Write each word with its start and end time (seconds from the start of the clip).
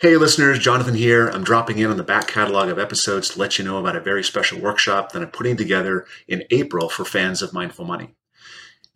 Hey, 0.00 0.16
listeners, 0.16 0.58
Jonathan 0.58 0.94
here. 0.94 1.28
I'm 1.28 1.44
dropping 1.44 1.76
in 1.76 1.90
on 1.90 1.98
the 1.98 2.02
back 2.02 2.26
catalog 2.26 2.70
of 2.70 2.78
episodes 2.78 3.28
to 3.28 3.38
let 3.38 3.58
you 3.58 3.66
know 3.66 3.76
about 3.76 3.96
a 3.96 4.00
very 4.00 4.24
special 4.24 4.58
workshop 4.58 5.12
that 5.12 5.20
I'm 5.20 5.28
putting 5.28 5.58
together 5.58 6.06
in 6.26 6.42
April 6.50 6.88
for 6.88 7.04
fans 7.04 7.42
of 7.42 7.52
Mindful 7.52 7.84
Money. 7.84 8.14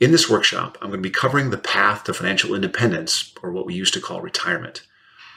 In 0.01 0.13
this 0.13 0.31
workshop, 0.31 0.79
I'm 0.81 0.89
going 0.89 1.03
to 1.03 1.07
be 1.07 1.13
covering 1.13 1.51
the 1.51 1.59
path 1.59 2.05
to 2.05 2.15
financial 2.15 2.55
independence, 2.55 3.35
or 3.43 3.53
what 3.53 3.67
we 3.67 3.75
used 3.75 3.93
to 3.93 4.01
call 4.01 4.23
retirement. 4.23 4.87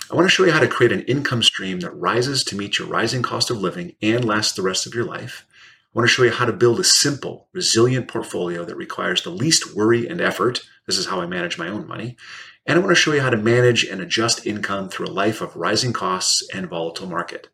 I 0.09 0.15
want 0.15 0.23
to 0.23 0.29
show 0.29 0.45
you 0.45 0.53
how 0.53 0.61
to 0.61 0.69
create 0.69 0.93
an 0.93 1.01
income 1.01 1.43
stream 1.43 1.81
that 1.81 1.91
rises 1.91 2.45
to 2.45 2.55
meet 2.55 2.79
your 2.79 2.87
rising 2.87 3.21
cost 3.21 3.49
of 3.49 3.57
living 3.57 3.93
and 4.01 4.23
lasts 4.23 4.53
the 4.53 4.61
rest 4.61 4.87
of 4.87 4.95
your 4.95 5.03
life. 5.03 5.45
I 5.93 5.99
want 5.99 6.07
to 6.07 6.13
show 6.13 6.23
you 6.23 6.31
how 6.31 6.45
to 6.45 6.53
build 6.53 6.79
a 6.79 6.85
simple, 6.85 7.49
resilient 7.51 8.07
portfolio 8.07 8.63
that 8.63 8.77
requires 8.77 9.21
the 9.21 9.31
least 9.31 9.75
worry 9.75 10.07
and 10.07 10.21
effort. 10.21 10.61
This 10.85 10.97
is 10.97 11.07
how 11.07 11.19
I 11.19 11.25
manage 11.25 11.57
my 11.57 11.67
own 11.67 11.85
money. 11.87 12.15
And 12.67 12.77
I 12.77 12.81
want 12.81 12.91
to 12.91 13.01
show 13.01 13.13
you 13.13 13.21
how 13.21 13.29
to 13.29 13.37
manage 13.37 13.85
and 13.85 14.01
adjust 14.01 14.45
income 14.45 14.89
through 14.89 15.07
a 15.07 15.09
life 15.09 15.39
of 15.39 15.55
rising 15.55 15.93
costs 15.93 16.45
and 16.53 16.67
volatile 16.67 17.07
market. 17.07 17.47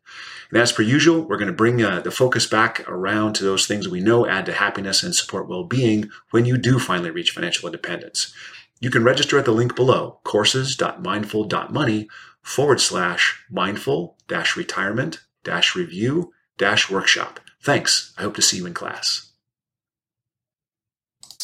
And 0.50 0.58
as 0.58 0.72
per 0.72 0.82
usual, 0.82 1.22
we're 1.22 1.38
going 1.38 1.46
to 1.46 1.52
bring 1.52 1.80
uh, 1.82 2.00
the 2.00 2.10
focus 2.10 2.46
back 2.46 2.86
around 2.88 3.34
to 3.34 3.44
those 3.44 3.66
things 3.66 3.88
we 3.88 4.00
know 4.00 4.26
add 4.26 4.44
to 4.46 4.52
happiness 4.52 5.04
and 5.04 5.14
support 5.14 5.48
well-being 5.48 6.10
when 6.30 6.44
you 6.44 6.58
do 6.58 6.80
finally 6.80 7.10
reach 7.10 7.30
financial 7.30 7.68
independence. 7.68 8.34
You 8.80 8.90
can 8.90 9.04
register 9.04 9.38
at 9.38 9.44
the 9.44 9.52
link 9.52 9.76
below, 9.76 10.18
courses.mindful.money 10.24 12.08
forward 12.42 12.80
slash 12.80 13.42
mindful 13.50 14.16
dash 14.28 14.56
retirement 14.56 15.20
dash 15.44 15.76
review 15.76 16.32
dash 16.58 16.90
workshop. 16.90 17.40
Thanks. 17.62 18.12
I 18.18 18.22
hope 18.22 18.34
to 18.36 18.42
see 18.42 18.58
you 18.58 18.66
in 18.66 18.74
class. 18.74 19.30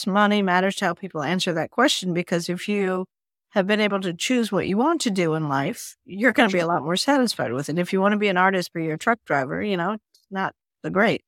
Money 0.07 0.41
matters 0.41 0.77
to 0.77 0.87
how 0.87 0.95
people 0.95 1.23
answer 1.23 1.53
that 1.53 1.71
question 1.71 2.15
because 2.15 2.49
if 2.49 2.69
you 2.69 3.07
have 3.51 3.67
been 3.67 3.81
able 3.81 4.01
to 4.01 4.13
choose 4.13 4.53
what 4.53 4.69
you 4.69 4.77
want 4.77 5.01
to 5.03 5.11
do 5.11 5.35
in 5.35 5.49
life, 5.49 5.97
you're 6.05 6.33
going 6.33 6.49
to 6.49 6.53
be 6.53 6.61
a 6.61 6.67
lot 6.67 6.83
more 6.83 6.97
satisfied 6.97 7.53
with 7.53 7.69
it. 7.69 7.79
If 7.79 7.93
you 7.93 8.01
want 8.01 8.13
to 8.13 8.19
be 8.19 8.29
an 8.29 8.37
artist 8.37 8.71
but 8.73 8.81
you're 8.81 8.95
a 8.95 8.99
truck 8.99 9.19
driver, 9.25 9.63
you 9.63 9.77
know, 9.77 9.93
it's 9.93 10.27
not 10.31 10.55
the 10.83 10.91
great. 10.91 11.23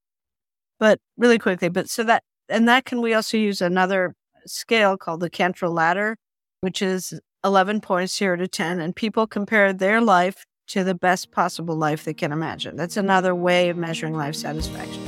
But 0.79 0.99
really 1.17 1.39
quickly, 1.39 1.69
but 1.69 1.89
so 1.89 2.05
that, 2.05 2.23
and 2.49 2.69
that 2.69 2.85
can, 2.85 3.01
we 3.01 3.15
also 3.15 3.37
use 3.37 3.61
another 3.61 4.15
scale 4.47 4.97
called 4.97 5.21
the 5.21 5.31
Cantril 5.31 5.73
ladder, 5.73 6.17
which 6.61 6.81
is 6.81 7.21
11 7.45 7.81
points, 7.81 8.17
zero 8.17 8.37
to 8.37 8.49
10. 8.49 8.81
And 8.81 8.95
people 8.95 9.27
compare 9.27 9.73
their 9.73 10.01
life 10.01 10.45
to 10.69 10.85
the 10.85 10.95
best 10.95 11.31
possible 11.33 11.77
life 11.77 12.05
they 12.05 12.15
can 12.15 12.33
imagine. 12.33 12.77
That's 12.77 12.97
another 12.97 13.35
way 13.35 13.69
of 13.69 13.77
measuring 13.77 14.15
life 14.15 14.35
satisfaction. 14.35 15.03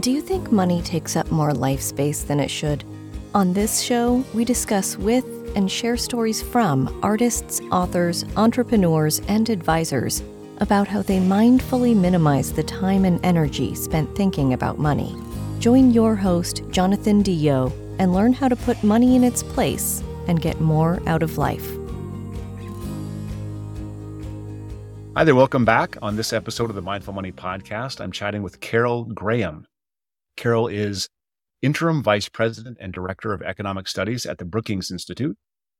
Do 0.00 0.10
you 0.10 0.20
think 0.20 0.50
money 0.50 0.80
takes 0.82 1.16
up 1.16 1.30
more 1.30 1.52
life 1.52 1.80
space 1.80 2.22
than 2.22 2.40
it 2.40 2.48
should? 2.48 2.84
On 3.32 3.52
this 3.52 3.80
show, 3.80 4.24
we 4.34 4.44
discuss 4.44 4.98
with 4.98 5.24
and 5.54 5.70
share 5.70 5.96
stories 5.96 6.42
from 6.42 6.98
artists, 7.00 7.60
authors, 7.70 8.24
entrepreneurs, 8.36 9.20
and 9.28 9.48
advisors 9.48 10.20
about 10.58 10.88
how 10.88 11.00
they 11.02 11.20
mindfully 11.20 11.94
minimize 11.94 12.52
the 12.52 12.64
time 12.64 13.04
and 13.04 13.24
energy 13.24 13.76
spent 13.76 14.12
thinking 14.16 14.52
about 14.52 14.80
money. 14.80 15.14
Join 15.60 15.92
your 15.92 16.16
host, 16.16 16.64
Jonathan 16.72 17.22
DeYoe, 17.22 17.70
and 18.00 18.12
learn 18.12 18.32
how 18.32 18.48
to 18.48 18.56
put 18.56 18.82
money 18.82 19.14
in 19.14 19.22
its 19.22 19.44
place 19.44 20.02
and 20.26 20.42
get 20.42 20.60
more 20.60 21.00
out 21.06 21.22
of 21.22 21.38
life. 21.38 21.70
Hi 25.14 25.22
there, 25.22 25.36
welcome 25.36 25.64
back. 25.64 25.96
On 26.02 26.16
this 26.16 26.32
episode 26.32 26.68
of 26.68 26.74
the 26.74 26.82
Mindful 26.82 27.14
Money 27.14 27.30
Podcast, 27.30 28.00
I'm 28.00 28.10
chatting 28.10 28.42
with 28.42 28.58
Carol 28.58 29.04
Graham. 29.04 29.68
Carol 30.36 30.66
is 30.66 31.08
interim 31.62 32.02
vice 32.02 32.28
president 32.28 32.78
and 32.80 32.92
director 32.92 33.32
of 33.32 33.42
economic 33.42 33.88
studies 33.88 34.26
at 34.26 34.38
the 34.38 34.44
Brookings 34.44 34.90
Institute, 34.90 35.36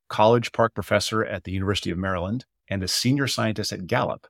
college 0.09 0.53
park 0.53 0.75
professor 0.75 1.25
at 1.25 1.45
the 1.45 1.53
University 1.53 1.91
of 1.91 1.99
Maryland, 1.99 2.45
and 2.69 2.83
a 2.83 2.89
senior 2.89 3.27
scientist 3.27 3.73
at 3.73 3.87
Gallup. 3.87 4.27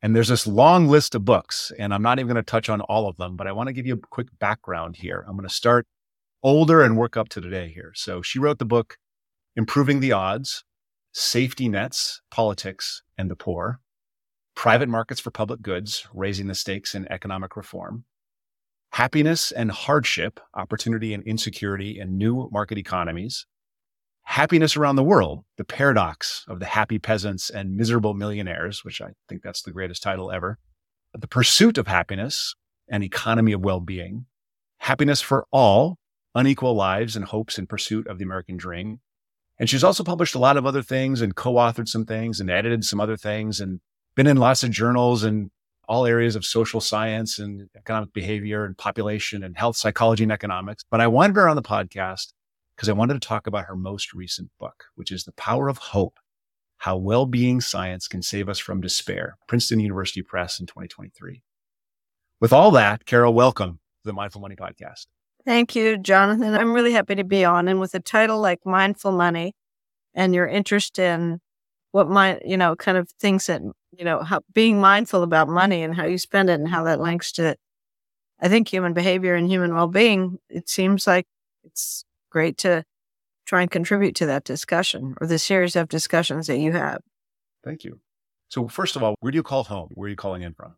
And 0.00 0.16
there's 0.16 0.28
this 0.28 0.46
long 0.46 0.88
list 0.88 1.14
of 1.14 1.24
books, 1.24 1.70
and 1.78 1.94
I'm 1.94 2.02
not 2.02 2.18
even 2.18 2.26
going 2.26 2.36
to 2.36 2.42
touch 2.42 2.68
on 2.68 2.80
all 2.82 3.08
of 3.08 3.16
them, 3.18 3.36
but 3.36 3.46
I 3.46 3.52
want 3.52 3.68
to 3.68 3.72
give 3.72 3.86
you 3.86 3.94
a 3.94 4.08
quick 4.08 4.28
background 4.40 4.96
here. 4.96 5.24
I'm 5.28 5.36
going 5.36 5.48
to 5.48 5.54
start 5.54 5.86
older 6.42 6.82
and 6.82 6.96
work 6.96 7.16
up 7.16 7.28
to 7.30 7.40
today 7.40 7.72
here. 7.72 7.92
So 7.94 8.20
she 8.20 8.38
wrote 8.38 8.58
the 8.58 8.64
book 8.64 8.96
Improving 9.54 10.00
the 10.00 10.12
Odds, 10.12 10.64
Safety 11.12 11.68
Nets, 11.68 12.20
Politics, 12.30 13.02
and 13.16 13.30
the 13.30 13.36
Poor, 13.36 13.80
Private 14.56 14.88
Markets 14.88 15.20
for 15.20 15.30
Public 15.30 15.62
Goods, 15.62 16.06
Raising 16.12 16.48
the 16.48 16.54
Stakes 16.54 16.94
in 16.94 17.10
Economic 17.10 17.56
Reform, 17.56 18.04
happiness 18.92 19.50
and 19.52 19.70
hardship, 19.70 20.38
opportunity 20.54 21.14
and 21.14 21.22
insecurity 21.24 21.98
in 21.98 22.18
new 22.18 22.48
market 22.52 22.76
economies, 22.76 23.46
happiness 24.24 24.76
around 24.76 24.96
the 24.96 25.02
world, 25.02 25.44
the 25.56 25.64
paradox 25.64 26.44
of 26.46 26.60
the 26.60 26.66
happy 26.66 26.98
peasants 26.98 27.48
and 27.48 27.74
miserable 27.74 28.12
millionaires, 28.12 28.84
which 28.84 29.00
I 29.00 29.12
think 29.28 29.42
that's 29.42 29.62
the 29.62 29.72
greatest 29.72 30.02
title 30.02 30.30
ever, 30.30 30.58
the 31.14 31.26
pursuit 31.26 31.78
of 31.78 31.86
happiness 31.86 32.54
and 32.88 33.02
economy 33.02 33.52
of 33.52 33.64
well-being, 33.64 34.26
happiness 34.78 35.22
for 35.22 35.46
all, 35.50 35.98
unequal 36.34 36.74
lives 36.74 37.16
and 37.16 37.24
hopes 37.24 37.58
in 37.58 37.66
pursuit 37.66 38.06
of 38.06 38.18
the 38.18 38.24
American 38.24 38.58
dream. 38.58 39.00
And 39.58 39.70
she's 39.70 39.84
also 39.84 40.04
published 40.04 40.34
a 40.34 40.38
lot 40.38 40.56
of 40.58 40.66
other 40.66 40.82
things 40.82 41.22
and 41.22 41.34
co-authored 41.34 41.88
some 41.88 42.04
things 42.04 42.40
and 42.40 42.50
edited 42.50 42.84
some 42.84 43.00
other 43.00 43.16
things 43.16 43.58
and 43.58 43.80
been 44.14 44.26
in 44.26 44.36
lots 44.36 44.62
of 44.62 44.70
journals 44.70 45.24
and 45.24 45.50
all 45.92 46.06
areas 46.06 46.34
of 46.34 46.42
social 46.42 46.80
science 46.80 47.38
and 47.38 47.68
economic 47.76 48.14
behavior 48.14 48.64
and 48.64 48.78
population 48.78 49.44
and 49.44 49.58
health 49.58 49.76
psychology 49.76 50.22
and 50.22 50.32
economics. 50.32 50.86
But 50.90 51.02
I 51.02 51.06
wanted 51.06 51.36
her 51.36 51.50
on 51.50 51.54
the 51.54 51.60
podcast 51.60 52.32
because 52.74 52.88
I 52.88 52.94
wanted 52.94 53.20
to 53.20 53.28
talk 53.28 53.46
about 53.46 53.66
her 53.66 53.76
most 53.76 54.14
recent 54.14 54.48
book, 54.58 54.84
which 54.94 55.12
is 55.12 55.24
The 55.24 55.32
Power 55.32 55.68
of 55.68 55.76
Hope 55.76 56.18
How 56.78 56.96
Well 56.96 57.26
Being 57.26 57.60
Science 57.60 58.08
Can 58.08 58.22
Save 58.22 58.48
Us 58.48 58.58
from 58.58 58.80
Despair, 58.80 59.36
Princeton 59.46 59.80
University 59.80 60.22
Press 60.22 60.58
in 60.58 60.64
2023. 60.64 61.42
With 62.40 62.54
all 62.54 62.70
that, 62.70 63.04
Carol, 63.04 63.34
welcome 63.34 63.72
to 63.72 64.08
the 64.08 64.14
Mindful 64.14 64.40
Money 64.40 64.56
Podcast. 64.56 65.08
Thank 65.44 65.76
you, 65.76 65.98
Jonathan. 65.98 66.54
I'm 66.54 66.72
really 66.72 66.92
happy 66.92 67.16
to 67.16 67.24
be 67.24 67.44
on. 67.44 67.68
And 67.68 67.80
with 67.80 67.94
a 67.94 68.00
title 68.00 68.40
like 68.40 68.60
Mindful 68.64 69.12
Money 69.12 69.52
and 70.14 70.34
your 70.34 70.48
interest 70.48 70.98
in 70.98 71.40
what 71.92 72.08
my, 72.08 72.40
you 72.44 72.56
know, 72.56 72.74
kind 72.74 72.98
of 72.98 73.08
things 73.20 73.46
that 73.46 73.62
you 73.96 74.04
know, 74.04 74.22
how, 74.22 74.40
being 74.52 74.80
mindful 74.80 75.22
about 75.22 75.48
money 75.48 75.82
and 75.82 75.94
how 75.94 76.06
you 76.06 76.18
spend 76.18 76.50
it 76.50 76.58
and 76.58 76.68
how 76.68 76.84
that 76.84 77.00
links 77.00 77.32
to, 77.32 77.56
I 78.40 78.48
think, 78.48 78.68
human 78.68 78.94
behavior 78.94 79.34
and 79.34 79.48
human 79.48 79.74
well 79.74 79.88
being. 79.88 80.38
It 80.48 80.68
seems 80.68 81.06
like 81.06 81.26
it's 81.62 82.04
great 82.30 82.56
to 82.58 82.84
try 83.46 83.62
and 83.62 83.70
contribute 83.70 84.14
to 84.16 84.26
that 84.26 84.44
discussion 84.44 85.14
or 85.20 85.26
the 85.26 85.38
series 85.38 85.76
of 85.76 85.88
discussions 85.88 86.46
that 86.46 86.58
you 86.58 86.72
have. 86.72 87.02
Thank 87.62 87.84
you. 87.84 88.00
So, 88.48 88.68
first 88.68 88.96
of 88.96 89.02
all, 89.02 89.14
where 89.20 89.30
do 89.30 89.36
you 89.36 89.42
call 89.42 89.64
home? 89.64 89.90
Where 89.94 90.06
are 90.06 90.10
you 90.10 90.16
calling 90.16 90.42
in 90.42 90.54
from? 90.54 90.74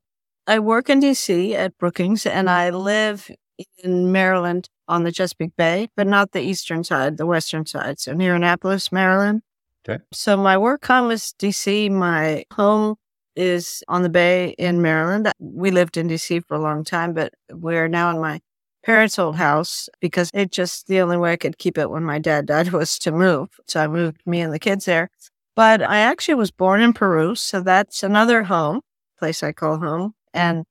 I 0.47 0.59
work 0.59 0.91
in 0.91 1.01
DC 1.01 1.55
at 1.55 1.79
Brookings 1.79 2.27
and 2.27 2.51
I 2.51 2.71
live 2.71 3.31
in 3.79 4.13
Maryland 4.13 4.69
on 4.89 5.05
the 5.05 5.13
Chesapeake 5.13 5.57
Bay, 5.57 5.89
but 5.97 6.07
not 6.07 6.33
the 6.33 6.43
eastern 6.43 6.85
side, 6.85 7.17
the 7.17 7.27
western 7.27 7.65
side. 7.65 7.99
So 7.99 8.13
near 8.13 8.35
Annapolis, 8.35 8.93
Maryland. 8.93 9.43
Okay. 9.89 10.03
So 10.13 10.37
my 10.37 10.57
work 10.57 10.87
home 10.87 11.11
is 11.11 11.35
DC. 11.39 11.91
My 11.91 12.45
home 12.53 12.97
is 13.37 13.83
on 13.89 14.03
the 14.03 14.09
Bay 14.09 14.55
in 14.59 14.81
Maryland. 14.81 15.31
We 15.39 15.71
lived 15.71 15.97
in 15.97 16.09
DC 16.09 16.45
for 16.47 16.55
a 16.55 16.61
long 16.61 16.85
time, 16.85 17.13
but 17.13 17.35
we're 17.51 17.89
now 17.89 18.11
in 18.11 18.21
my 18.21 18.41
parents' 18.85 19.19
old 19.19 19.37
house 19.37 19.89
because 20.01 20.31
it 20.35 20.53
just 20.53 20.87
the 20.87 21.01
only 21.01 21.17
way 21.17 21.33
I 21.33 21.37
could 21.37 21.59
keep 21.59 21.79
it 21.79 21.91
when 21.91 22.05
my 22.05 22.19
dad 22.19 22.47
died 22.47 22.69
was 22.73 22.99
to 23.01 23.13
move. 23.13 23.49
So 23.67 23.81
I 23.81 23.87
moved 23.89 24.21
me 24.27 24.41
and 24.41 24.53
the 24.53 24.59
kids 24.59 24.85
there. 24.85 25.11
But 25.57 25.83
I 25.83 25.99
actually 25.99 26.35
was 26.35 26.51
born 26.51 26.81
in 26.81 26.93
Peru, 26.93 27.37
so 27.37 27.61
that's 27.61 28.03
another 28.03 28.45
home, 28.45 28.81
place 29.19 29.43
I 29.43 29.53
call 29.53 29.79
home. 29.79 30.15
And 30.33 30.65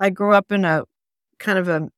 I 0.00 0.10
grew 0.10 0.32
up 0.32 0.50
in 0.50 0.64
a 0.64 0.84
kind 1.38 1.58
of 1.58 1.68
a 1.68 1.88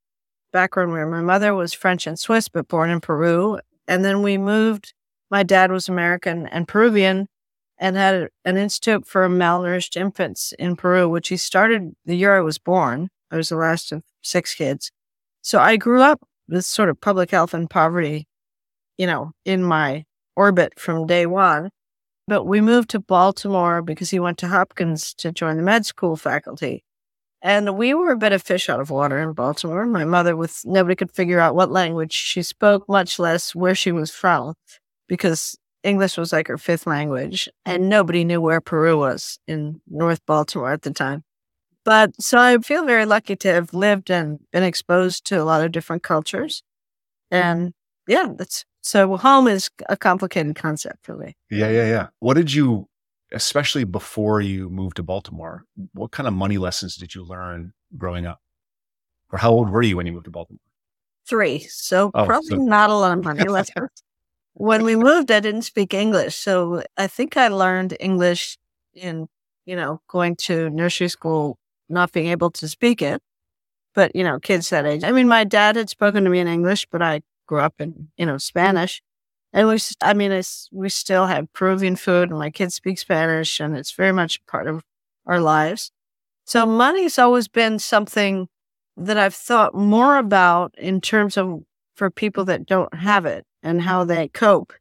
background 0.52 0.92
where 0.92 1.06
my 1.06 1.20
mother 1.20 1.54
was 1.54 1.72
French 1.72 2.06
and 2.06 2.18
Swiss, 2.18 2.48
but 2.48 2.68
born 2.68 2.90
in 2.90 3.00
Peru. 3.00 3.60
And 3.86 4.04
then 4.04 4.22
we 4.22 4.38
moved. 4.38 4.92
My 5.30 5.42
dad 5.42 5.72
was 5.72 5.88
American 5.88 6.46
and 6.46 6.68
Peruvian 6.68 7.28
and 7.78 7.96
had 7.96 8.28
an 8.44 8.56
institute 8.56 9.06
for 9.06 9.28
malnourished 9.28 9.96
infants 9.96 10.52
in 10.58 10.76
Peru, 10.76 11.08
which 11.08 11.28
he 11.28 11.36
started 11.36 11.94
the 12.04 12.16
year 12.16 12.36
I 12.36 12.40
was 12.40 12.58
born. 12.58 13.08
I 13.30 13.36
was 13.36 13.48
the 13.48 13.56
last 13.56 13.92
of 13.92 14.02
six 14.22 14.54
kids. 14.54 14.90
So 15.42 15.58
I 15.58 15.76
grew 15.76 16.00
up 16.00 16.20
with 16.48 16.64
sort 16.64 16.88
of 16.88 17.00
public 17.00 17.30
health 17.30 17.54
and 17.54 17.68
poverty, 17.68 18.26
you 18.96 19.06
know, 19.06 19.32
in 19.44 19.62
my 19.62 20.04
orbit 20.36 20.78
from 20.78 21.06
day 21.06 21.26
one. 21.26 21.70
But 22.28 22.44
we 22.44 22.60
moved 22.60 22.90
to 22.90 23.00
Baltimore 23.00 23.82
because 23.82 24.10
he 24.10 24.18
went 24.18 24.38
to 24.38 24.48
Hopkins 24.48 25.14
to 25.14 25.32
join 25.32 25.56
the 25.56 25.62
med 25.62 25.86
school 25.86 26.16
faculty. 26.16 26.82
And 27.42 27.76
we 27.76 27.94
were 27.94 28.10
a 28.10 28.16
bit 28.16 28.32
of 28.32 28.42
fish 28.42 28.68
out 28.68 28.80
of 28.80 28.90
water 28.90 29.18
in 29.18 29.32
Baltimore. 29.32 29.86
My 29.86 30.04
mother, 30.04 30.34
with 30.34 30.62
nobody 30.64 30.96
could 30.96 31.12
figure 31.12 31.38
out 31.38 31.54
what 31.54 31.70
language 31.70 32.12
she 32.12 32.42
spoke, 32.42 32.88
much 32.88 33.18
less 33.18 33.54
where 33.54 33.74
she 33.74 33.92
was 33.92 34.10
from, 34.10 34.54
because 35.08 35.56
English 35.82 36.16
was 36.16 36.32
like 36.32 36.48
her 36.48 36.58
fifth 36.58 36.86
language, 36.86 37.48
and 37.64 37.88
nobody 37.88 38.24
knew 38.24 38.40
where 38.40 38.60
Peru 38.60 38.98
was 38.98 39.38
in 39.46 39.80
North 39.88 40.24
Baltimore 40.26 40.72
at 40.72 40.82
the 40.82 40.90
time. 40.92 41.22
But 41.84 42.10
so 42.20 42.38
I 42.38 42.58
feel 42.58 42.84
very 42.84 43.06
lucky 43.06 43.36
to 43.36 43.52
have 43.52 43.72
lived 43.72 44.10
and 44.10 44.40
been 44.52 44.64
exposed 44.64 45.24
to 45.26 45.40
a 45.40 45.44
lot 45.44 45.64
of 45.64 45.70
different 45.72 46.02
cultures 46.02 46.62
and 47.30 47.72
yeah, 48.08 48.28
that's 48.36 48.64
so 48.82 49.16
home 49.16 49.48
is 49.48 49.68
a 49.88 49.96
complicated 49.96 50.54
concept 50.56 51.04
for 51.04 51.16
me. 51.16 51.36
Yeah, 51.50 51.68
yeah, 51.70 51.86
yeah. 51.86 52.06
What 52.20 52.34
did 52.34 52.52
you, 52.54 52.88
especially 53.32 53.82
before 53.84 54.40
you 54.40 54.70
moved 54.70 54.96
to 54.96 55.02
Baltimore, 55.02 55.64
what 55.92 56.12
kind 56.12 56.28
of 56.28 56.34
money 56.34 56.56
lessons 56.58 56.96
did 56.96 57.14
you 57.14 57.24
learn 57.24 57.72
growing 57.96 58.26
up? 58.26 58.40
Or 59.32 59.38
how 59.40 59.50
old 59.50 59.70
were 59.70 59.82
you 59.82 59.96
when 59.96 60.06
you 60.06 60.12
moved 60.12 60.26
to 60.26 60.30
Baltimore? 60.30 60.60
Three. 61.28 61.60
So 61.68 62.12
Oh, 62.14 62.26
probably 62.26 62.48
so- 62.50 62.56
not 62.56 62.90
a 62.90 62.94
lot 62.94 63.18
of 63.18 63.24
money 63.24 63.44
lessons. 63.48 63.90
When 64.58 64.84
we 64.84 64.96
moved, 64.96 65.30
I 65.30 65.40
didn't 65.40 65.62
speak 65.62 65.92
English. 65.92 66.34
So 66.34 66.82
I 66.96 67.08
think 67.08 67.36
I 67.36 67.48
learned 67.48 67.94
English 68.00 68.56
in, 68.94 69.28
you 69.66 69.76
know, 69.76 70.00
going 70.08 70.34
to 70.36 70.70
nursery 70.70 71.08
school, 71.08 71.58
not 71.90 72.12
being 72.12 72.28
able 72.28 72.50
to 72.52 72.66
speak 72.66 73.02
it. 73.02 73.20
But, 73.94 74.16
you 74.16 74.24
know, 74.24 74.38
kids 74.38 74.70
that 74.70 74.86
age. 74.86 75.04
I 75.04 75.12
mean, 75.12 75.28
my 75.28 75.44
dad 75.44 75.76
had 75.76 75.90
spoken 75.90 76.24
to 76.24 76.30
me 76.30 76.38
in 76.38 76.48
English, 76.48 76.86
but 76.90 77.02
I 77.02 77.20
grew 77.46 77.60
up 77.60 77.74
in, 77.78 78.08
you 78.16 78.24
know, 78.24 78.38
Spanish. 78.38 79.02
And 79.52 79.68
we, 79.68 79.78
I 80.00 80.14
mean, 80.14 80.32
it's, 80.32 80.70
we 80.72 80.88
still 80.88 81.26
have 81.26 81.52
Peruvian 81.52 81.96
food 81.96 82.30
and 82.30 82.38
my 82.38 82.50
kids 82.50 82.74
speak 82.74 82.98
Spanish 82.98 83.60
and 83.60 83.76
it's 83.76 83.92
very 83.92 84.12
much 84.12 84.44
part 84.46 84.66
of 84.66 84.82
our 85.26 85.40
lives. 85.40 85.90
So 86.44 86.64
money's 86.64 87.18
always 87.18 87.48
been 87.48 87.78
something 87.78 88.48
that 88.96 89.18
I've 89.18 89.34
thought 89.34 89.74
more 89.74 90.16
about 90.16 90.74
in 90.78 91.02
terms 91.02 91.36
of 91.36 91.62
for 91.94 92.10
people 92.10 92.44
that 92.46 92.66
don't 92.66 92.94
have 92.94 93.26
it 93.26 93.44
and 93.66 93.82
how 93.82 94.04
they 94.04 94.28
cope. 94.28 94.72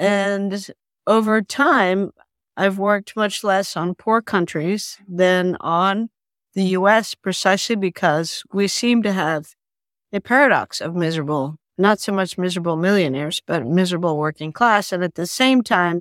Mm-hmm. 0.00 0.04
And 0.04 0.66
over 1.06 1.42
time, 1.42 2.10
I've 2.56 2.78
worked 2.78 3.14
much 3.16 3.44
less 3.44 3.76
on 3.76 3.94
poor 3.94 4.22
countries 4.22 4.98
than 5.06 5.56
on 5.60 6.08
the 6.54 6.64
US 6.78 7.14
precisely 7.14 7.76
because 7.76 8.42
we 8.52 8.66
seem 8.66 9.02
to 9.02 9.12
have 9.12 9.54
a 10.12 10.20
paradox 10.20 10.80
of 10.80 10.94
miserable, 10.94 11.56
not 11.78 12.00
so 12.00 12.12
much 12.12 12.36
miserable 12.38 12.76
millionaires, 12.76 13.40
but 13.46 13.66
miserable 13.66 14.16
working 14.18 14.52
class. 14.52 14.92
And 14.92 15.04
at 15.04 15.14
the 15.14 15.26
same 15.26 15.62
time, 15.62 16.00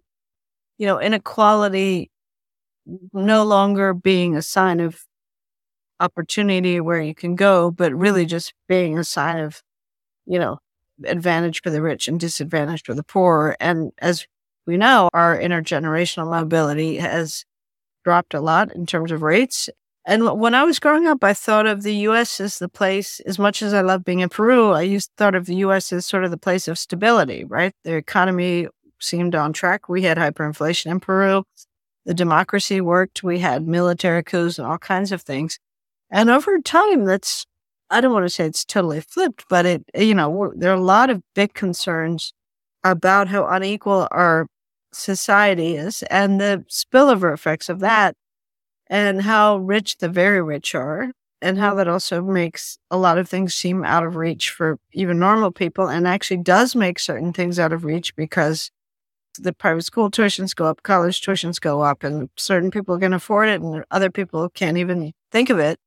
you 0.78 0.88
know, 0.88 1.00
inequality 1.00 2.10
no 3.14 3.44
longer 3.44 3.94
being 3.94 4.36
a 4.36 4.42
sign 4.42 4.80
of 4.80 5.04
opportunity 6.00 6.80
where 6.80 7.02
you 7.02 7.16
can 7.16 7.36
go, 7.36 7.70
but 7.70 7.94
really 7.94 8.26
just 8.26 8.54
being 8.68 8.98
a 8.98 9.04
sign 9.04 9.40
of, 9.40 9.62
you 10.26 10.40
know, 10.40 10.58
advantage 11.06 11.62
for 11.62 11.70
the 11.70 11.82
rich 11.82 12.08
and 12.08 12.20
disadvantage 12.20 12.84
for 12.84 12.94
the 12.94 13.04
poor. 13.04 13.56
And 13.60 13.92
as 14.00 14.28
we 14.66 14.78
know, 14.78 15.10
our 15.14 15.38
intergenerational 15.38 16.30
mobility 16.30 16.98
has 16.98 17.46
dropped 18.04 18.34
a 18.34 18.42
lot 18.42 18.74
in 18.74 18.86
terms 18.86 19.12
of 19.12 19.22
rates. 19.22 19.70
And 20.06 20.40
when 20.40 20.56
I 20.56 20.64
was 20.64 20.80
growing 20.80 21.06
up, 21.06 21.24
I 21.24 21.34
thought 21.34 21.68
of 21.68 21.84
the 21.84 21.96
U.S. 21.98 22.40
as 22.40 22.58
the 22.58 22.70
place, 22.70 23.20
as 23.22 23.38
much 23.38 23.62
as 23.62 23.74
I 23.74 23.82
love 23.82 24.04
being 24.04 24.22
in 24.22 24.30
Peru, 24.30 24.72
I 24.72 24.82
used 24.82 25.12
thought 25.16 25.36
of 25.36 25.46
the 25.46 25.58
U.S. 25.58 25.94
as 25.94 26.08
sort 26.08 26.24
of 26.24 26.32
the 26.32 26.38
place 26.38 26.68
of 26.68 26.80
stability, 26.80 27.44
right? 27.44 27.74
The 27.84 27.96
economy 27.96 28.68
seemed 29.00 29.36
on 29.36 29.54
track. 29.54 29.90
We 29.90 30.02
had 30.02 30.18
hyperinflation 30.18 30.88
in 30.88 31.00
Peru. 31.00 31.44
The 32.06 32.16
democracy 32.16 32.82
worked. 32.82 33.22
We 33.22 33.40
had 33.40 33.68
military 33.68 34.24
coups 34.24 34.58
and 34.58 34.68
all 34.68 34.80
kinds 34.80 35.12
of 35.12 35.22
things. 35.22 35.60
And 36.10 36.32
over 36.32 36.60
time, 36.60 37.06
that's, 37.06 37.46
I 37.92 38.02
don't 38.02 38.14
want 38.14 38.26
to 38.26 38.30
say 38.30 38.46
it's 38.46 38.66
totally 38.66 39.02
flipped, 39.02 39.46
but 39.50 39.66
it, 39.66 39.84
eh, 39.94 40.04
you 40.04 40.16
know, 40.16 40.54
there 40.56 40.72
are 40.72 40.76
a 40.78 40.82
lot 40.82 41.10
of 41.10 41.22
big 41.36 41.54
concerns 41.54 42.34
about 42.84 43.30
how 43.30 43.46
unequal 43.48 44.08
our 44.12 44.48
society 44.94 45.76
is 45.76 46.04
and 46.04 46.40
the 46.42 46.66
spillover 46.70 47.34
effects 47.34 47.70
of 47.70 47.80
that 47.82 48.16
and 48.88 49.24
how 49.24 49.58
rich 49.58 49.98
the 49.98 50.10
very 50.10 50.42
rich 50.42 50.76
are 50.76 51.12
and 51.42 51.58
how 51.60 51.76
that 51.76 51.88
also 51.88 52.22
makes 52.22 52.78
a 52.92 52.98
lot 52.98 53.18
of 53.18 53.30
things 53.30 53.56
seem 53.56 53.84
out 53.86 54.06
of 54.06 54.16
reach 54.16 54.50
for 54.52 54.78
even 54.94 55.20
normal 55.20 55.52
people 55.52 55.88
and 55.90 56.08
actually 56.08 56.38
does 56.38 56.76
make 56.76 57.00
certain 57.00 57.34
things 57.34 57.60
out 57.60 57.74
of 57.74 57.86
reach 57.86 58.16
because 58.16 58.72
the 59.40 59.54
private 59.54 59.84
school 59.84 60.12
tuitions 60.12 60.56
go 60.56 60.66
up, 60.66 60.84
college 60.84 61.22
tuitions 61.22 61.60
go 61.62 61.82
up, 61.82 62.04
and 62.04 62.30
certain 62.38 62.72
people 62.72 63.00
can 63.00 63.14
afford 63.14 63.50
it 63.50 63.62
and 63.62 63.86
other 63.92 64.12
people 64.12 64.50
can't 64.50 64.78
even 64.78 65.14
think 65.32 65.50
of 65.50 65.60
it. 65.60 65.80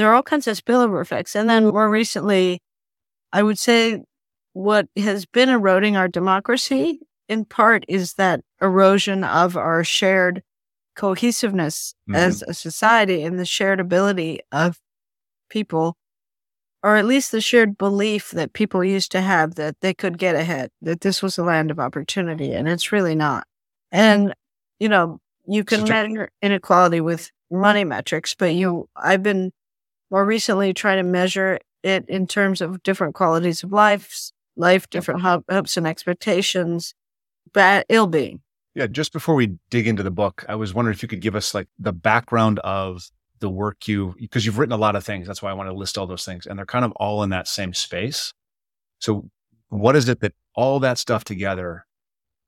There 0.00 0.10
are 0.10 0.14
all 0.14 0.22
kinds 0.22 0.46
of 0.48 0.56
spillover 0.56 1.02
effects. 1.02 1.36
And 1.36 1.48
then 1.48 1.66
more 1.66 1.90
recently, 1.90 2.62
I 3.34 3.42
would 3.42 3.58
say 3.58 4.02
what 4.54 4.86
has 4.96 5.26
been 5.26 5.50
eroding 5.50 5.94
our 5.96 6.08
democracy 6.08 7.00
in 7.28 7.44
part 7.44 7.84
is 7.86 8.14
that 8.14 8.40
erosion 8.62 9.22
of 9.24 9.58
our 9.58 9.84
shared 9.84 10.42
cohesiveness 10.96 11.94
Mhm. 12.08 12.16
as 12.16 12.42
a 12.48 12.54
society 12.54 13.22
and 13.22 13.38
the 13.38 13.44
shared 13.44 13.78
ability 13.78 14.40
of 14.50 14.78
people, 15.50 15.96
or 16.82 16.96
at 16.96 17.04
least 17.04 17.30
the 17.30 17.42
shared 17.42 17.76
belief 17.76 18.30
that 18.30 18.54
people 18.54 18.82
used 18.82 19.12
to 19.12 19.20
have 19.20 19.56
that 19.56 19.76
they 19.82 19.92
could 19.92 20.16
get 20.16 20.34
ahead, 20.34 20.70
that 20.80 21.02
this 21.02 21.22
was 21.22 21.36
a 21.36 21.44
land 21.44 21.70
of 21.70 21.78
opportunity, 21.78 22.52
and 22.52 22.68
it's 22.68 22.90
really 22.90 23.14
not. 23.14 23.46
And, 23.92 24.34
you 24.78 24.88
know, 24.88 25.20
you 25.46 25.62
can 25.62 25.80
measure 25.88 26.30
inequality 26.42 27.00
with 27.02 27.30
money 27.50 27.84
metrics, 27.84 28.34
but 28.34 28.54
you, 28.54 28.88
I've 28.96 29.22
been 29.22 29.52
more 30.10 30.24
recently 30.24 30.74
trying 30.74 30.98
to 30.98 31.02
measure 31.02 31.58
it 31.82 32.08
in 32.08 32.26
terms 32.26 32.60
of 32.60 32.82
different 32.82 33.14
qualities 33.14 33.62
of 33.62 33.72
life, 33.72 34.30
life, 34.56 34.88
different 34.90 35.22
ho- 35.22 35.44
hopes 35.50 35.76
and 35.76 35.86
expectations, 35.86 36.94
bad 37.52 37.84
ill 37.88 38.06
being. 38.06 38.40
Yeah, 38.74 38.86
just 38.86 39.12
before 39.12 39.34
we 39.34 39.58
dig 39.70 39.86
into 39.86 40.02
the 40.02 40.10
book, 40.10 40.44
I 40.48 40.54
was 40.54 40.72
wondering 40.72 40.94
if 40.94 41.02
you 41.02 41.08
could 41.08 41.20
give 41.20 41.34
us 41.34 41.54
like 41.54 41.68
the 41.78 41.92
background 41.92 42.58
of 42.60 43.10
the 43.40 43.50
work 43.50 43.88
you 43.88 44.14
because 44.18 44.46
you've 44.46 44.58
written 44.58 44.72
a 44.72 44.76
lot 44.76 44.96
of 44.96 45.04
things. 45.04 45.26
That's 45.26 45.42
why 45.42 45.50
I 45.50 45.54
want 45.54 45.68
to 45.68 45.74
list 45.74 45.98
all 45.98 46.06
those 46.06 46.24
things, 46.24 46.46
and 46.46 46.58
they're 46.58 46.66
kind 46.66 46.84
of 46.84 46.92
all 46.92 47.22
in 47.22 47.30
that 47.30 47.48
same 47.48 47.74
space. 47.74 48.32
So, 49.00 49.28
what 49.70 49.96
is 49.96 50.08
it 50.08 50.20
that 50.20 50.34
all 50.54 50.78
that 50.80 50.98
stuff 50.98 51.24
together 51.24 51.86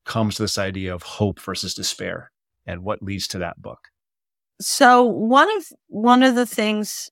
comes 0.05 0.35
to 0.35 0.43
this 0.43 0.57
idea 0.57 0.93
of 0.93 1.03
hope 1.03 1.39
versus 1.39 1.73
despair, 1.73 2.31
and 2.65 2.83
what 2.83 3.01
leads 3.01 3.27
to 3.29 3.39
that 3.39 3.61
book? 3.61 3.89
So 4.61 5.03
one 5.03 5.55
of 5.57 5.65
one 5.87 6.23
of 6.23 6.35
the 6.35 6.45
things, 6.45 7.09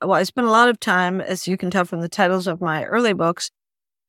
well, 0.00 0.14
I 0.14 0.22
spent 0.22 0.46
a 0.46 0.50
lot 0.50 0.68
of 0.68 0.78
time, 0.78 1.20
as 1.20 1.48
you 1.48 1.56
can 1.56 1.70
tell 1.70 1.84
from 1.84 2.00
the 2.00 2.08
titles 2.08 2.46
of 2.46 2.60
my 2.60 2.84
early 2.84 3.12
books, 3.12 3.50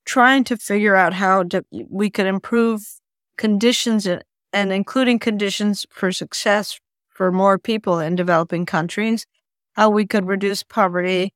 trying 0.06 0.44
to 0.46 0.58
figure 0.58 0.96
out 0.96 1.14
how 1.14 1.44
to, 1.44 1.64
we 1.72 2.10
could 2.10 2.26
improve 2.26 2.82
conditions 3.38 4.06
and, 4.06 4.24
and 4.54 4.72
including 4.72 5.20
conditions 5.20 5.86
for 5.90 6.12
success 6.12 6.80
for 7.10 7.32
more 7.32 7.58
people 7.60 8.00
in 8.00 8.16
developing 8.16 8.66
countries, 8.66 9.26
how 9.74 9.90
we 9.90 10.06
could 10.06 10.26
reduce 10.28 10.64
poverty, 10.64 11.34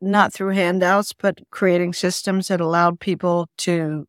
not 0.00 0.32
through 0.32 0.50
handouts, 0.50 1.12
but 1.12 1.40
creating 1.50 1.92
systems 1.92 2.48
that 2.48 2.60
allowed 2.60 3.00
people 3.00 3.48
to 3.58 4.06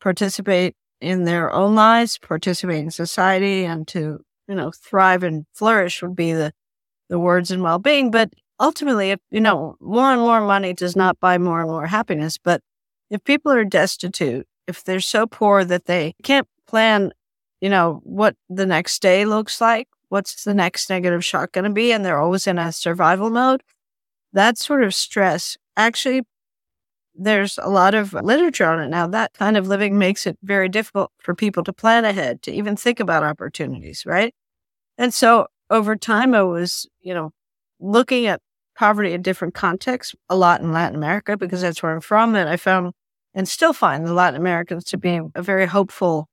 participate 0.00 0.74
in 1.00 1.24
their 1.24 1.52
own 1.52 1.74
lives, 1.74 2.18
participate 2.18 2.84
in 2.84 2.90
society, 2.90 3.64
and 3.64 3.88
to 3.88 4.20
you 4.48 4.54
know 4.54 4.70
thrive 4.70 5.22
and 5.22 5.46
flourish 5.54 6.02
would 6.02 6.16
be 6.16 6.32
the 6.32 6.52
the 7.08 7.18
words 7.18 7.50
in 7.50 7.62
well-being. 7.62 8.10
But 8.10 8.32
ultimately, 8.60 9.10
if 9.10 9.20
you 9.30 9.40
know 9.40 9.76
more 9.80 10.12
and 10.12 10.20
more 10.20 10.40
money 10.42 10.74
does 10.74 10.96
not 10.96 11.20
buy 11.20 11.38
more 11.38 11.60
and 11.60 11.70
more 11.70 11.86
happiness, 11.86 12.38
but 12.38 12.62
if 13.10 13.24
people 13.24 13.52
are 13.52 13.64
destitute, 13.64 14.46
if 14.68 14.84
they're 14.84 15.00
so 15.00 15.26
poor 15.26 15.64
that 15.64 15.86
they 15.86 16.14
can't 16.22 16.48
plan, 16.68 17.12
you 17.60 17.70
know, 17.70 18.00
what 18.04 18.36
the 18.48 18.66
next 18.66 19.02
day 19.02 19.24
looks 19.24 19.60
like, 19.60 19.88
what's 20.10 20.44
the 20.44 20.54
next 20.54 20.90
negative 20.90 21.24
shock 21.24 21.52
going 21.52 21.64
to 21.64 21.70
be, 21.70 21.92
and 21.92 22.04
they're 22.04 22.20
always 22.20 22.46
in 22.46 22.58
a 22.58 22.72
survival 22.72 23.30
mode, 23.30 23.62
that 24.32 24.58
sort 24.58 24.84
of 24.84 24.94
stress 24.94 25.56
actually 25.76 26.22
there's 27.14 27.58
a 27.58 27.68
lot 27.68 27.94
of 27.94 28.12
literature 28.14 28.66
on 28.66 28.80
it 28.80 28.88
now. 28.88 29.06
That 29.06 29.34
kind 29.34 29.56
of 29.56 29.66
living 29.68 29.98
makes 29.98 30.26
it 30.26 30.38
very 30.42 30.68
difficult 30.68 31.12
for 31.18 31.34
people 31.34 31.64
to 31.64 31.72
plan 31.72 32.04
ahead, 32.04 32.42
to 32.42 32.52
even 32.52 32.76
think 32.76 33.00
about 33.00 33.24
opportunities, 33.24 34.06
right? 34.06 34.34
And 34.98 35.12
so 35.14 35.48
over 35.70 35.96
time, 35.96 36.34
I 36.34 36.42
was, 36.42 36.88
you 37.00 37.14
know, 37.14 37.32
looking 37.80 38.26
at 38.26 38.40
poverty 38.80 39.12
in 39.12 39.20
different 39.20 39.52
contexts, 39.52 40.14
a 40.30 40.34
lot 40.34 40.62
in 40.62 40.72
Latin 40.72 40.96
America, 40.96 41.36
because 41.36 41.60
that's 41.60 41.82
where 41.82 41.92
I'm 41.92 42.00
from. 42.00 42.34
And 42.34 42.48
I 42.48 42.56
found 42.56 42.94
and 43.34 43.46
still 43.46 43.74
find 43.74 44.06
the 44.06 44.14
Latin 44.14 44.40
Americans 44.40 44.84
to 44.84 44.96
be 44.96 45.20
a 45.34 45.42
very 45.42 45.66
hopeful, 45.66 46.30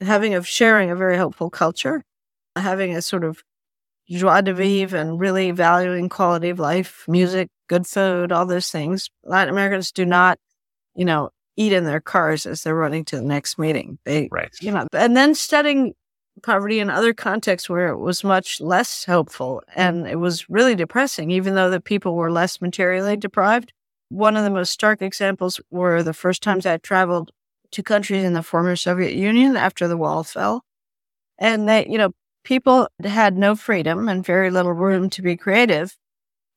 having 0.00 0.34
of 0.34 0.44
sharing 0.44 0.90
a 0.90 0.96
very 0.96 1.16
hopeful 1.16 1.50
culture, 1.50 2.02
having 2.56 2.96
a 2.96 3.00
sort 3.00 3.22
of 3.22 3.44
joie 4.10 4.40
de 4.40 4.52
vivre 4.52 4.98
and 4.98 5.20
really 5.20 5.52
valuing 5.52 6.08
quality 6.08 6.48
of 6.48 6.58
life, 6.58 7.04
music, 7.06 7.48
good 7.68 7.86
food, 7.86 8.32
all 8.32 8.44
those 8.44 8.72
things. 8.72 9.08
Latin 9.22 9.54
Americans 9.54 9.92
do 9.92 10.04
not, 10.04 10.36
you 10.96 11.04
know, 11.04 11.30
eat 11.56 11.72
in 11.72 11.84
their 11.84 12.00
cars 12.00 12.44
as 12.44 12.62
they're 12.62 12.74
running 12.74 13.04
to 13.04 13.16
the 13.16 13.22
next 13.22 13.56
meeting. 13.56 14.00
They, 14.04 14.28
Right. 14.32 14.50
you 14.60 14.72
know, 14.72 14.88
and 14.92 15.16
then 15.16 15.32
studying 15.36 15.94
poverty 16.42 16.80
in 16.80 16.90
other 16.90 17.12
contexts 17.12 17.68
where 17.68 17.88
it 17.88 17.98
was 17.98 18.24
much 18.24 18.60
less 18.60 19.04
helpful 19.04 19.62
and 19.74 20.06
it 20.06 20.16
was 20.16 20.48
really 20.48 20.74
depressing, 20.74 21.30
even 21.30 21.54
though 21.54 21.70
the 21.70 21.80
people 21.80 22.14
were 22.14 22.30
less 22.30 22.60
materially 22.60 23.16
deprived. 23.16 23.72
One 24.08 24.36
of 24.36 24.44
the 24.44 24.50
most 24.50 24.72
stark 24.72 25.02
examples 25.02 25.60
were 25.70 26.02
the 26.02 26.14
first 26.14 26.42
times 26.42 26.66
I 26.66 26.78
traveled 26.78 27.30
to 27.72 27.82
countries 27.82 28.24
in 28.24 28.32
the 28.32 28.42
former 28.42 28.76
Soviet 28.76 29.14
Union 29.14 29.56
after 29.56 29.86
the 29.86 29.96
wall 29.96 30.24
fell. 30.24 30.64
And 31.38 31.68
they, 31.68 31.86
you 31.86 31.98
know, 31.98 32.12
people 32.44 32.88
had 33.04 33.36
no 33.36 33.54
freedom 33.54 34.08
and 34.08 34.24
very 34.24 34.50
little 34.50 34.72
room 34.72 35.10
to 35.10 35.22
be 35.22 35.36
creative, 35.36 35.96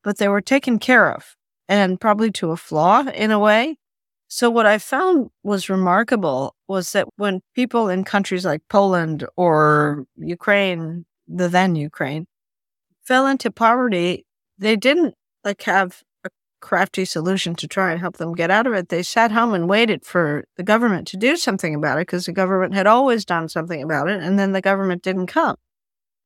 but 0.02 0.18
they 0.18 0.28
were 0.28 0.40
taken 0.40 0.78
care 0.78 1.12
of 1.12 1.36
and 1.68 2.00
probably 2.00 2.30
to 2.32 2.50
a 2.50 2.56
flaw 2.56 3.02
in 3.14 3.30
a 3.30 3.38
way. 3.38 3.76
So 4.34 4.48
what 4.48 4.64
I 4.64 4.78
found 4.78 5.28
was 5.42 5.68
remarkable 5.68 6.56
was 6.66 6.92
that 6.92 7.06
when 7.16 7.42
people 7.54 7.90
in 7.90 8.02
countries 8.02 8.46
like 8.46 8.62
Poland 8.70 9.26
or 9.36 10.06
Ukraine, 10.16 11.04
the 11.28 11.50
then 11.50 11.76
Ukraine, 11.76 12.26
fell 13.04 13.26
into 13.26 13.50
poverty, 13.50 14.24
they 14.56 14.74
didn't 14.74 15.14
like 15.44 15.60
have 15.64 16.02
a 16.24 16.30
crafty 16.62 17.04
solution 17.04 17.54
to 17.56 17.68
try 17.68 17.90
and 17.90 18.00
help 18.00 18.16
them 18.16 18.32
get 18.32 18.50
out 18.50 18.66
of 18.66 18.72
it. 18.72 18.88
They 18.88 19.02
sat 19.02 19.32
home 19.32 19.52
and 19.52 19.68
waited 19.68 20.06
for 20.06 20.46
the 20.56 20.62
government 20.62 21.08
to 21.08 21.18
do 21.18 21.36
something 21.36 21.74
about 21.74 21.98
it 21.98 22.06
because 22.06 22.24
the 22.24 22.32
government 22.32 22.72
had 22.72 22.86
always 22.86 23.26
done 23.26 23.50
something 23.50 23.82
about 23.82 24.08
it 24.08 24.22
and 24.22 24.38
then 24.38 24.52
the 24.52 24.62
government 24.62 25.02
didn't 25.02 25.26
come. 25.26 25.56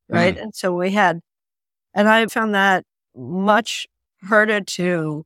Right. 0.07 0.37
Mm. 0.37 0.43
And 0.43 0.55
so 0.55 0.73
we 0.73 0.91
had, 0.91 1.19
and 1.93 2.07
I 2.07 2.25
found 2.27 2.55
that 2.55 2.85
much 3.13 3.85
harder 4.23 4.61
to 4.61 5.25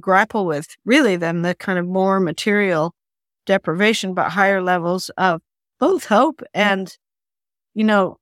grapple 0.00 0.46
with 0.46 0.76
really 0.84 1.16
than 1.16 1.42
the 1.42 1.54
kind 1.54 1.78
of 1.78 1.86
more 1.86 2.20
material 2.20 2.94
deprivation, 3.46 4.14
but 4.14 4.30
higher 4.30 4.62
levels 4.62 5.10
of 5.16 5.40
both 5.78 6.06
hope 6.06 6.42
and, 6.52 6.96
you 7.74 7.84
know, 7.84 8.16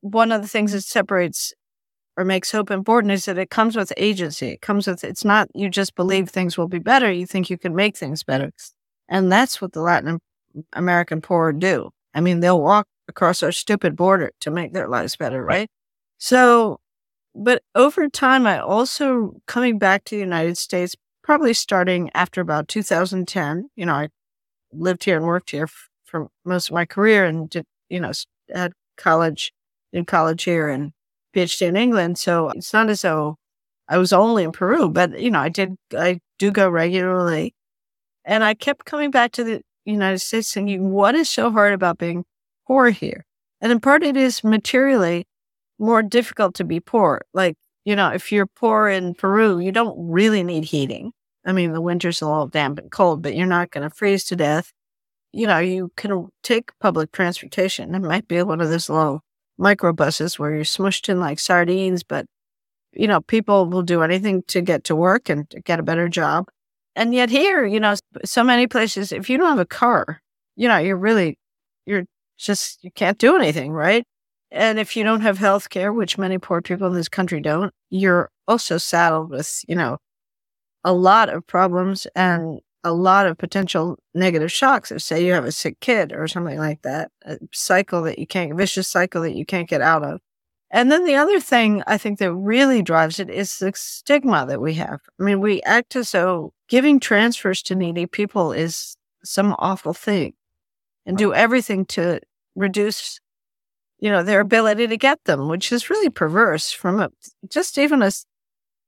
one 0.00 0.32
of 0.32 0.42
the 0.42 0.48
things 0.48 0.72
that 0.72 0.82
separates 0.82 1.52
or 2.16 2.24
makes 2.24 2.50
hope 2.50 2.70
important 2.70 3.12
is 3.12 3.26
that 3.26 3.38
it 3.38 3.50
comes 3.50 3.76
with 3.76 3.92
agency. 3.96 4.48
It 4.48 4.62
comes 4.62 4.86
with, 4.86 5.04
it's 5.04 5.24
not 5.24 5.48
you 5.54 5.68
just 5.68 5.94
believe 5.94 6.28
things 6.28 6.56
will 6.56 6.68
be 6.68 6.78
better. 6.78 7.12
You 7.12 7.26
think 7.26 7.50
you 7.50 7.58
can 7.58 7.74
make 7.74 7.96
things 7.96 8.22
better. 8.22 8.50
And 9.08 9.30
that's 9.30 9.60
what 9.60 9.72
the 9.72 9.82
Latin 9.82 10.18
American 10.72 11.20
poor 11.20 11.52
do. 11.52 11.90
I 12.14 12.20
mean, 12.20 12.40
they'll 12.40 12.60
walk 12.60 12.86
across 13.08 13.42
our 13.42 13.52
stupid 13.52 13.94
border 13.96 14.32
to 14.40 14.50
make 14.50 14.72
their 14.72 14.88
lives 14.88 15.16
better, 15.16 15.42
right? 15.42 15.54
right? 15.58 15.70
So, 16.18 16.80
but 17.34 17.62
over 17.74 18.08
time, 18.08 18.46
I 18.46 18.58
also 18.58 19.34
coming 19.46 19.78
back 19.78 20.04
to 20.04 20.16
the 20.16 20.20
United 20.20 20.56
States, 20.56 20.96
probably 21.26 21.52
starting 21.52 22.10
after 22.14 22.40
about 22.40 22.68
2010. 22.68 23.68
You 23.76 23.86
know, 23.86 23.94
I 23.94 24.08
lived 24.72 25.04
here 25.04 25.16
and 25.16 25.26
worked 25.26 25.50
here 25.50 25.64
f- 25.64 25.90
for 26.04 26.28
most 26.44 26.70
of 26.70 26.74
my 26.74 26.86
career 26.86 27.24
and 27.26 27.50
did, 27.50 27.66
you 27.90 28.00
know, 28.00 28.12
had 28.54 28.72
college, 28.96 29.52
in 29.92 30.04
college 30.04 30.44
here 30.44 30.68
and 30.68 30.92
PhD 31.34 31.62
in 31.68 31.76
England. 31.76 32.18
So 32.18 32.50
it's 32.50 32.72
not 32.72 32.90
as 32.90 33.02
though 33.02 33.36
I 33.88 33.98
was 33.98 34.12
only 34.12 34.44
in 34.44 34.52
Peru, 34.52 34.88
but, 34.88 35.18
you 35.20 35.30
know, 35.30 35.40
I 35.40 35.48
did, 35.48 35.76
I 35.92 36.20
do 36.38 36.52
go 36.52 36.68
regularly. 36.68 37.54
And 38.24 38.44
I 38.44 38.54
kept 38.54 38.86
coming 38.86 39.10
back 39.10 39.32
to 39.32 39.44
the 39.44 39.62
United 39.84 40.20
States 40.20 40.52
thinking, 40.52 40.90
what 40.92 41.14
is 41.14 41.30
so 41.30 41.50
hard 41.50 41.72
about 41.72 41.98
being 41.98 42.24
poor 42.66 42.90
here? 42.90 43.24
And 43.60 43.72
in 43.72 43.80
part, 43.80 44.02
it 44.02 44.16
is 44.16 44.44
materially 44.44 45.26
more 45.78 46.02
difficult 46.02 46.54
to 46.56 46.64
be 46.64 46.80
poor. 46.80 47.22
Like, 47.34 47.56
you 47.84 47.96
know, 47.96 48.10
if 48.10 48.32
you're 48.32 48.46
poor 48.46 48.88
in 48.88 49.14
Peru, 49.14 49.58
you 49.60 49.72
don't 49.72 49.96
really 50.10 50.42
need 50.42 50.64
heating. 50.64 51.12
I 51.46 51.52
mean, 51.52 51.72
the 51.72 51.80
winter's 51.80 52.20
a 52.20 52.26
little 52.26 52.48
damp 52.48 52.78
and 52.78 52.90
cold, 52.90 53.22
but 53.22 53.36
you're 53.36 53.46
not 53.46 53.70
going 53.70 53.88
to 53.88 53.94
freeze 53.94 54.24
to 54.24 54.36
death. 54.36 54.72
You 55.32 55.46
know, 55.46 55.58
you 55.58 55.92
can 55.96 56.28
take 56.42 56.72
public 56.80 57.12
transportation. 57.12 57.94
It 57.94 58.00
might 58.00 58.26
be 58.26 58.42
one 58.42 58.60
of 58.60 58.68
those 58.68 58.90
little 58.90 59.22
microbuses 59.58 60.38
where 60.38 60.54
you're 60.54 60.64
smushed 60.64 61.08
in 61.08 61.20
like 61.20 61.38
sardines, 61.38 62.02
but 62.02 62.26
you 62.92 63.06
know, 63.06 63.20
people 63.20 63.66
will 63.66 63.82
do 63.82 64.02
anything 64.02 64.42
to 64.48 64.60
get 64.60 64.84
to 64.84 64.96
work 64.96 65.28
and 65.28 65.48
to 65.50 65.60
get 65.60 65.78
a 65.78 65.84
better 65.84 66.08
job. 66.08 66.48
And 66.94 67.14
yet 67.14 67.28
here, 67.28 67.64
you 67.64 67.78
know, 67.78 67.94
so 68.24 68.42
many 68.42 68.66
places, 68.66 69.12
if 69.12 69.28
you 69.28 69.36
don't 69.36 69.50
have 69.50 69.58
a 69.58 69.66
car, 69.66 70.22
you 70.56 70.66
know, 70.66 70.78
you're 70.78 70.96
really, 70.96 71.38
you're 71.84 72.06
just, 72.38 72.82
you 72.82 72.90
can't 72.90 73.18
do 73.18 73.36
anything, 73.36 73.70
right? 73.70 74.04
And 74.50 74.78
if 74.78 74.96
you 74.96 75.04
don't 75.04 75.20
have 75.20 75.38
health 75.38 75.68
care, 75.68 75.92
which 75.92 76.16
many 76.16 76.38
poor 76.38 76.62
people 76.62 76.86
in 76.86 76.94
this 76.94 77.08
country 77.08 77.40
don't, 77.40 77.72
you're 77.90 78.30
also 78.48 78.78
saddled 78.78 79.30
with, 79.30 79.62
you 79.68 79.74
know, 79.74 79.98
a 80.86 80.92
lot 80.92 81.28
of 81.28 81.44
problems 81.44 82.06
and 82.14 82.60
a 82.84 82.92
lot 82.92 83.26
of 83.26 83.36
potential 83.36 83.98
negative 84.14 84.52
shocks. 84.52 84.92
If 84.92 85.02
say 85.02 85.26
you 85.26 85.32
have 85.32 85.44
a 85.44 85.50
sick 85.50 85.80
kid 85.80 86.12
or 86.12 86.28
something 86.28 86.58
like 86.58 86.82
that, 86.82 87.10
a 87.24 87.38
cycle 87.52 88.02
that 88.02 88.20
you 88.20 88.26
can't, 88.26 88.56
vicious 88.56 88.86
cycle 88.86 89.22
that 89.22 89.34
you 89.34 89.44
can't 89.44 89.68
get 89.68 89.80
out 89.80 90.04
of. 90.04 90.20
And 90.70 90.92
then 90.92 91.04
the 91.04 91.16
other 91.16 91.40
thing 91.40 91.82
I 91.88 91.98
think 91.98 92.20
that 92.20 92.32
really 92.32 92.82
drives 92.82 93.18
it 93.18 93.28
is 93.28 93.58
the 93.58 93.72
stigma 93.74 94.46
that 94.46 94.60
we 94.60 94.74
have. 94.74 95.00
I 95.18 95.24
mean, 95.24 95.40
we 95.40 95.60
act 95.62 95.96
as 95.96 96.12
though 96.12 96.52
giving 96.68 97.00
transfers 97.00 97.62
to 97.64 97.74
needy 97.74 98.06
people 98.06 98.52
is 98.52 98.96
some 99.24 99.56
awful 99.58 99.92
thing 99.92 100.34
and 101.04 101.18
do 101.18 101.34
everything 101.34 101.84
to 101.86 102.20
reduce, 102.54 103.18
you 103.98 104.10
know, 104.10 104.22
their 104.22 104.38
ability 104.38 104.86
to 104.86 104.96
get 104.96 105.24
them, 105.24 105.48
which 105.48 105.72
is 105.72 105.90
really 105.90 106.10
perverse 106.10 106.70
from 106.70 107.00
a, 107.00 107.10
just 107.48 107.76
even 107.76 108.02
a 108.02 108.12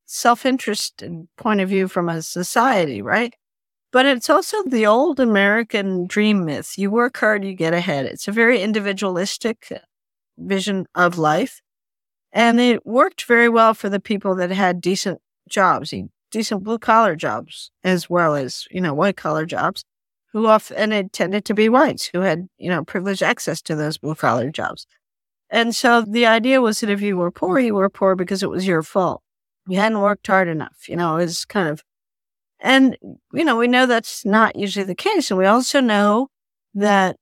self 0.08 0.46
interest 0.46 1.04
point 1.36 1.60
of 1.60 1.68
view 1.68 1.86
from 1.86 2.08
a 2.08 2.22
society, 2.22 3.00
right? 3.02 3.34
But 3.92 4.06
it's 4.06 4.28
also 4.28 4.62
the 4.64 4.86
old 4.86 5.20
American 5.20 6.06
dream 6.06 6.44
myth. 6.44 6.76
You 6.76 6.90
work 6.90 7.16
hard, 7.18 7.44
you 7.44 7.54
get 7.54 7.74
ahead. 7.74 8.06
It's 8.06 8.26
a 8.26 8.32
very 8.32 8.60
individualistic 8.60 9.66
uh, 9.70 9.78
vision 10.36 10.86
of 10.94 11.18
life. 11.18 11.60
And 12.32 12.60
it 12.60 12.84
worked 12.86 13.24
very 13.24 13.48
well 13.48 13.72
for 13.74 13.88
the 13.88 14.00
people 14.00 14.34
that 14.36 14.50
had 14.50 14.80
decent 14.80 15.20
jobs, 15.48 15.94
decent 16.30 16.64
blue 16.64 16.78
collar 16.78 17.16
jobs, 17.16 17.70
as 17.84 18.10
well 18.10 18.34
as, 18.34 18.66
you 18.70 18.80
know, 18.80 18.92
white 18.92 19.16
collar 19.16 19.46
jobs, 19.46 19.84
who 20.32 20.46
often, 20.46 20.92
it 20.92 21.12
tended 21.12 21.46
to 21.46 21.54
be 21.54 21.70
whites 21.70 22.06
who 22.06 22.20
had, 22.20 22.48
you 22.58 22.68
know, 22.68 22.84
privileged 22.84 23.22
access 23.22 23.62
to 23.62 23.74
those 23.74 23.96
blue 23.96 24.14
collar 24.14 24.50
jobs. 24.50 24.86
And 25.48 25.74
so 25.74 26.02
the 26.02 26.26
idea 26.26 26.60
was 26.60 26.80
that 26.80 26.90
if 26.90 27.00
you 27.00 27.16
were 27.16 27.30
poor, 27.30 27.58
you 27.58 27.74
were 27.74 27.88
poor 27.88 28.14
because 28.14 28.42
it 28.42 28.50
was 28.50 28.66
your 28.66 28.82
fault 28.82 29.22
you 29.68 29.78
hadn't 29.78 30.00
worked 30.00 30.26
hard 30.26 30.48
enough. 30.48 30.88
You 30.88 30.96
know, 30.96 31.16
it's 31.16 31.44
kind 31.44 31.68
of, 31.68 31.82
and, 32.60 32.96
you 33.32 33.44
know, 33.44 33.56
we 33.56 33.68
know 33.68 33.87
that's 33.87 34.25
not 34.25 34.56
usually 34.56 34.84
the 34.84 34.94
case. 34.94 35.30
And 35.30 35.38
we 35.38 35.46
also 35.46 35.80
know 35.80 36.28
that 36.75 37.16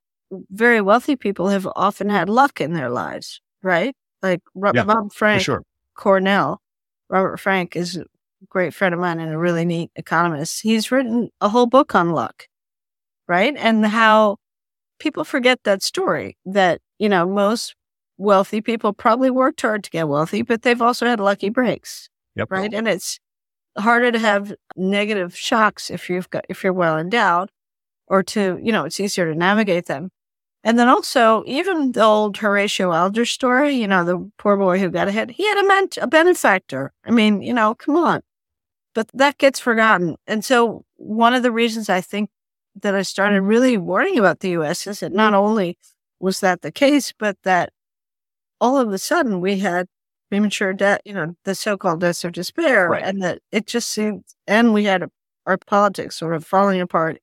very 0.50 0.80
wealthy 0.80 1.16
people 1.16 1.48
have 1.48 1.68
often 1.76 2.08
had 2.08 2.28
luck 2.28 2.60
in 2.60 2.72
their 2.72 2.90
lives, 2.90 3.40
right? 3.62 3.94
Like 4.22 4.40
yeah, 4.74 4.84
Bob 4.84 5.12
Frank, 5.12 5.42
sure. 5.42 5.62
Cornell, 5.94 6.60
Robert 7.08 7.38
Frank 7.38 7.76
is 7.76 7.96
a 7.96 8.04
great 8.48 8.74
friend 8.74 8.94
of 8.94 9.00
mine 9.00 9.20
and 9.20 9.32
a 9.32 9.38
really 9.38 9.64
neat 9.64 9.90
economist. 9.96 10.62
He's 10.62 10.90
written 10.90 11.30
a 11.40 11.48
whole 11.48 11.66
book 11.66 11.94
on 11.94 12.10
luck, 12.10 12.48
right? 13.28 13.54
And 13.56 13.84
how 13.86 14.36
people 14.98 15.24
forget 15.24 15.60
that 15.64 15.82
story 15.82 16.36
that, 16.46 16.80
you 16.98 17.08
know, 17.08 17.26
most 17.26 17.74
wealthy 18.18 18.60
people 18.60 18.92
probably 18.92 19.30
worked 19.30 19.60
hard 19.60 19.84
to 19.84 19.90
get 19.90 20.08
wealthy, 20.08 20.42
but 20.42 20.62
they've 20.62 20.82
also 20.82 21.06
had 21.06 21.20
lucky 21.20 21.50
breaks. 21.50 22.08
Yep. 22.36 22.50
Right. 22.50 22.72
And 22.72 22.86
it's 22.86 23.18
harder 23.78 24.12
to 24.12 24.18
have 24.18 24.54
negative 24.76 25.36
shocks 25.36 25.90
if 25.90 26.08
you've 26.08 26.30
got, 26.30 26.44
if 26.48 26.62
you're 26.62 26.72
well 26.72 26.98
endowed 26.98 27.50
or 28.06 28.22
to, 28.22 28.58
you 28.62 28.72
know, 28.72 28.84
it's 28.84 29.00
easier 29.00 29.30
to 29.32 29.38
navigate 29.38 29.86
them. 29.86 30.10
And 30.62 30.78
then 30.78 30.88
also, 30.88 31.44
even 31.46 31.92
the 31.92 32.02
old 32.02 32.38
Horatio 32.38 32.92
Alger 32.92 33.24
story, 33.24 33.74
you 33.74 33.86
know, 33.86 34.04
the 34.04 34.30
poor 34.36 34.56
boy 34.56 34.80
who 34.80 34.90
got 34.90 35.06
ahead, 35.06 35.30
he 35.30 35.46
had 35.46 35.58
a, 35.58 35.66
ment- 35.66 35.98
a 36.00 36.08
benefactor. 36.08 36.92
I 37.04 37.12
mean, 37.12 37.40
you 37.40 37.54
know, 37.54 37.74
come 37.74 37.96
on. 37.96 38.22
But 38.92 39.08
that 39.14 39.38
gets 39.38 39.60
forgotten. 39.60 40.16
And 40.26 40.44
so, 40.44 40.84
one 40.96 41.34
of 41.34 41.42
the 41.44 41.52
reasons 41.52 41.88
I 41.88 42.00
think 42.00 42.30
that 42.82 42.94
I 42.94 43.02
started 43.02 43.42
really 43.42 43.76
worrying 43.76 44.18
about 44.18 44.40
the 44.40 44.50
US 44.50 44.86
is 44.86 45.00
that 45.00 45.12
not 45.12 45.34
only 45.34 45.78
was 46.18 46.40
that 46.40 46.62
the 46.62 46.72
case, 46.72 47.12
but 47.16 47.36
that 47.44 47.70
all 48.60 48.76
of 48.78 48.92
a 48.92 48.98
sudden 48.98 49.40
we 49.40 49.58
had 49.58 49.86
premature 50.30 50.72
death, 50.72 51.00
you 51.04 51.12
know, 51.12 51.34
the 51.44 51.54
so-called 51.54 52.00
deaths 52.00 52.24
of 52.24 52.32
despair, 52.32 52.88
right. 52.88 53.02
and 53.02 53.22
that 53.22 53.40
it 53.52 53.66
just 53.66 53.88
seemed, 53.88 54.24
and 54.46 54.74
we 54.74 54.84
had 54.84 55.02
a, 55.02 55.10
our 55.46 55.56
politics 55.56 56.16
sort 56.16 56.34
of 56.34 56.44
falling 56.44 56.80
apart, 56.80 57.18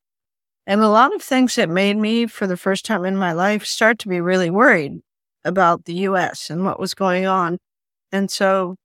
and 0.65 0.81
a 0.81 0.89
lot 0.89 1.13
of 1.13 1.21
things 1.21 1.55
that 1.55 1.69
made 1.69 1.97
me, 1.97 2.25
for 2.25 2.47
the 2.47 2.57
first 2.57 2.85
time 2.85 3.05
in 3.05 3.17
my 3.17 3.33
life, 3.33 3.65
start 3.65 3.99
to 3.99 4.07
be 4.07 4.21
really 4.21 4.49
worried 4.49 4.93
about 5.43 5.85
the 5.85 5.93
U.S. 5.93 6.49
and 6.49 6.63
what 6.63 6.79
was 6.79 6.93
going 6.93 7.25
on, 7.25 7.57
and 8.11 8.31
so 8.31 8.75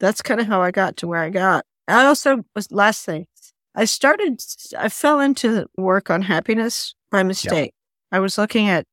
that's 0.00 0.22
kind 0.22 0.40
of 0.40 0.46
how 0.46 0.62
I 0.62 0.70
got 0.70 0.96
to 0.98 1.06
where 1.06 1.20
I 1.20 1.30
got. 1.30 1.64
I 1.88 2.06
also 2.06 2.44
was 2.54 2.70
last 2.70 3.04
thing. 3.04 3.26
I 3.74 3.84
started, 3.86 4.40
I 4.78 4.88
fell 4.88 5.20
into 5.20 5.66
work 5.76 6.10
on 6.10 6.22
happiness 6.22 6.94
by 7.10 7.22
mistake. 7.24 7.72
Yep. 8.12 8.18
I 8.18 8.20
was 8.20 8.38
looking 8.38 8.68
at 8.68 8.86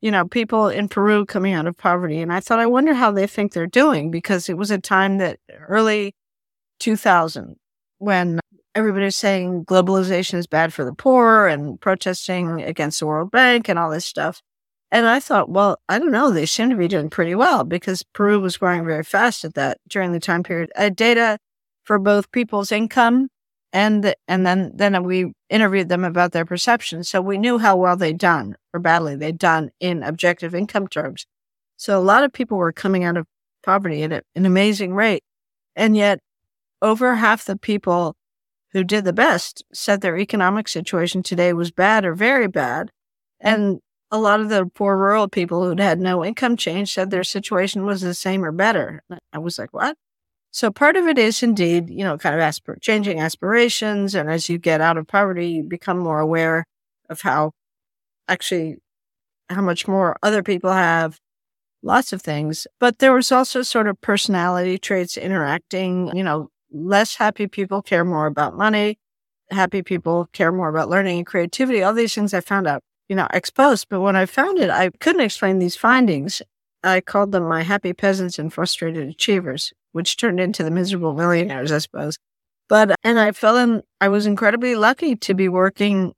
you 0.00 0.10
know, 0.10 0.26
people 0.26 0.68
in 0.68 0.88
Peru 0.88 1.24
coming 1.24 1.54
out 1.54 1.66
of 1.66 1.76
poverty. 1.76 2.20
And 2.20 2.32
I 2.32 2.40
thought, 2.40 2.60
I 2.60 2.66
wonder 2.66 2.94
how 2.94 3.10
they 3.10 3.26
think 3.26 3.52
they're 3.52 3.66
doing 3.66 4.10
because 4.10 4.48
it 4.48 4.56
was 4.56 4.70
a 4.70 4.78
time 4.78 5.18
that 5.18 5.38
early 5.68 6.14
2000 6.80 7.56
when 7.98 8.40
everybody 8.74 9.06
was 9.06 9.16
saying 9.16 9.64
globalization 9.64 10.34
is 10.34 10.46
bad 10.46 10.72
for 10.72 10.84
the 10.84 10.92
poor 10.92 11.46
and 11.46 11.80
protesting 11.80 12.60
against 12.62 13.00
the 13.00 13.06
World 13.06 13.30
Bank 13.30 13.68
and 13.68 13.78
all 13.78 13.90
this 13.90 14.04
stuff. 14.04 14.42
And 14.92 15.06
I 15.06 15.18
thought, 15.18 15.48
well, 15.48 15.78
I 15.88 15.98
don't 15.98 16.12
know. 16.12 16.30
They 16.30 16.46
seem 16.46 16.70
to 16.70 16.76
be 16.76 16.88
doing 16.88 17.10
pretty 17.10 17.34
well 17.34 17.64
because 17.64 18.04
Peru 18.12 18.38
was 18.38 18.56
growing 18.56 18.84
very 18.84 19.02
fast 19.02 19.44
at 19.44 19.54
that 19.54 19.78
during 19.88 20.12
the 20.12 20.20
time 20.20 20.42
period. 20.42 20.70
Had 20.76 20.94
data 20.94 21.38
for 21.84 21.98
both 21.98 22.30
people's 22.30 22.70
income 22.70 23.28
and 23.72 24.14
and 24.28 24.46
then 24.46 24.72
then 24.74 25.02
we 25.04 25.32
interviewed 25.50 25.88
them 25.88 26.04
about 26.04 26.32
their 26.32 26.44
perceptions 26.44 27.08
so 27.08 27.20
we 27.20 27.38
knew 27.38 27.58
how 27.58 27.76
well 27.76 27.96
they'd 27.96 28.18
done 28.18 28.56
or 28.72 28.80
badly 28.80 29.16
they'd 29.16 29.38
done 29.38 29.70
in 29.80 30.02
objective 30.02 30.54
income 30.54 30.88
terms 30.88 31.26
so 31.76 31.98
a 31.98 32.02
lot 32.02 32.24
of 32.24 32.32
people 32.32 32.56
were 32.56 32.72
coming 32.72 33.04
out 33.04 33.16
of 33.16 33.26
poverty 33.62 34.02
at 34.02 34.24
an 34.34 34.46
amazing 34.46 34.94
rate 34.94 35.22
and 35.74 35.96
yet 35.96 36.20
over 36.82 37.16
half 37.16 37.44
the 37.44 37.56
people 37.56 38.14
who 38.72 38.84
did 38.84 39.04
the 39.04 39.12
best 39.12 39.64
said 39.72 40.00
their 40.00 40.18
economic 40.18 40.68
situation 40.68 41.22
today 41.22 41.52
was 41.52 41.70
bad 41.70 42.04
or 42.04 42.14
very 42.14 42.46
bad. 42.46 42.90
And 43.40 43.80
a 44.10 44.18
lot 44.18 44.40
of 44.40 44.48
the 44.48 44.66
poor 44.74 44.96
rural 44.96 45.28
people 45.28 45.64
who'd 45.64 45.80
had 45.80 45.98
no 45.98 46.24
income 46.24 46.56
change 46.56 46.92
said 46.92 47.10
their 47.10 47.24
situation 47.24 47.84
was 47.84 48.02
the 48.02 48.14
same 48.14 48.44
or 48.44 48.52
better. 48.52 49.02
I 49.32 49.38
was 49.38 49.58
like, 49.58 49.72
what? 49.72 49.96
So 50.56 50.70
part 50.70 50.96
of 50.96 51.06
it 51.06 51.18
is 51.18 51.42
indeed, 51.42 51.90
you 51.90 52.02
know, 52.02 52.16
kind 52.16 52.34
of 52.34 52.40
aspir- 52.40 52.80
changing 52.80 53.20
aspirations. 53.20 54.14
And 54.14 54.30
as 54.30 54.48
you 54.48 54.56
get 54.56 54.80
out 54.80 54.96
of 54.96 55.06
poverty, 55.06 55.48
you 55.48 55.62
become 55.62 55.98
more 55.98 56.18
aware 56.18 56.64
of 57.10 57.20
how 57.20 57.52
actually 58.26 58.78
how 59.50 59.60
much 59.60 59.86
more 59.86 60.16
other 60.22 60.42
people 60.42 60.72
have, 60.72 61.18
lots 61.82 62.10
of 62.10 62.22
things. 62.22 62.66
But 62.80 63.00
there 63.00 63.12
was 63.12 63.30
also 63.30 63.60
sort 63.60 63.86
of 63.86 64.00
personality 64.00 64.78
traits 64.78 65.18
interacting, 65.18 66.10
you 66.16 66.24
know, 66.24 66.48
less 66.72 67.16
happy 67.16 67.46
people 67.48 67.82
care 67.82 68.02
more 68.02 68.24
about 68.24 68.56
money. 68.56 68.96
Happy 69.50 69.82
people 69.82 70.26
care 70.32 70.52
more 70.52 70.70
about 70.70 70.88
learning 70.88 71.18
and 71.18 71.26
creativity. 71.26 71.82
All 71.82 71.92
these 71.92 72.14
things 72.14 72.32
I 72.32 72.40
found 72.40 72.66
out, 72.66 72.82
you 73.10 73.16
know, 73.16 73.28
exposed. 73.30 73.88
But 73.90 74.00
when 74.00 74.16
I 74.16 74.24
found 74.24 74.58
it, 74.58 74.70
I 74.70 74.88
couldn't 74.88 75.20
explain 75.20 75.58
these 75.58 75.76
findings. 75.76 76.40
I 76.82 77.00
called 77.00 77.32
them 77.32 77.46
my 77.46 77.62
happy 77.62 77.92
peasants 77.92 78.38
and 78.38 78.50
frustrated 78.50 79.08
achievers, 79.08 79.72
which 79.96 80.18
turned 80.18 80.38
into 80.38 80.62
the 80.62 80.70
miserable 80.70 81.14
millionaires, 81.14 81.72
I 81.72 81.78
suppose. 81.78 82.18
But, 82.68 82.94
and 83.02 83.18
I 83.18 83.32
felt 83.32 83.56
in, 83.56 83.82
I 83.98 84.08
was 84.08 84.26
incredibly 84.26 84.74
lucky 84.74 85.16
to 85.16 85.32
be 85.32 85.48
working 85.48 86.12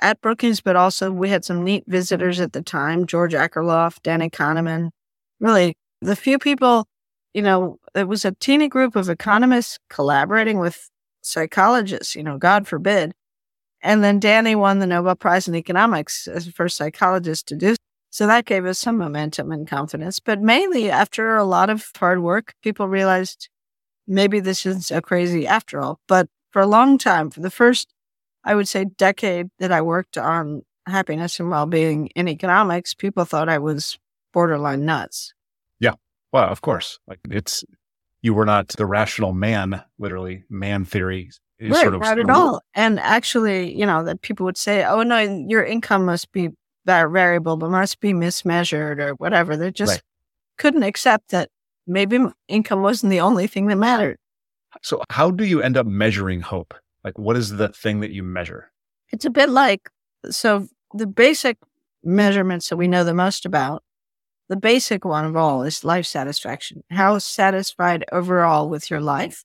at 0.00 0.22
Brookings, 0.22 0.62
but 0.62 0.76
also 0.76 1.12
we 1.12 1.28
had 1.28 1.44
some 1.44 1.62
neat 1.62 1.84
visitors 1.86 2.40
at 2.40 2.54
the 2.54 2.62
time 2.62 3.04
George 3.04 3.34
Akerlof, 3.34 3.98
Danny 4.02 4.30
Kahneman. 4.30 4.88
Really, 5.40 5.74
the 6.00 6.16
few 6.16 6.38
people, 6.38 6.86
you 7.34 7.42
know, 7.42 7.76
it 7.94 8.08
was 8.08 8.24
a 8.24 8.32
teeny 8.32 8.66
group 8.66 8.96
of 8.96 9.10
economists 9.10 9.78
collaborating 9.90 10.58
with 10.58 10.88
psychologists, 11.20 12.16
you 12.16 12.22
know, 12.22 12.38
God 12.38 12.66
forbid. 12.66 13.12
And 13.82 14.02
then 14.02 14.20
Danny 14.20 14.54
won 14.54 14.78
the 14.78 14.86
Nobel 14.86 15.16
Prize 15.16 15.46
in 15.46 15.54
Economics 15.54 16.26
as 16.26 16.46
the 16.46 16.52
first 16.52 16.78
psychologist 16.78 17.46
to 17.48 17.56
do. 17.56 17.76
So 18.16 18.26
that 18.26 18.46
gave 18.46 18.64
us 18.64 18.78
some 18.78 18.96
momentum 18.96 19.52
and 19.52 19.68
confidence. 19.68 20.20
But 20.20 20.40
mainly 20.40 20.90
after 20.90 21.36
a 21.36 21.44
lot 21.44 21.68
of 21.68 21.90
hard 21.94 22.22
work, 22.22 22.54
people 22.62 22.88
realized 22.88 23.50
maybe 24.06 24.40
this 24.40 24.64
isn't 24.64 24.86
so 24.86 25.02
crazy 25.02 25.46
after 25.46 25.78
all. 25.82 26.00
But 26.08 26.26
for 26.50 26.62
a 26.62 26.66
long 26.66 26.96
time, 26.96 27.28
for 27.28 27.40
the 27.40 27.50
first 27.50 27.92
I 28.42 28.54
would 28.54 28.68
say, 28.68 28.86
decade 28.86 29.48
that 29.58 29.70
I 29.70 29.82
worked 29.82 30.16
on 30.16 30.62
happiness 30.86 31.38
and 31.38 31.50
well 31.50 31.66
being 31.66 32.06
in 32.14 32.26
economics, 32.26 32.94
people 32.94 33.26
thought 33.26 33.50
I 33.50 33.58
was 33.58 33.98
borderline 34.32 34.86
nuts. 34.86 35.34
Yeah. 35.78 35.96
Well, 36.32 36.48
of 36.48 36.62
course. 36.62 36.98
Like 37.06 37.18
it's, 37.28 37.64
you 38.22 38.32
were 38.32 38.46
not 38.46 38.68
the 38.68 38.86
rational 38.86 39.34
man, 39.34 39.82
literally, 39.98 40.44
man 40.48 40.86
theory. 40.86 41.32
Right, 41.60 41.82
sort 41.82 41.94
of 41.94 42.00
not 42.00 42.18
at 42.18 42.30
all. 42.30 42.62
And 42.72 42.98
actually, 42.98 43.78
you 43.78 43.84
know, 43.84 44.04
that 44.04 44.22
people 44.22 44.46
would 44.46 44.56
say, 44.56 44.86
oh, 44.86 45.02
no, 45.02 45.18
your 45.18 45.64
income 45.64 46.06
must 46.06 46.32
be 46.32 46.48
variable, 46.86 47.56
but 47.56 47.70
must 47.70 48.00
be 48.00 48.12
mismeasured 48.12 48.98
or 48.98 49.12
whatever. 49.14 49.56
They 49.56 49.70
just 49.70 49.92
right. 49.92 50.02
couldn't 50.58 50.82
accept 50.82 51.30
that 51.30 51.50
maybe 51.86 52.18
income 52.48 52.82
wasn't 52.82 53.10
the 53.10 53.20
only 53.20 53.46
thing 53.46 53.66
that 53.66 53.76
mattered. 53.76 54.18
So, 54.82 55.02
how 55.10 55.30
do 55.30 55.44
you 55.44 55.62
end 55.62 55.76
up 55.76 55.86
measuring 55.86 56.40
hope? 56.40 56.74
Like, 57.04 57.18
what 57.18 57.36
is 57.36 57.50
the 57.50 57.68
thing 57.68 58.00
that 58.00 58.10
you 58.10 58.22
measure? 58.22 58.70
It's 59.10 59.24
a 59.24 59.30
bit 59.30 59.48
like 59.48 59.88
so 60.30 60.68
the 60.92 61.06
basic 61.06 61.58
measurements 62.02 62.68
that 62.68 62.76
we 62.76 62.88
know 62.88 63.04
the 63.04 63.14
most 63.14 63.44
about. 63.44 63.82
The 64.48 64.56
basic 64.56 65.04
one 65.04 65.24
of 65.24 65.36
all 65.36 65.64
is 65.64 65.84
life 65.84 66.06
satisfaction. 66.06 66.84
How 66.90 67.18
satisfied 67.18 68.04
overall 68.12 68.68
with 68.68 68.90
your 68.90 69.00
life? 69.00 69.44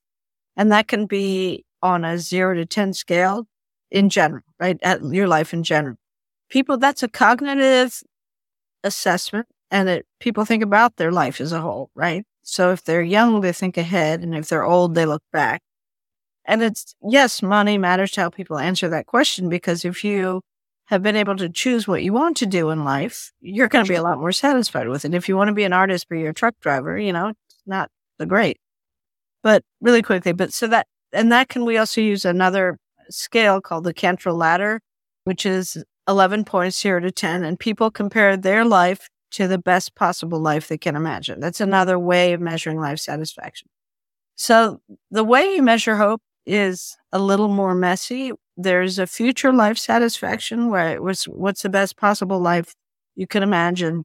And 0.55 0.71
that 0.71 0.87
can 0.87 1.07
be 1.07 1.65
on 1.81 2.05
a 2.05 2.19
zero 2.19 2.53
to 2.53 2.67
10 2.67 2.93
scale 2.93 3.47
in 3.89 4.09
general, 4.09 4.43
right? 4.59 4.77
At 4.83 5.03
your 5.03 5.27
life 5.27 5.53
in 5.53 5.63
general. 5.63 5.97
People, 6.51 6.77
that's 6.77 7.01
a 7.01 7.07
cognitive 7.07 8.03
assessment 8.83 9.47
and 9.71 9.87
it, 9.87 10.05
people 10.19 10.43
think 10.43 10.61
about 10.61 10.97
their 10.97 11.11
life 11.11 11.39
as 11.39 11.53
a 11.53 11.61
whole, 11.61 11.89
right? 11.95 12.25
So 12.43 12.71
if 12.71 12.83
they're 12.83 13.01
young, 13.01 13.39
they 13.39 13.53
think 13.53 13.77
ahead. 13.77 14.21
And 14.21 14.35
if 14.35 14.49
they're 14.49 14.65
old, 14.65 14.93
they 14.93 15.05
look 15.05 15.23
back. 15.31 15.61
And 16.45 16.61
it's, 16.61 16.93
yes, 17.01 17.41
money 17.41 17.77
matters 17.77 18.11
to 18.11 18.21
how 18.21 18.29
people 18.29 18.59
answer 18.59 18.89
that 18.89 19.05
question 19.05 19.47
because 19.47 19.85
if 19.85 20.03
you 20.03 20.41
have 20.85 21.01
been 21.01 21.15
able 21.15 21.37
to 21.37 21.47
choose 21.47 21.87
what 21.87 22.03
you 22.03 22.11
want 22.11 22.35
to 22.37 22.45
do 22.45 22.69
in 22.69 22.83
life, 22.83 23.31
you're 23.39 23.69
going 23.69 23.85
to 23.85 23.89
be 23.89 23.95
a 23.95 24.03
lot 24.03 24.19
more 24.19 24.33
satisfied 24.33 24.89
with 24.89 25.05
it. 25.05 25.13
If 25.13 25.29
you 25.29 25.37
want 25.37 25.47
to 25.47 25.53
be 25.53 25.63
an 25.63 25.71
artist, 25.71 26.07
but 26.09 26.15
you're 26.15 26.31
a 26.31 26.33
truck 26.33 26.55
driver, 26.59 26.97
you 26.99 27.13
know, 27.13 27.29
it's 27.29 27.61
not 27.65 27.89
the 28.17 28.25
great. 28.25 28.57
But 29.43 29.63
really 29.79 30.01
quickly, 30.01 30.33
but 30.33 30.51
so 30.51 30.67
that, 30.67 30.87
and 31.13 31.31
that 31.31 31.47
can 31.47 31.63
we 31.63 31.77
also 31.77 32.01
use 32.01 32.25
another 32.25 32.77
scale 33.09 33.61
called 33.61 33.85
the 33.85 33.93
Cantril 33.93 34.37
ladder, 34.37 34.81
which 35.23 35.45
is 35.45 35.81
11 36.07 36.45
points, 36.45 36.79
zero 36.79 36.99
to 36.99 37.11
10. 37.11 37.43
And 37.43 37.59
people 37.59 37.91
compare 37.91 38.35
their 38.37 38.65
life 38.65 39.09
to 39.31 39.47
the 39.47 39.57
best 39.57 39.95
possible 39.95 40.39
life 40.39 40.67
they 40.67 40.77
can 40.77 40.95
imagine. 40.95 41.39
That's 41.39 41.61
another 41.61 41.97
way 41.97 42.33
of 42.33 42.41
measuring 42.41 42.79
life 42.79 42.99
satisfaction. 42.99 43.69
So 44.35 44.81
the 45.09 45.23
way 45.23 45.55
you 45.55 45.61
measure 45.61 45.95
hope 45.95 46.21
is 46.45 46.97
a 47.11 47.19
little 47.19 47.47
more 47.47 47.75
messy. 47.75 48.31
There's 48.57 48.99
a 48.99 49.07
future 49.07 49.53
life 49.53 49.77
satisfaction 49.77 50.69
where 50.69 50.93
it 50.93 51.01
was 51.01 51.25
what's 51.25 51.61
the 51.61 51.69
best 51.69 51.97
possible 51.97 52.39
life 52.39 52.75
you 53.15 53.27
can 53.27 53.43
imagine. 53.43 54.03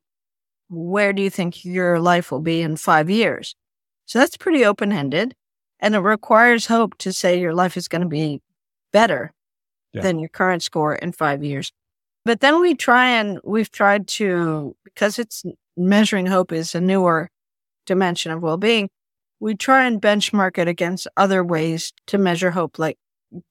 Where 0.69 1.13
do 1.13 1.23
you 1.23 1.31
think 1.31 1.65
your 1.65 2.01
life 2.01 2.31
will 2.31 2.41
be 2.41 2.61
in 2.61 2.77
five 2.77 3.11
years? 3.11 3.55
So 4.07 4.19
that's 4.19 4.37
pretty 4.37 4.65
open 4.65 4.93
ended. 4.93 5.35
And 5.81 5.95
it 5.95 6.01
requires 6.01 6.67
hope 6.67 6.97
to 6.99 7.13
say 7.13 7.41
your 7.41 7.55
life 7.55 7.77
is 7.77 7.89
going 7.89 8.03
to 8.03 8.09
be 8.09 8.41
better 8.93 9.33
yeah. 9.93 10.03
than 10.03 10.19
your 10.19 10.29
current 10.29 10.63
score 10.63 10.95
in 10.95 11.13
five 11.13 11.45
years. 11.45 11.73
But 12.27 12.41
then 12.41 12.61
we 12.61 12.75
try 12.75 13.09
and 13.09 13.39
we've 13.45 13.71
tried 13.71 14.09
to, 14.09 14.75
because 14.85 15.17
it's 15.21 15.45
measuring 15.77 16.27
hope 16.27 16.51
is 16.51 16.75
a 16.75 16.81
newer 16.81 17.31
dimension 17.87 18.33
of 18.33 18.43
well 18.43 18.57
being, 18.57 18.91
we 19.39 19.55
try 19.55 19.87
and 19.87 20.03
benchmark 20.03 20.59
it 20.59 20.67
against 20.67 21.07
other 21.17 21.45
ways 21.45 21.93
to 22.09 22.19
measure 22.19 22.51
hope. 22.51 22.81
Like, 22.81 22.99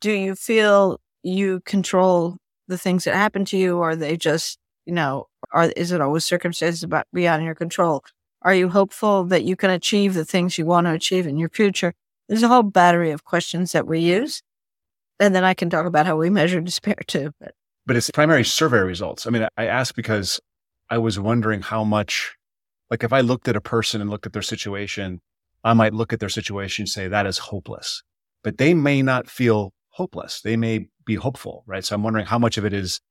do 0.02 0.12
you 0.12 0.36
feel 0.36 1.00
you 1.24 1.62
control 1.62 2.36
the 2.68 2.78
things 2.78 3.06
that 3.06 3.16
happen 3.16 3.46
to 3.46 3.58
you, 3.58 3.78
or 3.78 3.96
they 3.96 4.18
just, 4.18 4.60
you 4.86 4.94
know, 4.94 5.28
are 5.54 5.72
is 5.78 5.94
it 5.94 6.02
always 6.02 6.26
circumstances 6.26 6.84
about 6.84 7.08
beyond 7.14 7.46
your 7.46 7.56
control? 7.56 8.04
Are 8.42 8.54
you 8.56 8.68
hopeful 8.68 9.24
that 9.26 9.46
you 9.46 9.56
can 9.56 9.70
achieve 9.70 10.16
the 10.16 10.26
things 10.26 10.58
you 10.58 10.66
want 10.66 10.88
to 10.88 10.92
achieve 10.92 11.28
in 11.28 11.38
your 11.38 11.50
future? 11.50 11.94
There's 12.28 12.44
a 12.44 12.50
whole 12.50 12.64
battery 12.64 13.12
of 13.12 13.24
questions 13.24 13.72
that 13.72 13.88
we 13.88 14.00
use. 14.02 14.42
And 15.20 15.34
then 15.36 15.46
I 15.46 15.54
can 15.54 15.70
talk 15.70 15.86
about 15.86 16.08
how 16.08 16.18
we 16.18 16.30
measure 16.30 16.60
despair 16.62 16.98
too. 17.08 17.32
But, 17.40 17.54
but 17.86 17.96
it's 17.96 18.10
primary 18.12 18.44
survey 18.44 18.80
results. 18.80 19.28
I 19.28 19.30
mean, 19.30 19.48
I 19.58 19.66
ask 19.66 19.96
because 19.96 20.40
I 20.90 20.98
was 20.98 21.20
wondering 21.20 21.62
how 21.62 21.84
much, 21.84 22.36
like 22.90 23.04
if 23.04 23.14
I 23.14 23.22
looked 23.22 23.48
at 23.48 23.56
a 23.56 23.62
person 23.62 24.02
and 24.02 24.10
looked 24.10 24.26
at 24.26 24.34
their 24.34 24.42
situation 24.42 25.22
I 25.66 25.74
might 25.74 25.96
look 25.96 26.14
at 26.14 26.20
their 26.20 26.30
situation 26.30 26.84
and 26.84 26.90
say 26.90 27.08
that 27.08 27.26
is 27.26 27.40
hopeless, 27.40 28.04
but 28.44 28.60
they 28.60 28.76
may 28.76 29.02
not 29.02 29.28
feel 29.28 29.74
hopeless. 29.90 30.42
They 30.42 30.56
may 30.56 30.88
be 31.06 31.16
hopeful, 31.16 31.64
right? 31.66 31.84
So 31.84 31.96
I'm 31.96 32.04
wondering 32.04 32.28
how 32.28 32.38
much 32.38 32.60
of 32.60 32.66
it 32.66 32.74
is 32.74 33.02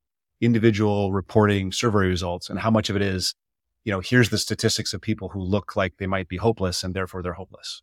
individual 0.40 1.12
reporting 1.12 1.72
survey 1.72 2.06
results 2.06 2.48
and 2.48 2.60
how 2.60 2.70
much 2.70 2.88
of 2.90 2.96
it 2.96 3.02
is, 3.02 3.34
you 3.82 3.92
know, 3.92 3.98
here's 3.98 4.30
the 4.30 4.38
statistics 4.38 4.94
of 4.94 5.00
people 5.00 5.30
who 5.30 5.40
look 5.40 5.74
like 5.74 5.96
they 5.98 6.06
might 6.06 6.28
be 6.28 6.36
hopeless 6.36 6.84
and 6.84 6.94
therefore 6.94 7.22
they're 7.22 7.32
hopeless. 7.32 7.82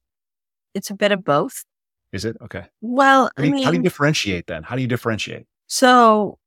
It's 0.74 0.90
a 0.90 0.96
bit 0.96 1.12
of 1.12 1.26
both. 1.26 1.66
Is 2.14 2.24
it? 2.24 2.38
Okay. 2.42 2.64
Well, 2.80 3.30
I 3.38 3.42
mean, 3.42 3.52
I 3.52 3.56
mean 3.56 3.64
how 3.66 3.72
do 3.72 3.78
you 3.78 3.84
differentiate 3.84 4.48
then? 4.48 4.64
How 4.64 4.78
do 4.78 4.82
you 4.82 4.88
differentiate? 4.88 5.48
So 5.68 6.40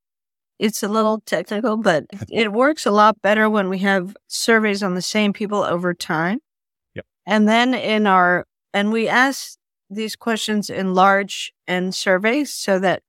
it's 0.64 0.82
a 0.82 0.88
little 0.88 1.20
technical, 1.26 1.76
but 1.76 2.06
it 2.30 2.50
works 2.50 2.86
a 2.86 2.90
lot 2.90 3.20
better 3.20 3.50
when 3.50 3.68
we 3.68 3.80
have 3.80 4.16
surveys 4.28 4.82
on 4.82 4.94
the 4.94 5.02
same 5.02 5.34
people 5.34 5.62
over 5.62 5.92
time. 5.92 6.38
Yep. 6.94 7.04
And 7.26 7.46
then 7.46 7.74
in 7.74 8.06
our, 8.06 8.46
and 8.72 8.90
we 8.90 9.06
ask 9.06 9.58
these 9.90 10.16
questions 10.16 10.70
in 10.70 10.94
large 10.94 11.52
and 11.66 11.94
surveys 11.94 12.54
so 12.54 12.78
that, 12.78 13.02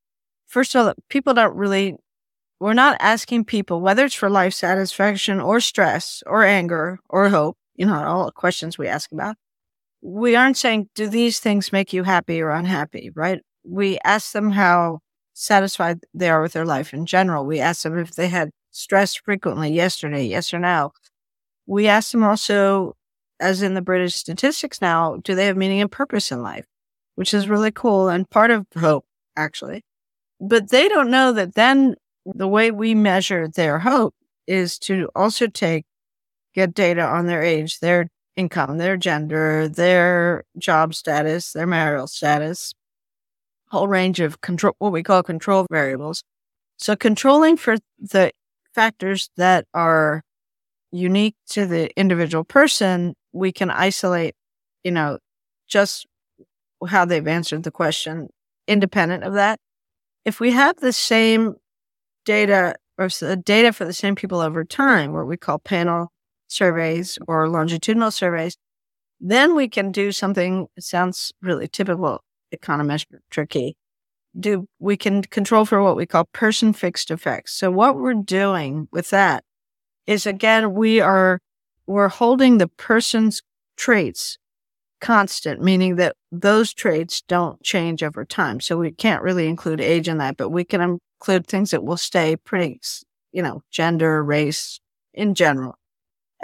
first 0.46 0.76
of 0.76 0.86
all, 0.86 0.94
people 1.08 1.34
don't 1.34 1.56
really, 1.56 1.96
we're 2.60 2.74
not 2.74 2.98
asking 3.00 3.46
people 3.46 3.80
whether 3.80 4.04
it's 4.04 4.16
for 4.16 4.30
life 4.30 4.54
satisfaction 4.54 5.40
or 5.40 5.62
stress 5.62 6.24
or 6.26 6.44
anger 6.44 7.00
or 7.10 7.30
hope, 7.30 7.58
you 7.76 7.86
know, 7.86 8.04
all 8.04 8.26
the 8.26 8.34
questions 8.34 8.78
we 8.78 8.90
ask 8.90 9.14
about. 9.14 9.38
We 10.02 10.36
aren't 10.36 10.58
saying, 10.58 10.90
do 10.94 11.08
these 11.08 11.40
things 11.40 11.72
make 11.72 11.94
you 11.94 12.04
happy 12.04 12.42
or 12.42 12.50
unhappy, 12.50 13.12
right? 13.16 13.40
We 13.64 13.98
ask 14.04 14.34
them 14.34 14.52
how 14.52 15.00
satisfied 15.36 16.00
they 16.14 16.30
are 16.30 16.42
with 16.42 16.54
their 16.54 16.66
life 16.66 16.94
in 16.94 17.06
general. 17.06 17.46
We 17.46 17.60
ask 17.60 17.84
them 17.84 17.98
if 18.00 18.16
they 18.16 18.30
had 18.30 18.50
stress 18.72 19.16
frequently 19.16 19.70
yesterday, 19.70 20.26
yes 20.26 20.54
or 20.54 20.60
no. 20.60 20.94
We 21.68 21.88
ask 21.88 22.12
them 22.12 22.24
also 22.24 22.96
as 23.40 23.62
in 23.62 23.74
the 23.74 23.82
British 23.82 24.16
statistics 24.16 24.82
now, 24.82 25.18
do 25.24 25.36
they 25.36 25.46
have 25.46 25.58
meaning 25.58 25.82
and 25.82 25.92
purpose 25.92 26.32
in 26.32 26.42
life? 26.42 26.66
Which 27.16 27.34
is 27.34 27.50
really 27.50 27.72
cool 27.72 28.10
and 28.10 28.30
part 28.30 28.50
of 28.50 28.66
hope, 28.78 29.06
actually. 29.36 29.84
But 30.40 30.70
they 30.70 30.88
don't 30.88 31.12
know 31.12 31.34
that 31.34 31.56
then 31.56 31.96
the 32.26 32.48
way 32.48 32.72
we 32.72 32.96
measure 32.96 33.48
their 33.48 33.80
hope 33.80 34.16
is 34.48 34.80
to 34.80 35.10
also 35.16 35.48
take, 35.48 35.86
get 36.54 36.74
data 36.74 37.02
on 37.02 37.28
their 37.28 37.44
age, 37.44 37.80
their 37.80 38.08
income, 38.36 38.78
their 38.78 38.98
gender, 38.98 39.68
their 39.68 40.44
job 40.58 40.94
status, 40.94 41.54
their 41.54 41.68
marital 41.68 42.08
status, 42.08 42.74
whole 43.70 43.88
range 43.88 44.20
of 44.20 44.42
control, 44.42 44.76
what 44.80 44.92
we 44.92 45.04
call 45.04 45.24
control 45.24 45.66
variables. 45.72 46.24
So 46.78 46.96
controlling 46.96 47.58
for 47.58 47.78
the 48.00 48.32
factors 48.74 49.30
that 49.38 49.66
are 49.74 50.22
unique 50.92 51.36
to 51.50 51.66
the 51.66 51.90
individual 51.98 52.44
person, 52.44 53.16
we 53.34 53.52
can 53.52 53.70
isolate, 53.70 54.36
you 54.84 54.92
know, 54.92 55.20
just 55.68 56.06
how 56.88 57.06
they've 57.06 57.28
answered 57.28 57.64
the 57.64 57.72
question 57.72 58.30
independent 58.68 59.24
of 59.24 59.34
that. 59.34 59.60
If 60.26 60.40
we 60.40 60.52
have 60.52 60.78
the 60.78 60.94
same 60.94 61.56
data 62.26 62.76
or 62.98 63.10
data 63.44 63.72
for 63.74 63.86
the 63.86 63.94
same 63.94 64.16
people 64.16 64.42
over 64.42 64.64
time, 64.64 65.14
what 65.14 65.28
we 65.28 65.38
call 65.38 65.60
panel 65.60 66.12
surveys 66.48 67.18
or 67.28 67.50
longitudinal 67.50 68.12
surveys, 68.12 68.58
then 69.20 69.56
we 69.56 69.68
can 69.68 69.92
do 69.92 70.12
something 70.12 70.68
sounds 70.80 71.32
really 71.42 71.68
typical 71.68 72.22
econometric 72.54 73.74
do 74.38 74.68
we 74.80 74.98
can 74.98 75.22
control 75.24 75.66
for 75.66 75.82
what 75.82 75.96
we 75.96 76.06
call 76.06 76.26
person 76.34 76.74
fixed 76.74 77.10
effects. 77.10 77.54
So 77.54 77.72
what 77.72 77.96
we're 77.98 78.14
doing 78.14 78.88
with 78.92 79.10
that 79.12 79.44
is 80.08 80.26
again 80.26 80.74
we 80.74 81.00
are 81.00 81.40
we're 81.88 82.10
holding 82.10 82.58
the 82.58 82.68
person's 82.68 83.42
traits 83.78 84.38
constant, 85.02 85.62
meaning 85.62 85.98
that 85.98 86.16
those 86.32 86.74
traits 86.74 87.22
don't 87.28 87.62
change 87.64 88.02
over 88.02 88.26
time. 88.26 88.60
So 88.60 88.78
we 88.78 88.92
can't 88.92 89.22
really 89.22 89.48
include 89.48 89.80
age 89.82 90.08
in 90.08 90.18
that, 90.18 90.38
but 90.38 90.50
we 90.50 90.64
can 90.64 90.82
include 91.22 91.48
things 91.48 91.72
that 91.72 91.84
will 91.84 91.98
stay 91.98 92.36
pretty, 92.36 92.80
you 93.32 93.44
know, 93.44 93.62
gender, 93.72 94.24
race 94.24 94.80
in 95.14 95.36
general, 95.36 95.78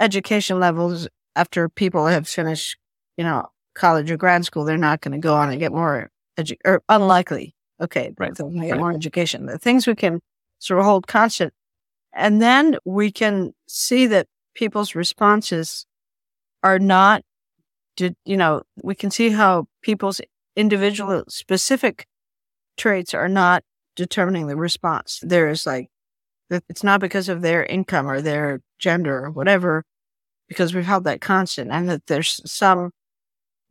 education 0.00 0.60
levels 0.60 1.08
after 1.34 1.68
people 1.68 2.06
have 2.06 2.28
finished, 2.28 2.76
you 3.16 3.24
know, 3.24 3.48
college 3.74 4.10
or 4.10 4.16
grad 4.16 4.44
school, 4.44 4.64
they're 4.64 4.76
not 4.76 5.00
going 5.00 5.12
to 5.12 5.18
go 5.18 5.34
on 5.34 5.50
and 5.50 5.58
get 5.58 5.72
more 5.72 6.10
edu- 6.38 6.58
or 6.64 6.82
unlikely. 6.88 7.54
Okay. 7.80 8.12
Right. 8.18 8.34
They'll 8.34 8.50
get 8.50 8.72
right. 8.72 8.80
more 8.80 8.92
education. 8.92 9.46
The 9.46 9.58
things 9.58 9.86
we 9.86 9.94
can 9.94 10.20
sort 10.58 10.80
of 10.80 10.86
hold 10.86 11.06
constant. 11.06 11.52
And 12.12 12.40
then 12.40 12.76
we 12.84 13.10
can 13.10 13.54
see 13.66 14.06
that 14.06 14.26
people's 14.54 14.94
responses 14.94 15.86
are 16.62 16.78
not, 16.78 17.22
did, 17.96 18.14
you 18.24 18.36
know, 18.36 18.62
we 18.82 18.94
can 18.94 19.10
see 19.10 19.30
how 19.30 19.66
people's 19.82 20.20
individual 20.54 21.24
specific 21.28 22.06
traits 22.76 23.14
are 23.14 23.28
not 23.28 23.64
determining 23.96 24.46
the 24.46 24.56
response. 24.56 25.20
There 25.22 25.48
is 25.48 25.66
like, 25.66 25.88
it's 26.50 26.84
not 26.84 27.00
because 27.00 27.28
of 27.28 27.42
their 27.42 27.64
income 27.64 28.08
or 28.08 28.20
their 28.20 28.60
gender 28.78 29.24
or 29.24 29.30
whatever, 29.30 29.84
because 30.48 30.74
we've 30.74 30.84
held 30.84 31.04
that 31.04 31.20
constant 31.20 31.70
and 31.70 31.88
that 31.88 32.06
there's 32.06 32.40
some 32.50 32.90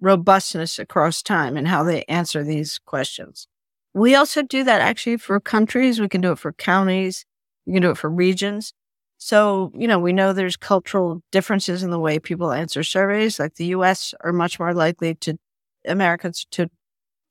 robustness 0.02 0.80
across 0.80 1.22
time 1.22 1.56
and 1.56 1.68
how 1.68 1.84
they 1.84 2.04
answer 2.04 2.44
these 2.44 2.80
questions. 2.80 3.48
We 3.94 4.16
also 4.16 4.42
do 4.42 4.64
that 4.64 4.82
actually 4.82 5.18
for 5.18 5.40
countries. 5.40 6.00
We 6.00 6.10
can 6.10 6.22
do 6.22 6.32
it 6.32 6.40
for 6.40 6.54
counties. 6.54 7.26
We 7.66 7.74
can 7.74 7.82
do 7.84 7.92
it 7.92 7.98
for 7.98 8.10
regions. 8.10 8.74
So, 9.18 9.72
you 9.76 9.88
know, 9.88 10.00
we 10.00 10.14
know 10.14 10.34
there's 10.34 10.58
cultural 10.58 11.22
differences 11.32 11.84
in 11.84 11.92
the 11.92 12.00
way 12.00 12.18
people 12.18 12.52
answer 12.52 12.84
surveys. 12.84 13.40
Like 13.40 13.56
the 13.56 13.68
US 13.68 14.16
are 14.22 14.34
much 14.34 14.60
more 14.60 14.74
likely 14.74 15.14
to 15.16 15.38
Americans 15.86 16.48
to 16.52 16.68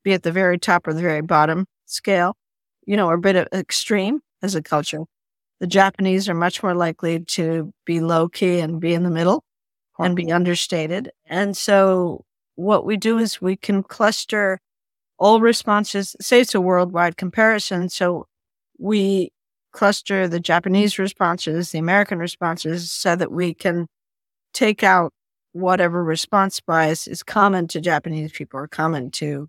be 0.04 0.12
at 0.12 0.22
the 0.22 0.32
very 0.32 0.58
top 0.58 0.86
or 0.86 0.94
the 0.94 1.02
very 1.02 1.22
bottom 1.22 1.66
scale, 1.86 2.36
you 2.86 2.96
know, 2.96 3.08
or 3.08 3.14
a 3.14 3.20
bit 3.20 3.36
of 3.36 3.48
extreme 3.52 4.20
as 4.40 4.54
a 4.54 4.62
culture. 4.62 5.00
The 5.58 5.66
Japanese 5.66 6.28
are 6.28 6.34
much 6.34 6.62
more 6.62 6.74
likely 6.74 7.20
to 7.20 7.72
be 7.84 8.00
low 8.00 8.28
key 8.28 8.60
and 8.60 8.80
be 8.80 8.94
in 8.94 9.02
the 9.02 9.10
middle 9.10 9.44
and 9.98 10.16
be 10.16 10.32
understated. 10.32 11.10
And 11.26 11.56
so 11.56 12.24
what 12.60 12.84
we 12.84 12.96
do 12.96 13.18
is 13.18 13.40
we 13.40 13.56
can 13.56 13.82
cluster 13.82 14.60
all 15.18 15.40
responses, 15.40 16.14
say 16.20 16.40
it's 16.40 16.54
a 16.54 16.60
worldwide 16.60 17.16
comparison. 17.16 17.88
So 17.88 18.26
we 18.78 19.30
cluster 19.72 20.28
the 20.28 20.40
Japanese 20.40 20.98
responses, 20.98 21.70
the 21.70 21.78
American 21.78 22.18
responses, 22.18 22.90
so 22.90 23.16
that 23.16 23.32
we 23.32 23.54
can 23.54 23.86
take 24.52 24.82
out 24.82 25.12
whatever 25.52 26.04
response 26.04 26.60
bias 26.60 27.06
is 27.06 27.22
common 27.22 27.66
to 27.68 27.80
Japanese 27.80 28.32
people 28.32 28.60
or 28.60 28.68
common 28.68 29.10
to, 29.10 29.48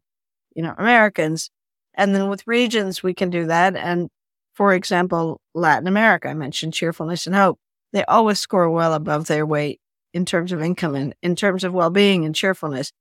you 0.56 0.64
know, 0.64 0.74
Americans. 0.78 1.50
And 1.94 2.16
then 2.16 2.30
with 2.30 2.48
regions, 2.48 3.04
we 3.04 3.14
can 3.14 3.30
do 3.30 3.46
that. 3.48 3.76
And 3.76 4.10
for 4.54 4.74
example, 4.74 5.40
Latin 5.54 5.88
America, 5.88 6.30
I 6.30 6.34
mentioned 6.34 6.74
cheerfulness 6.74 7.28
and 7.28 7.36
hope. 7.36 7.60
They 7.94 8.06
always 8.06 8.40
score 8.40 8.70
well 8.70 8.94
above 8.94 9.28
their 9.28 9.46
weight 9.46 9.80
in 10.14 10.26
terms 10.26 10.52
of 10.52 10.62
income 10.62 10.96
and 10.96 11.14
in 11.22 11.36
terms 11.36 11.64
of 11.64 11.74
well 11.74 11.90
being 11.90 12.26
and 12.26 12.34
cheerfulness. 12.34 12.92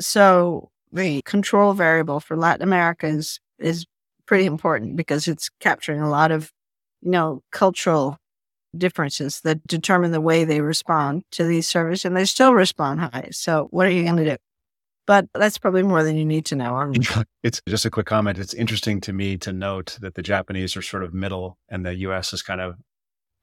So 0.00 0.70
the 0.92 1.22
control 1.22 1.74
variable 1.74 2.20
for 2.20 2.36
Latin 2.36 2.62
America 2.62 3.06
is, 3.06 3.40
is 3.58 3.86
pretty 4.26 4.46
important 4.46 4.96
because 4.96 5.28
it's 5.28 5.50
capturing 5.60 6.00
a 6.00 6.10
lot 6.10 6.30
of, 6.30 6.52
you 7.02 7.10
know, 7.10 7.42
cultural 7.50 8.18
differences 8.76 9.40
that 9.40 9.66
determine 9.66 10.12
the 10.12 10.20
way 10.20 10.44
they 10.44 10.60
respond 10.60 11.24
to 11.32 11.44
these 11.44 11.66
surveys 11.66 12.04
and 12.04 12.16
they 12.16 12.24
still 12.24 12.54
respond 12.54 13.00
high. 13.00 13.28
So 13.32 13.68
what 13.70 13.86
are 13.86 13.90
you 13.90 14.04
going 14.04 14.16
to 14.16 14.24
do? 14.24 14.36
But 15.06 15.26
that's 15.34 15.56
probably 15.56 15.82
more 15.82 16.02
than 16.02 16.16
you 16.16 16.26
need 16.26 16.44
to 16.46 16.56
know. 16.56 16.92
It's 17.42 17.62
just 17.66 17.86
a 17.86 17.90
quick 17.90 18.06
comment. 18.06 18.38
It's 18.38 18.52
interesting 18.52 19.00
to 19.02 19.12
me 19.12 19.38
to 19.38 19.52
note 19.54 19.96
that 20.02 20.14
the 20.14 20.22
Japanese 20.22 20.76
are 20.76 20.82
sort 20.82 21.02
of 21.02 21.14
middle 21.14 21.56
and 21.68 21.86
the 21.86 21.94
US 21.94 22.34
is 22.34 22.42
kind 22.42 22.60
of 22.60 22.74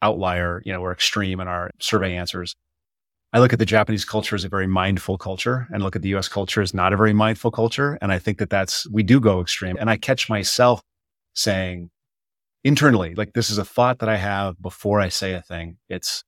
outlier. 0.01 0.61
You 0.63 0.73
know, 0.73 0.81
we're 0.81 0.91
extreme 0.91 1.39
in 1.39 1.47
our 1.47 1.71
survey 1.79 2.15
answers. 2.15 2.55
I 3.33 3.39
look 3.39 3.51
at 3.51 3.59
the 3.59 3.65
Japanese 3.65 4.05
culture 4.05 4.35
as 4.35 4.45
a 4.45 4.49
very 4.49 4.67
mindful 4.67 5.17
culture 5.17 5.67
and 5.71 5.83
look 5.83 5.95
at 5.95 6.01
the 6.01 6.15
US 6.15 6.27
culture 6.29 6.61
as 6.61 6.73
not 6.73 6.93
a 6.93 6.97
very 6.97 7.13
mindful 7.13 7.51
culture. 7.51 7.97
And 8.01 8.11
I 8.11 8.19
think 8.19 8.37
that 8.37 8.49
that's, 8.49 8.89
we 8.89 9.03
do 9.03 9.19
go 9.19 9.41
extreme. 9.41 9.75
And 9.77 9.89
I 9.89 9.97
catch 9.97 10.29
myself 10.29 10.81
saying 11.33 11.89
internally, 12.63 13.13
like 13.15 13.33
this 13.33 13.49
is 13.49 13.57
a 13.57 13.65
thought 13.65 13.99
that 13.99 14.09
I 14.09 14.17
have 14.17 14.61
before 14.61 14.99
I 14.99 15.09
say 15.09 15.33
a 15.33 15.41
thing. 15.41 15.77
It's 15.89 16.23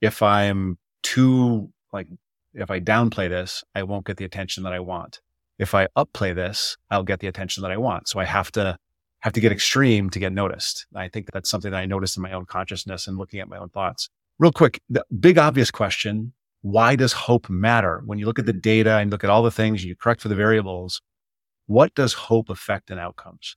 if 0.00 0.22
I'm 0.22 0.78
too 1.02 1.72
like 1.92 2.08
if 2.54 2.70
I 2.70 2.80
downplay 2.80 3.28
this, 3.28 3.64
I 3.74 3.82
won't 3.82 4.06
get 4.06 4.16
the 4.16 4.24
attention 4.24 4.62
that 4.64 4.72
I 4.72 4.80
want. 4.80 5.20
If 5.58 5.74
I 5.74 5.88
upplay 5.96 6.34
this, 6.34 6.76
I'll 6.90 7.02
get 7.02 7.20
the 7.20 7.26
attention 7.26 7.62
that 7.62 7.70
I 7.70 7.76
want. 7.76 8.08
So 8.08 8.18
I 8.20 8.24
have 8.24 8.50
to 8.52 8.78
have 9.20 9.32
to 9.34 9.40
get 9.40 9.52
extreme 9.52 10.10
to 10.10 10.18
get 10.18 10.32
noticed. 10.32 10.86
I 10.94 11.08
think 11.08 11.30
that's 11.32 11.50
something 11.50 11.70
that 11.70 11.78
I 11.78 11.86
noticed 11.86 12.16
in 12.16 12.22
my 12.22 12.32
own 12.32 12.46
consciousness 12.46 13.06
and 13.06 13.18
looking 13.18 13.40
at 13.40 13.48
my 13.48 13.58
own 13.58 13.68
thoughts. 13.68 14.08
Real 14.40 14.52
quick, 14.52 14.80
the 14.88 15.04
big 15.20 15.36
obvious 15.36 15.70
question, 15.70 16.32
why 16.62 16.96
does 16.96 17.12
hope 17.12 17.50
matter? 17.50 18.00
When 18.06 18.18
you 18.18 18.24
look 18.24 18.38
at 18.38 18.46
the 18.46 18.54
data 18.54 18.96
and 18.96 19.10
look 19.10 19.22
at 19.22 19.28
all 19.28 19.42
the 19.42 19.50
things 19.50 19.84
you 19.84 19.94
correct 19.94 20.22
for 20.22 20.28
the 20.28 20.34
variables, 20.34 21.02
what 21.66 21.94
does 21.94 22.14
hope 22.14 22.48
affect 22.48 22.90
in 22.90 22.98
outcomes? 22.98 23.56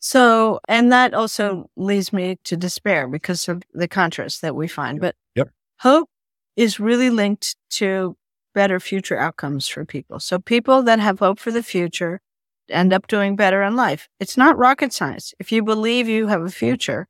So, 0.00 0.60
and 0.68 0.92
that 0.92 1.14
also 1.14 1.70
leads 1.74 2.12
me 2.12 2.36
to 2.44 2.54
despair 2.54 3.08
because 3.08 3.48
of 3.48 3.62
the 3.72 3.88
contrast 3.88 4.42
that 4.42 4.54
we 4.54 4.68
find. 4.68 5.00
But 5.00 5.16
yep. 5.34 5.48
hope 5.80 6.10
is 6.54 6.78
really 6.78 7.08
linked 7.08 7.56
to 7.70 8.14
better 8.52 8.80
future 8.80 9.18
outcomes 9.18 9.68
for 9.68 9.86
people. 9.86 10.20
So 10.20 10.38
people 10.38 10.82
that 10.82 11.00
have 11.00 11.20
hope 11.20 11.38
for 11.38 11.50
the 11.50 11.62
future 11.62 12.20
end 12.68 12.92
up 12.92 13.06
doing 13.06 13.36
better 13.36 13.62
in 13.62 13.74
life. 13.74 14.06
It's 14.20 14.36
not 14.36 14.58
rocket 14.58 14.92
science. 14.92 15.32
If 15.38 15.50
you 15.50 15.62
believe 15.62 16.08
you 16.08 16.26
have 16.26 16.42
a 16.42 16.50
future, 16.50 17.08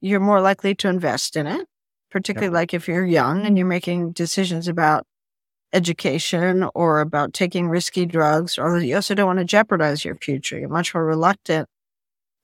you're 0.00 0.20
more 0.20 0.40
likely 0.40 0.74
to 0.76 0.88
invest 0.88 1.36
in 1.36 1.46
it, 1.46 1.66
particularly 2.10 2.52
like 2.52 2.74
if 2.74 2.88
you're 2.88 3.06
young 3.06 3.44
and 3.44 3.56
you're 3.56 3.66
making 3.66 4.12
decisions 4.12 4.68
about 4.68 5.06
education 5.72 6.68
or 6.74 7.00
about 7.00 7.34
taking 7.34 7.68
risky 7.68 8.06
drugs, 8.06 8.58
or 8.58 8.78
you 8.78 8.94
also 8.94 9.14
don't 9.14 9.26
want 9.26 9.38
to 9.38 9.44
jeopardize 9.44 10.04
your 10.04 10.16
future. 10.16 10.58
You're 10.58 10.68
much 10.68 10.94
more 10.94 11.04
reluctant 11.04 11.68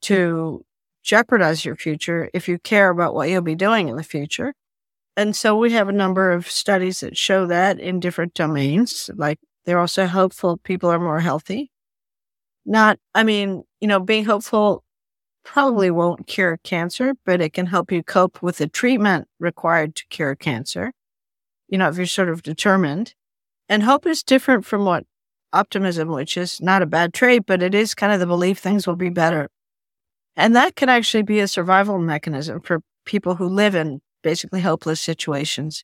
to 0.03 0.63
jeopardize 1.03 1.65
your 1.65 1.75
future 1.75 2.29
if 2.33 2.47
you 2.47 2.59
care 2.59 2.89
about 2.89 3.13
what 3.13 3.29
you'll 3.29 3.41
be 3.41 3.55
doing 3.55 3.87
in 3.87 3.95
the 3.95 4.03
future. 4.03 4.53
And 5.17 5.35
so 5.35 5.57
we 5.57 5.71
have 5.71 5.87
a 5.87 5.93
number 5.93 6.31
of 6.31 6.49
studies 6.49 6.99
that 6.99 7.17
show 7.17 7.47
that 7.47 7.79
in 7.79 7.99
different 7.99 8.33
domains. 8.33 9.09
Like 9.15 9.39
they're 9.65 9.79
also 9.79 10.07
hopeful 10.07 10.57
people 10.57 10.89
are 10.89 10.99
more 10.99 11.21
healthy. 11.21 11.71
Not, 12.65 12.99
I 13.13 13.23
mean, 13.23 13.63
you 13.79 13.87
know, 13.87 13.99
being 13.99 14.25
hopeful 14.25 14.83
probably 15.45 15.91
won't 15.91 16.27
cure 16.27 16.57
cancer, 16.63 17.13
but 17.25 17.39
it 17.39 17.53
can 17.53 17.67
help 17.67 17.91
you 17.91 18.03
cope 18.03 18.41
with 18.41 18.57
the 18.57 18.67
treatment 18.67 19.27
required 19.39 19.95
to 19.95 20.05
cure 20.09 20.35
cancer. 20.35 20.91
You 21.69 21.77
know, 21.77 21.87
if 21.87 21.95
you're 21.97 22.05
sort 22.05 22.29
of 22.29 22.43
determined. 22.43 23.13
And 23.69 23.83
hope 23.83 24.05
is 24.05 24.23
different 24.23 24.65
from 24.65 24.85
what 24.85 25.05
optimism, 25.53 26.09
which 26.09 26.35
is 26.35 26.61
not 26.61 26.81
a 26.81 26.85
bad 26.85 27.13
trait, 27.13 27.45
but 27.45 27.63
it 27.63 27.73
is 27.73 27.95
kind 27.95 28.11
of 28.11 28.19
the 28.19 28.27
belief 28.27 28.59
things 28.59 28.85
will 28.85 28.95
be 28.95 29.09
better. 29.09 29.49
And 30.35 30.55
that 30.55 30.75
can 30.75 30.89
actually 30.89 31.23
be 31.23 31.39
a 31.39 31.47
survival 31.47 31.97
mechanism 31.97 32.59
for 32.59 32.81
people 33.05 33.35
who 33.35 33.47
live 33.47 33.73
in 33.73 34.01
basically 34.21 34.61
hopeless 34.61 34.99
situations 34.99 35.83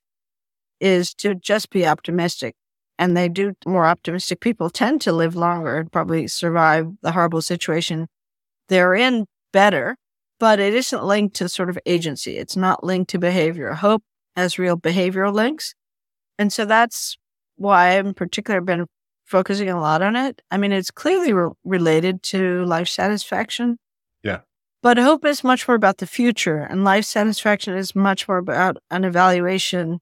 is 0.79 1.13
to 1.13 1.35
just 1.35 1.69
be 1.69 1.85
optimistic. 1.85 2.55
And 2.99 3.15
they 3.15 3.29
do 3.29 3.53
more 3.65 3.85
optimistic 3.85 4.41
people 4.41 4.69
tend 4.69 5.01
to 5.01 5.13
live 5.13 5.35
longer 5.35 5.77
and 5.77 5.91
probably 5.91 6.27
survive 6.27 6.87
the 7.01 7.13
horrible 7.13 7.41
situation 7.41 8.07
they're 8.67 8.95
in 8.95 9.25
better, 9.51 9.97
but 10.39 10.59
it 10.59 10.73
isn't 10.73 11.03
linked 11.03 11.35
to 11.37 11.49
sort 11.49 11.69
of 11.69 11.79
agency. 11.85 12.37
It's 12.37 12.57
not 12.57 12.83
linked 12.83 13.11
to 13.11 13.19
behavior. 13.19 13.73
Hope 13.73 14.03
has 14.35 14.57
real 14.59 14.77
behavioral 14.77 15.33
links. 15.33 15.75
And 16.39 16.51
so 16.51 16.65
that's 16.65 17.17
why 17.57 17.91
in 17.97 18.13
particular 18.13 18.61
been 18.61 18.87
focusing 19.25 19.69
a 19.69 19.79
lot 19.79 20.01
on 20.01 20.15
it. 20.15 20.41
I 20.51 20.57
mean, 20.57 20.71
it's 20.71 20.91
clearly 20.91 21.31
re- 21.31 21.51
related 21.63 22.23
to 22.23 22.65
life 22.65 22.89
satisfaction. 22.89 23.77
Yeah. 24.23 24.39
But 24.81 24.97
hope 24.97 25.25
is 25.25 25.43
much 25.43 25.67
more 25.67 25.75
about 25.75 25.99
the 25.99 26.07
future, 26.07 26.57
and 26.57 26.83
life 26.83 27.05
satisfaction 27.05 27.75
is 27.77 27.95
much 27.95 28.27
more 28.27 28.39
about 28.39 28.77
an 28.89 29.03
evaluation 29.03 29.99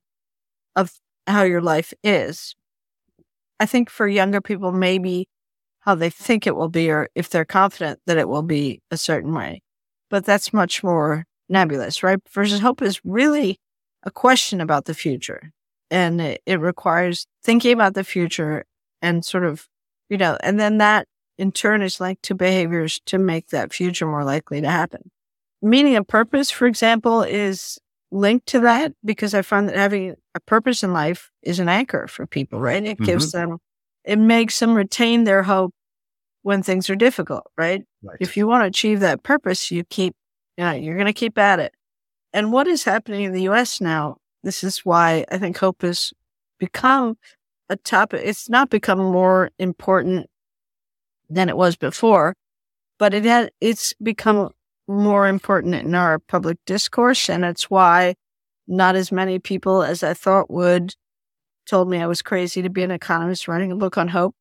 of 0.75 0.93
how 1.27 1.43
your 1.43 1.61
life 1.61 1.93
is. 2.03 2.55
I 3.59 3.65
think 3.65 3.89
for 3.89 4.07
younger 4.07 4.39
people, 4.39 4.71
maybe 4.71 5.27
how 5.81 5.95
they 5.95 6.09
think 6.09 6.45
it 6.45 6.55
will 6.55 6.69
be, 6.69 6.89
or 6.89 7.09
if 7.15 7.29
they're 7.29 7.45
confident 7.45 7.99
that 8.05 8.17
it 8.17 8.27
will 8.27 8.43
be 8.43 8.81
a 8.91 8.97
certain 8.97 9.33
way. 9.33 9.61
But 10.09 10.25
that's 10.25 10.53
much 10.53 10.83
more 10.83 11.25
nebulous, 11.47 12.03
right? 12.03 12.19
Versus 12.31 12.59
hope 12.59 12.81
is 12.81 12.99
really 13.03 13.57
a 14.03 14.11
question 14.11 14.61
about 14.61 14.85
the 14.85 14.93
future. 14.93 15.51
And 15.91 16.21
it, 16.21 16.41
it 16.45 16.59
requires 16.59 17.25
thinking 17.43 17.73
about 17.73 17.93
the 17.93 18.03
future 18.03 18.65
and 19.01 19.25
sort 19.25 19.43
of, 19.43 19.67
you 20.09 20.17
know, 20.17 20.37
and 20.41 20.59
then 20.59 20.77
that 20.77 21.07
in 21.37 21.51
turn 21.51 21.81
is 21.81 21.99
linked 21.99 22.23
to 22.23 22.35
behaviors 22.35 22.99
to 23.05 23.17
make 23.17 23.47
that 23.47 23.73
future 23.73 24.05
more 24.05 24.23
likely 24.23 24.61
to 24.61 24.69
happen. 24.69 25.09
Meaning 25.61 25.95
and 25.95 26.07
purpose, 26.07 26.51
for 26.51 26.67
example, 26.67 27.23
is 27.23 27.79
linked 28.11 28.47
to 28.47 28.59
that 28.61 28.93
because 29.03 29.33
I 29.33 29.41
find 29.41 29.67
that 29.67 29.75
having 29.75 30.15
a 30.35 30.39
purpose 30.39 30.83
in 30.83 30.93
life 30.93 31.31
is 31.41 31.59
an 31.59 31.69
anchor 31.69 32.07
for 32.07 32.25
people, 32.25 32.59
right? 32.59 32.83
It 32.83 32.99
gives 32.99 33.31
mm-hmm. 33.31 33.51
them, 33.51 33.59
it 34.09 34.17
makes 34.17 34.59
them 34.59 34.73
retain 34.73 35.23
their 35.23 35.43
hope 35.43 35.71
when 36.41 36.63
things 36.63 36.89
are 36.89 36.95
difficult, 36.95 37.43
right? 37.55 37.83
right? 38.01 38.17
If 38.19 38.35
you 38.35 38.47
want 38.47 38.63
to 38.63 38.67
achieve 38.67 39.01
that 39.01 39.21
purpose, 39.21 39.69
you 39.69 39.83
keep, 39.83 40.15
you 40.57 40.63
know, 40.63 40.71
you're 40.71 40.95
going 40.95 41.05
to 41.05 41.13
keep 41.13 41.37
at 41.37 41.59
it. 41.59 41.73
And 42.33 42.51
what 42.51 42.67
is 42.67 42.85
happening 42.85 43.21
in 43.21 43.33
the 43.33 43.47
US 43.49 43.79
now, 43.79 44.17
this 44.41 44.63
is 44.63 44.79
why 44.79 45.25
I 45.31 45.37
think 45.37 45.59
hope 45.59 45.83
has 45.83 46.11
become 46.57 47.19
a 47.69 47.75
topic. 47.75 48.21
It's 48.25 48.49
not 48.49 48.71
become 48.71 48.97
more 48.97 49.51
important 49.59 50.25
than 51.29 51.47
it 51.47 51.55
was 51.55 51.75
before, 51.75 52.33
but 52.97 53.13
it 53.13 53.25
had, 53.25 53.51
it's 53.61 53.93
become 54.01 54.49
more 54.87 55.27
important 55.27 55.75
in 55.75 55.93
our 55.93 56.17
public 56.17 56.57
discourse. 56.65 57.29
And 57.29 57.45
it's 57.45 57.69
why 57.69 58.15
not 58.67 58.95
as 58.95 59.11
many 59.11 59.37
people 59.37 59.83
as 59.83 60.01
I 60.01 60.15
thought 60.15 60.49
would 60.49 60.95
told 61.69 61.89
me 61.89 61.99
I 61.99 62.07
was 62.07 62.21
crazy 62.21 62.61
to 62.61 62.69
be 62.69 62.83
an 62.83 62.91
economist 62.91 63.47
writing 63.47 63.71
a 63.71 63.75
book 63.75 63.97
on 63.97 64.07
hope 64.09 64.35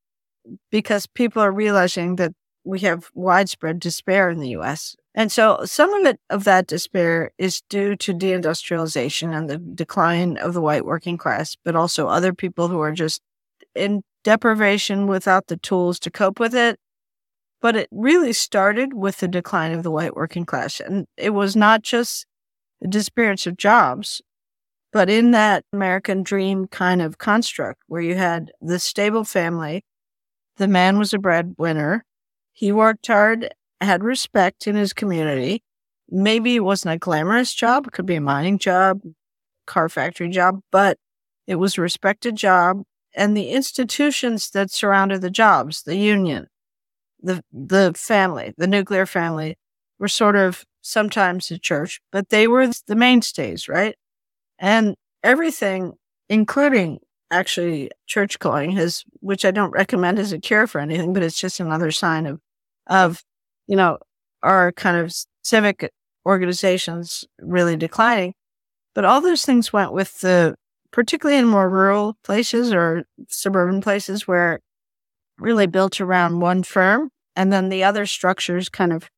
because 0.70 1.06
people 1.06 1.42
are 1.42 1.52
realizing 1.52 2.16
that 2.16 2.32
we 2.64 2.80
have 2.80 3.10
widespread 3.14 3.78
despair 3.80 4.30
in 4.30 4.40
the 4.40 4.50
US. 4.50 4.96
And 5.14 5.30
so 5.30 5.64
some 5.64 5.92
of 5.94 6.06
it 6.06 6.20
of 6.30 6.44
that 6.44 6.66
despair 6.66 7.32
is 7.38 7.62
due 7.68 7.96
to 7.96 8.14
deindustrialization 8.14 9.36
and 9.36 9.48
the 9.48 9.58
decline 9.58 10.36
of 10.38 10.54
the 10.54 10.60
white 10.60 10.84
working 10.84 11.18
class, 11.18 11.56
but 11.64 11.76
also 11.76 12.08
other 12.08 12.32
people 12.32 12.68
who 12.68 12.80
are 12.80 12.92
just 12.92 13.20
in 13.74 14.02
deprivation 14.24 15.06
without 15.06 15.46
the 15.48 15.56
tools 15.56 15.98
to 16.00 16.10
cope 16.10 16.40
with 16.40 16.54
it. 16.54 16.78
But 17.60 17.74
it 17.74 17.88
really 17.90 18.32
started 18.32 18.94
with 18.94 19.18
the 19.18 19.28
decline 19.28 19.72
of 19.72 19.82
the 19.82 19.90
white 19.90 20.14
working 20.14 20.46
class. 20.46 20.80
And 20.80 21.06
it 21.16 21.30
was 21.30 21.56
not 21.56 21.82
just 21.82 22.26
the 22.80 22.88
disappearance 22.88 23.46
of 23.46 23.56
jobs, 23.56 24.22
but 24.92 25.11
in 25.11 25.33
that 25.33 25.64
American 25.72 26.22
dream 26.22 26.66
kind 26.68 27.03
of 27.03 27.18
construct 27.18 27.83
where 27.88 28.03
you 28.03 28.14
had 28.16 28.53
the 28.61 28.79
stable 28.79 29.24
family 29.24 29.85
the 30.59 30.68
man 30.68 30.98
was 30.98 31.14
a 31.14 31.18
breadwinner. 31.18 32.05
He 32.53 32.72
worked 32.72 33.07
hard, 33.07 33.55
had 33.81 34.03
respect 34.03 34.66
in 34.66 34.74
his 34.74 34.92
community. 34.92 35.62
Maybe 36.11 36.57
it 36.57 36.61
wasn't 36.61 36.94
a 36.94 36.98
glamorous 36.98 37.55
job. 37.55 37.87
It 37.87 37.92
could 37.92 38.07
be 38.07 38.16
a 38.16 38.20
mining 38.20 38.59
job, 38.59 39.01
car 39.66 39.88
factory 39.88 40.29
job, 40.29 40.61
but 40.72 40.98
it 41.46 41.57
was 41.57 41.79
a 41.79 41.83
respected 41.83 42.37
job. 42.37 42.83
And 43.14 43.37
the 43.37 43.51
institutions 43.51 44.51
that 44.51 44.70
surrounded 44.70 45.22
the 45.22 45.31
jobs, 45.31 45.83
the 45.83 45.96
union, 45.96 46.48
the, 47.20 47.42
the 47.53 47.94
family, 47.96 48.55
the 48.57 48.66
nuclear 48.66 49.07
family 49.07 49.57
were 49.98 50.09
sort 50.09 50.37
of 50.37 50.64
sometimes 50.83 51.48
the 51.48 51.59
church, 51.59 52.01
but 52.12 52.31
they 52.31 52.48
were 52.48 52.70
the 52.87 52.96
mainstays, 52.96 53.68
right? 53.68 53.96
And 54.58 54.94
everything, 55.22 55.94
including 56.28 57.00
actually 57.30 57.90
church 58.06 58.38
going 58.38 58.72
has, 58.72 59.04
which 59.20 59.44
I 59.44 59.50
don't 59.50 59.70
recommend 59.70 60.18
as 60.18 60.32
a 60.32 60.38
cure 60.38 60.66
for 60.66 60.80
anything, 60.80 61.12
but 61.12 61.22
it's 61.22 61.40
just 61.40 61.60
another 61.60 61.90
sign 61.90 62.26
of, 62.26 62.40
of, 62.86 63.22
you 63.66 63.76
know, 63.76 63.98
our 64.42 64.72
kind 64.72 64.96
of 64.96 65.14
civic 65.42 65.90
organizations 66.26 67.24
really 67.40 67.76
declining. 67.76 68.34
But 68.94 69.04
all 69.04 69.20
those 69.20 69.44
things 69.44 69.72
went 69.72 69.92
with 69.92 70.20
the, 70.20 70.56
particularly 70.90 71.38
in 71.38 71.46
more 71.46 71.68
rural 71.68 72.16
places 72.24 72.72
or 72.72 73.04
suburban 73.28 73.80
places 73.80 74.26
where 74.26 74.60
really 75.38 75.66
built 75.66 76.00
around 76.00 76.40
one 76.40 76.62
firm. 76.62 77.10
And 77.36 77.52
then 77.52 77.68
the 77.68 77.84
other 77.84 78.06
structures 78.06 78.68
kind 78.68 78.92
of 78.92 79.08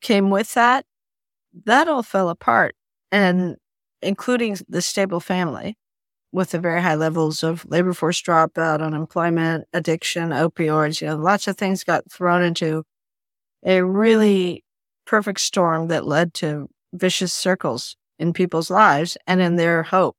came 0.00 0.30
with 0.30 0.54
that. 0.54 0.84
That 1.64 1.88
all 1.88 2.02
fell 2.02 2.28
apart 2.28 2.74
and 3.10 3.56
including 4.06 4.56
the 4.68 4.82
stable 4.82 5.20
family 5.20 5.76
with 6.32 6.50
the 6.50 6.58
very 6.58 6.82
high 6.82 6.94
levels 6.94 7.42
of 7.42 7.64
labor 7.66 7.92
force 7.92 8.20
dropout, 8.20 8.82
unemployment, 8.82 9.64
addiction, 9.72 10.30
opioids, 10.30 11.00
you 11.00 11.06
know, 11.06 11.16
lots 11.16 11.46
of 11.48 11.56
things 11.56 11.84
got 11.84 12.10
thrown 12.10 12.42
into 12.42 12.82
a 13.64 13.82
really 13.82 14.64
perfect 15.06 15.40
storm 15.40 15.88
that 15.88 16.06
led 16.06 16.34
to 16.34 16.68
vicious 16.92 17.32
circles 17.32 17.96
in 18.18 18.32
people's 18.32 18.70
lives 18.70 19.16
and 19.26 19.40
in 19.40 19.56
their 19.56 19.84
hope 19.84 20.16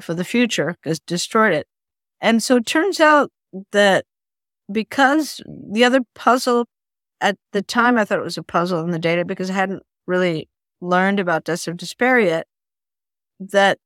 for 0.00 0.14
the 0.14 0.24
future 0.24 0.76
because 0.82 1.00
destroyed 1.00 1.52
it. 1.52 1.66
And 2.20 2.42
so 2.42 2.56
it 2.56 2.66
turns 2.66 3.00
out 3.00 3.30
that 3.72 4.04
because 4.70 5.40
the 5.46 5.84
other 5.84 6.00
puzzle 6.14 6.66
at 7.20 7.36
the 7.52 7.62
time, 7.62 7.96
I 7.96 8.04
thought 8.04 8.18
it 8.18 8.24
was 8.24 8.38
a 8.38 8.42
puzzle 8.42 8.80
in 8.80 8.90
the 8.90 8.98
data 8.98 9.24
because 9.24 9.50
I 9.50 9.54
hadn't 9.54 9.82
really 10.06 10.48
learned 10.80 11.20
about 11.20 11.44
deaths 11.44 11.68
of 11.68 11.76
despair 11.76 12.18
yet, 12.18 12.46
that 13.50 13.78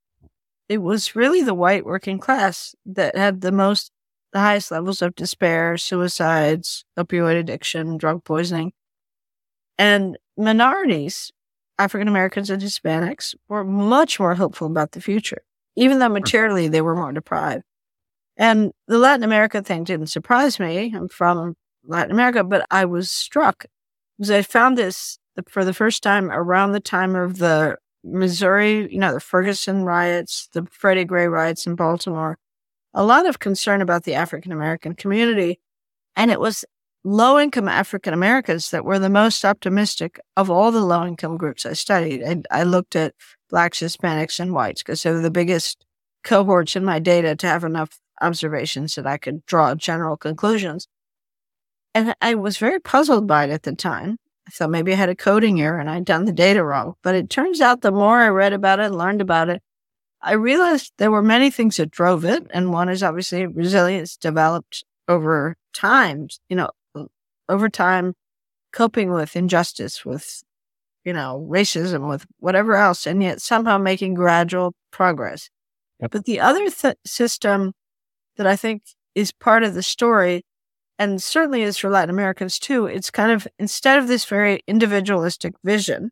it 0.69 0.79
was 0.79 1.15
really 1.15 1.41
the 1.41 1.53
white 1.53 1.85
working 1.85 2.19
class 2.19 2.75
that 2.85 3.15
had 3.15 3.41
the 3.41 3.51
most, 3.51 3.91
the 4.33 4.39
highest 4.39 4.71
levels 4.71 5.01
of 5.01 5.15
despair, 5.15 5.77
suicides, 5.77 6.83
opioid 6.97 7.39
addiction, 7.39 7.97
drug 7.97 8.23
poisoning. 8.23 8.73
And 9.77 10.17
minorities, 10.37 11.31
African 11.79 12.07
Americans 12.07 12.49
and 12.49 12.61
Hispanics, 12.61 13.35
were 13.47 13.63
much 13.63 14.19
more 14.19 14.35
hopeful 14.35 14.67
about 14.67 14.91
the 14.91 15.01
future, 15.01 15.43
even 15.75 15.99
though 15.99 16.09
materially 16.09 16.67
they 16.67 16.81
were 16.81 16.95
more 16.95 17.13
deprived. 17.13 17.63
And 18.35 18.71
the 18.87 18.99
Latin 18.99 19.23
America 19.23 19.61
thing 19.61 19.83
didn't 19.83 20.07
surprise 20.07 20.59
me. 20.59 20.93
I'm 20.95 21.07
from 21.07 21.55
Latin 21.85 22.11
America, 22.11 22.43
but 22.43 22.65
I 22.69 22.85
was 22.85 23.09
struck 23.09 23.65
because 24.17 24.31
I 24.31 24.41
found 24.41 24.77
this 24.77 25.17
for 25.47 25.63
the 25.63 25.73
first 25.73 26.03
time 26.03 26.31
around 26.31 26.71
the 26.71 26.79
time 26.79 27.15
of 27.15 27.37
the 27.37 27.77
Missouri, 28.07 28.91
you 28.91 28.99
know, 28.99 29.13
the 29.13 29.19
Ferguson 29.19 29.83
riots, 29.83 30.49
the 30.53 30.65
Freddie 30.71 31.05
Gray 31.05 31.27
riots 31.27 31.65
in 31.67 31.75
Baltimore, 31.75 32.37
a 32.93 33.03
lot 33.03 33.25
of 33.25 33.39
concern 33.39 33.81
about 33.81 34.03
the 34.03 34.15
African 34.15 34.51
American 34.51 34.93
community. 34.93 35.59
And 36.15 36.31
it 36.31 36.39
was 36.39 36.65
low 37.03 37.39
income 37.39 37.67
African 37.67 38.13
Americans 38.13 38.71
that 38.71 38.85
were 38.85 38.99
the 38.99 39.09
most 39.09 39.45
optimistic 39.45 40.19
of 40.35 40.49
all 40.49 40.71
the 40.71 40.81
low 40.81 41.05
income 41.05 41.37
groups 41.37 41.65
I 41.65 41.73
studied. 41.73 42.21
And 42.21 42.47
I 42.51 42.63
looked 42.63 42.95
at 42.95 43.13
blacks, 43.49 43.79
Hispanics, 43.79 44.39
and 44.39 44.53
whites 44.53 44.83
because 44.83 45.03
they 45.03 45.11
were 45.11 45.21
the 45.21 45.31
biggest 45.31 45.85
cohorts 46.23 46.75
in 46.75 46.83
my 46.83 46.99
data 46.99 47.35
to 47.35 47.47
have 47.47 47.63
enough 47.63 47.99
observations 48.21 48.95
that 48.95 49.07
I 49.07 49.17
could 49.17 49.45
draw 49.45 49.75
general 49.75 50.17
conclusions. 50.17 50.87
And 51.93 52.13
I 52.21 52.35
was 52.35 52.57
very 52.57 52.79
puzzled 52.79 53.27
by 53.27 53.45
it 53.45 53.51
at 53.51 53.63
the 53.63 53.75
time. 53.75 54.17
So 54.49 54.67
maybe 54.67 54.93
I 54.93 54.95
had 54.95 55.09
a 55.09 55.15
coding 55.15 55.61
error 55.61 55.79
and 55.79 55.89
I'd 55.89 56.05
done 56.05 56.25
the 56.25 56.31
data 56.31 56.63
wrong. 56.63 56.95
But 57.03 57.15
it 57.15 57.29
turns 57.29 57.61
out 57.61 57.81
the 57.81 57.91
more 57.91 58.19
I 58.19 58.29
read 58.29 58.53
about 58.53 58.79
it, 58.79 58.87
and 58.87 58.97
learned 58.97 59.21
about 59.21 59.49
it, 59.49 59.61
I 60.21 60.33
realized 60.33 60.93
there 60.97 61.11
were 61.11 61.21
many 61.21 61.51
things 61.51 61.77
that 61.77 61.91
drove 61.91 62.25
it. 62.25 62.47
And 62.51 62.73
one 62.73 62.89
is 62.89 63.03
obviously 63.03 63.45
resilience 63.45 64.17
developed 64.17 64.83
over 65.07 65.55
time, 65.73 66.27
you 66.49 66.55
know, 66.55 66.69
over 67.49 67.69
time, 67.69 68.13
coping 68.73 69.11
with 69.11 69.35
injustice, 69.35 70.05
with, 70.05 70.43
you 71.05 71.13
know, 71.13 71.47
racism, 71.49 72.09
with 72.09 72.25
whatever 72.39 72.75
else, 72.75 73.07
and 73.07 73.23
yet 73.23 73.41
somehow 73.41 73.77
making 73.77 74.13
gradual 74.13 74.73
progress. 74.91 75.49
Yep. 76.01 76.11
But 76.11 76.25
the 76.25 76.39
other 76.39 76.69
th- 76.69 76.97
system 77.05 77.73
that 78.35 78.45
I 78.45 78.55
think 78.55 78.83
is 79.15 79.31
part 79.31 79.63
of 79.63 79.73
the 79.73 79.83
story 79.83 80.43
and 80.99 81.21
certainly 81.21 81.61
is 81.61 81.77
for 81.77 81.89
Latin 81.89 82.09
Americans 82.09 82.59
too, 82.59 82.85
it's 82.85 83.11
kind 83.11 83.31
of 83.31 83.47
instead 83.59 83.99
of 83.99 84.07
this 84.07 84.25
very 84.25 84.61
individualistic 84.67 85.53
vision, 85.63 86.11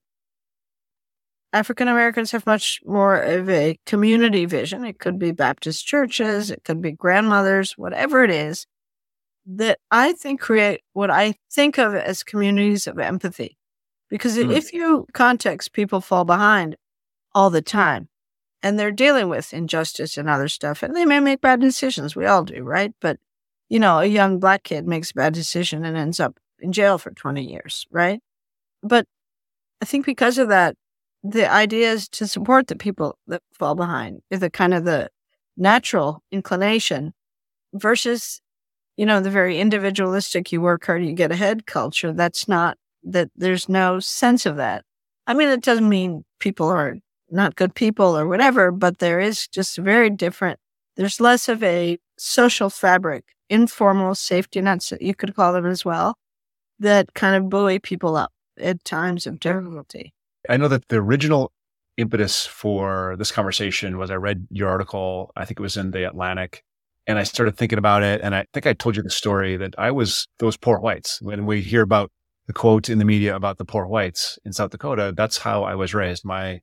African 1.54 1.88
Americans 1.88 2.32
have 2.32 2.46
much 2.46 2.82
more 2.86 3.16
of 3.16 3.50
a 3.50 3.80
community 3.86 4.46
vision. 4.46 4.84
It 4.86 5.00
could 5.00 5.18
be 5.18 5.32
Baptist 5.32 5.86
churches, 5.86 6.52
it 6.52 6.64
could 6.64 6.82
be 6.82 6.92
grandmothers, 6.92 7.74
whatever 7.78 8.24
it 8.24 8.32
is, 8.32 8.68
that 9.46 9.80
I 9.90 10.14
think 10.14 10.42
create 10.42 10.82
what 10.94 11.10
I 11.10 11.36
think 11.52 11.78
of 11.78 11.96
as 11.96 12.24
communities 12.24 12.88
of 12.88 13.00
empathy. 13.00 13.58
Because 14.10 14.38
mm. 14.38 14.54
if 14.54 14.74
you 14.74 15.08
context, 15.14 15.74
people 15.74 16.02
fall 16.02 16.26
behind 16.26 16.76
all 17.34 17.50
the 17.50 17.62
time 17.62 18.10
and 18.62 18.80
they're 18.80 18.92
dealing 18.92 19.30
with 19.30 19.54
injustice 19.54 20.18
and 20.18 20.28
other 20.28 20.48
stuff, 20.48 20.82
and 20.82 20.96
they 20.96 21.06
may 21.06 21.20
make 21.20 21.40
bad 21.40 21.62
decisions. 21.62 22.16
We 22.16 22.26
all 22.26 22.44
do, 22.44 22.64
right? 22.64 22.94
But 23.00 23.20
you 23.70 23.80
know, 23.80 24.00
a 24.00 24.06
young 24.06 24.40
black 24.40 24.64
kid 24.64 24.88
makes 24.88 25.12
a 25.12 25.16
bad 25.16 25.34
decision 25.34 25.86
and 25.86 25.98
ends 25.98 26.20
up 26.20 26.38
in 26.60 26.72
jail 26.72 26.98
for 26.98 27.12
20 27.12 27.44
years, 27.44 27.86
right? 27.92 28.20
But 28.84 29.06
I 29.82 29.86
think 29.86 30.06
because 30.06 30.38
of 30.38 30.50
that, 30.50 30.76
the 31.24 31.52
idea 31.52 31.92
is 31.92 32.08
to 32.10 32.28
support 32.28 32.68
the 32.68 32.76
people 32.76 33.18
that 33.28 33.42
fall 33.54 33.76
behind, 33.76 34.22
is 34.30 34.40
the 34.40 34.50
kind 34.50 34.74
of 34.74 34.86
the 34.86 35.10
natural 35.58 36.22
inclination 36.32 37.14
versus, 37.74 38.42
you 38.96 39.06
know, 39.06 39.20
the 39.20 39.32
very 39.32 39.60
individualistic, 39.60 40.52
you 40.52 40.62
work 40.62 40.86
hard, 40.86 41.04
you 41.04 41.14
get 41.14 41.32
ahead 41.32 41.66
culture. 41.66 42.14
That's 42.14 42.48
not 42.48 42.78
that 43.04 43.30
there's 43.36 43.68
no 43.68 44.00
sense 44.00 44.46
of 44.46 44.58
that. 44.58 44.84
I 45.28 45.34
mean, 45.34 45.50
it 45.50 45.62
doesn't 45.62 45.90
mean 45.90 46.24
people 46.40 46.68
are 46.68 46.98
not 47.30 47.56
good 47.56 47.74
people 47.74 48.18
or 48.18 48.28
whatever, 48.28 48.72
but 48.72 49.00
there 49.00 49.20
is 49.20 49.48
just 49.48 49.78
very 49.78 50.10
different. 50.10 50.60
There's 50.96 51.20
less 51.20 51.50
of 51.50 51.64
a 51.64 51.98
social 52.18 52.70
fabric, 52.70 53.26
informal 53.50 54.16
safety 54.16 54.62
nets, 54.62 54.94
you 55.00 55.16
could 55.16 55.36
call 55.36 55.54
them 55.54 55.66
as 55.66 55.86
well, 55.86 56.18
that 56.80 57.14
kind 57.14 57.36
of 57.36 57.50
buoy 57.50 57.80
people 57.80 58.16
up 58.16 58.32
at 58.60 58.84
times 58.86 59.28
of 59.28 59.40
difficulty. 59.40 60.14
I 60.50 60.58
know 60.58 60.68
that 60.68 60.88
the 60.90 60.98
original 60.98 61.52
impetus 61.98 62.46
for 62.46 63.16
this 63.18 63.32
conversation 63.32 63.98
was 63.98 64.12
I 64.12 64.16
read 64.16 64.48
your 64.50 64.70
article, 64.70 65.32
I 65.36 65.46
think 65.46 65.60
it 65.60 65.64
was 65.64 65.78
in 65.78 65.92
the 65.92 66.08
Atlantic, 66.08 66.64
and 67.08 67.18
I 67.18 67.24
started 67.24 67.58
thinking 67.58 67.78
about 67.78 68.04
it. 68.04 68.22
And 68.22 68.36
I 68.36 68.46
think 68.54 68.68
I 68.68 68.74
told 68.74 68.96
you 68.96 69.04
the 69.04 69.10
story 69.10 69.58
that 69.58 69.76
I 69.78 69.92
was 69.92 70.28
those 70.40 70.58
poor 70.58 70.80
whites. 70.80 71.22
When 71.22 71.46
we 71.46 71.62
hear 71.62 71.82
about 71.82 72.12
the 72.48 72.54
quote 72.54 72.90
in 72.90 73.00
the 73.00 73.06
media 73.06 73.36
about 73.36 73.58
the 73.58 73.66
poor 73.66 73.86
whites 73.88 74.38
in 74.46 74.54
South 74.54 74.72
Dakota, 74.72 75.14
that's 75.16 75.38
how 75.38 75.64
I 75.64 75.76
was 75.76 75.94
raised. 75.94 76.26
My, 76.26 76.62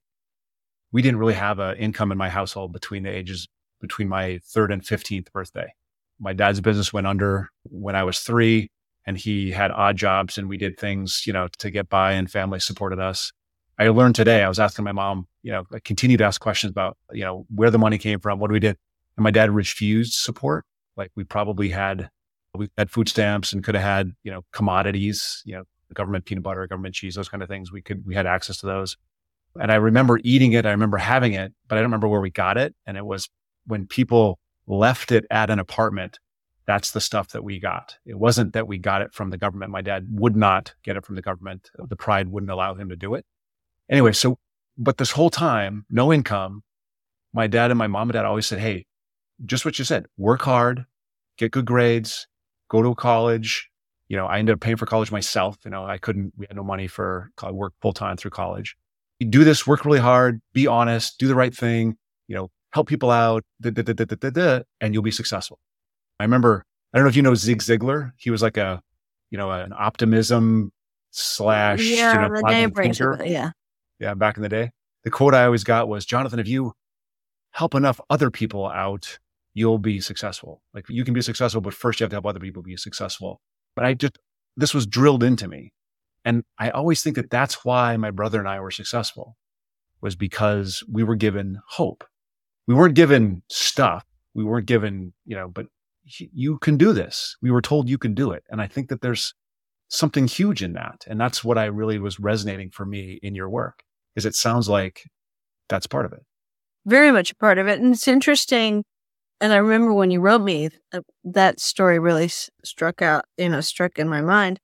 we 0.93 1.03
didn't 1.03 1.19
really 1.19 1.35
have 1.35 1.59
an 1.59 1.77
income 1.77 2.13
in 2.13 2.19
my 2.19 2.29
household 2.29 2.73
between 2.73 3.05
the 3.05 3.11
ages 3.11 3.49
between 3.83 4.09
my 4.09 4.41
third 4.45 4.73
and 4.73 4.83
15th 4.83 5.31
birthday. 5.33 5.75
My 6.19 6.33
dad's 6.33 6.63
business 6.63 6.93
went 6.93 7.07
under 7.07 7.51
when 7.65 7.95
I 7.95 8.05
was 8.05 8.21
three 8.21 8.71
and 9.05 9.19
he 9.19 9.51
had 9.51 9.71
odd 9.73 9.97
jobs 9.97 10.39
and 10.39 10.49
we 10.49 10.57
did 10.57 10.79
things, 10.79 11.25
you 11.27 11.33
know, 11.33 11.49
to 11.59 11.71
get 11.71 11.91
by 11.91 12.13
and 12.13 12.31
family 12.31 12.61
supported 12.61 13.01
us. 13.01 13.33
I 13.79 13.89
learned 13.89 14.15
today, 14.15 14.43
I 14.43 14.49
was 14.49 14.61
asking 14.61 14.85
my 14.85 14.93
mom, 14.93 15.27
you 15.43 15.51
know, 15.51 15.65
I 15.73 15.81
continued 15.81 16.19
to 16.19 16.25
ask 16.25 16.41
questions 16.41 16.71
about, 16.71 16.97
you 17.11 17.25
know, 17.25 17.45
where 17.55 17.71
the 17.71 17.79
money 17.79 17.99
came 17.99 18.21
from, 18.21 18.39
what 18.39 18.53
we 18.53 18.61
did. 18.61 18.77
And 19.17 19.25
my 19.25 19.31
dad 19.31 19.51
refused 19.51 20.15
support. 20.15 20.65
Like 20.97 21.11
we 21.17 21.25
probably 21.25 21.71
had, 21.71 22.09
we 22.55 22.69
had 22.79 22.91
food 22.91 23.09
stamps 23.09 23.53
and 23.53 23.65
could 23.65 23.75
have 23.75 23.83
had, 23.83 24.13
you 24.23 24.31
know, 24.31 24.43
commodities, 24.53 25.43
you 25.45 25.55
know, 25.55 25.65
government 25.95 26.25
peanut 26.25 26.45
butter, 26.45 26.67
government 26.67 26.95
cheese, 26.95 27.17
those 27.17 27.29
kind 27.29 27.43
of 27.43 27.49
things. 27.49 27.73
We 27.73 27.83
could, 27.83 28.07
we 28.07 28.15
had 28.15 28.27
access 28.27 28.59
to 28.59 28.67
those. 28.67 28.97
And 29.59 29.73
I 29.73 29.77
remember 29.77 30.21
eating 30.23 30.53
it. 30.53 30.65
I 30.65 30.71
remember 30.71 30.99
having 30.99 31.33
it, 31.33 31.53
but 31.67 31.77
I 31.77 31.81
don't 31.81 31.89
remember 31.89 32.09
where 32.09 32.21
we 32.21 32.31
got 32.31 32.57
it. 32.57 32.75
And 32.87 32.97
it 32.97 33.05
was 33.05 33.29
when 33.67 33.87
people 33.87 34.39
left 34.67 35.13
it 35.13 35.25
at 35.31 35.51
an 35.51 35.59
apartment. 35.59 36.19
That's 36.67 36.93
the 36.93 37.01
stuff 37.01 37.31
that 37.31 37.43
we 37.43 37.59
got. 37.59 37.97
It 38.07 38.19
wasn't 38.19 38.53
that 38.53 38.69
we 38.69 38.79
got 38.79 39.03
it 39.03 39.13
from 39.13 39.31
the 39.31 39.39
government. 39.39 39.73
My 39.73 39.83
dad 39.83 40.07
would 40.11 40.37
not 40.37 40.75
get 40.85 40.97
it 40.97 41.05
from 41.05 41.17
the 41.17 41.23
government. 41.23 41.71
The 41.77 41.97
pride 41.97 42.29
wouldn't 42.29 42.53
allow 42.53 42.75
him 42.75 42.89
to 42.91 42.97
do 42.97 43.15
it. 43.15 43.27
Anyway, 43.91 44.13
so, 44.13 44.39
but 44.79 44.97
this 44.97 45.11
whole 45.11 45.31
time, 45.31 45.85
no 45.91 46.13
income, 46.13 46.63
my 47.33 47.47
dad 47.47 47.71
and 47.71 47.79
my 47.79 47.89
mom 47.89 48.09
and 48.09 48.13
dad 48.13 48.25
always 48.25 48.47
said, 48.47 48.61
Hey, 48.61 48.87
just 49.45 49.65
what 49.65 49.79
you 49.79 49.85
said, 49.85 50.07
work 50.17 50.43
hard, 50.43 50.85
get 51.37 51.51
good 51.51 51.65
grades, 51.65 52.29
go 52.69 52.83
to 52.83 52.95
college. 52.95 53.69
You 54.09 54.17
know, 54.17 54.27
I 54.27 54.39
ended 54.39 54.55
up 54.55 54.61
paying 54.61 54.77
for 54.77 54.87
college 54.87 55.11
myself. 55.11 55.57
You 55.65 55.71
know, 55.71 55.85
I 55.85 55.99
couldn't, 55.99 56.33
we 56.37 56.47
had 56.47 56.57
no 56.57 56.63
money 56.63 56.87
for 56.87 57.31
work 57.51 57.73
full 57.81 57.93
time 57.93 58.17
through 58.17 58.31
college. 58.31 58.77
Do 59.19 59.45
this, 59.45 59.67
work 59.67 59.85
really 59.85 60.01
hard, 60.01 60.41
be 60.53 60.67
honest, 60.67 61.19
do 61.19 61.29
the 61.29 61.35
right 61.35 61.55
thing, 61.55 61.97
you 62.29 62.35
know, 62.35 62.51
help 62.73 62.89
people 62.89 63.11
out, 63.11 63.45
da, 63.61 63.71
da, 63.71 63.83
da, 63.83 64.61
and 64.81 64.95
you'll 64.95 65.03
be 65.03 65.11
successful. 65.11 65.59
I 66.19 66.25
remember, 66.25 66.65
I 66.93 66.99
don't 66.99 67.05
know 67.05 67.11
if 67.11 67.17
you 67.17 67.23
know 67.23 67.35
Zig 67.35 67.59
Ziglar. 67.59 68.13
He 68.17 68.31
was 68.31 68.43
like 68.43 68.57
a, 68.57 68.81
you 69.31 69.39
know, 69.39 69.51
an 69.51 69.73
optimism 69.77 70.73
slash, 71.11 71.81
yeah, 71.81 72.15
you 72.15 72.29
know, 72.29 72.41
the 72.41 72.49
name 72.49 72.71
brings 72.71 73.01
it, 73.01 73.27
yeah. 73.27 73.51
Yeah, 73.99 74.15
back 74.15 74.37
in 74.37 74.43
the 74.43 74.49
day. 74.49 74.71
The 75.05 75.11
quote 75.11 75.35
I 75.35 75.45
always 75.45 75.65
got 75.65 75.89
was, 75.89 76.05
Jonathan, 76.05 76.39
if 76.39 76.49
you 76.49 76.73
help 77.51 77.75
enough 77.75 78.01
other 78.09 78.31
people 78.31 78.67
out, 78.67 79.19
you'll 79.55 79.79
be 79.79 80.01
successful. 80.01 80.63
Like 80.73 80.87
you 80.89 81.05
can 81.05 81.15
be 81.15 81.23
successful, 81.23 81.61
but 81.61 81.75
first 81.75 82.01
you 82.01 82.05
have 82.05 82.11
to 82.11 82.17
help 82.17 82.27
other 82.27 82.41
people 82.41 82.63
be 82.63 82.77
successful. 82.77 83.41
But 83.77 83.85
I 83.85 83.95
just, 83.95 84.19
this 84.57 84.73
was 84.75 84.87
drilled 84.87 85.23
into 85.23 85.49
me. 85.49 85.73
And 86.25 86.45
I 86.59 86.71
always 86.71 87.03
think 87.03 87.17
that 87.17 87.31
that's 87.31 87.65
why 87.65 87.97
my 87.97 88.11
brother 88.11 88.39
and 88.39 88.49
I 88.49 88.61
were 88.61 88.71
successful 88.71 89.37
was 90.01 90.15
because 90.17 90.83
we 90.91 91.03
were 91.03 91.17
given 91.17 91.61
hope. 91.69 92.05
We 92.67 92.75
weren't 92.75 92.95
given 92.95 93.43
stuff. 93.49 94.05
We 94.35 94.45
weren't 94.45 94.67
given, 94.67 95.13
you 95.25 95.37
know, 95.37 95.49
but 95.49 95.67
you 96.05 96.59
can 96.59 96.77
do 96.77 96.93
this. 96.93 97.37
We 97.43 97.51
were 97.51 97.63
told 97.63 97.89
you 97.89 97.99
can 97.99 98.15
do 98.15 98.33
it. 98.33 98.45
And 98.51 98.61
I 98.61 98.67
think 98.67 98.89
that 98.89 99.03
there's 99.03 99.35
something 99.89 100.27
huge 100.27 100.63
in 100.63 100.73
that. 100.73 101.05
And 101.07 101.21
that's 101.21 101.45
what 101.45 101.59
I 101.59 101.67
really 101.67 101.99
was 101.99 102.19
resonating 102.19 102.71
for 102.71 102.85
me 102.85 103.19
in 103.23 103.35
your 103.35 103.49
work 103.49 103.83
is 104.17 104.27
it 104.27 104.35
sounds 104.35 104.69
like 104.69 105.03
that's 105.69 105.87
part 105.87 106.07
of 106.07 106.13
it. 106.13 106.25
Very 106.87 107.13
much 107.13 107.31
a 107.31 107.37
part 107.37 107.59
of 107.59 107.69
it. 107.69 107.81
And 107.81 107.95
it's 107.95 108.09
interesting. 108.09 108.85
And 109.41 109.53
I 109.53 109.57
remember 109.57 109.93
when 109.93 110.11
you 110.11 110.21
wrote 110.21 110.43
me, 110.43 110.71
uh, 110.93 111.01
that 111.25 111.61
story 111.61 111.99
really 111.99 112.29
struck 112.65 113.03
out, 113.03 113.25
you 113.37 113.49
know, 113.49 113.61
struck 113.61 113.99
in 113.99 114.09
my 114.09 114.21
mind. 114.21 114.59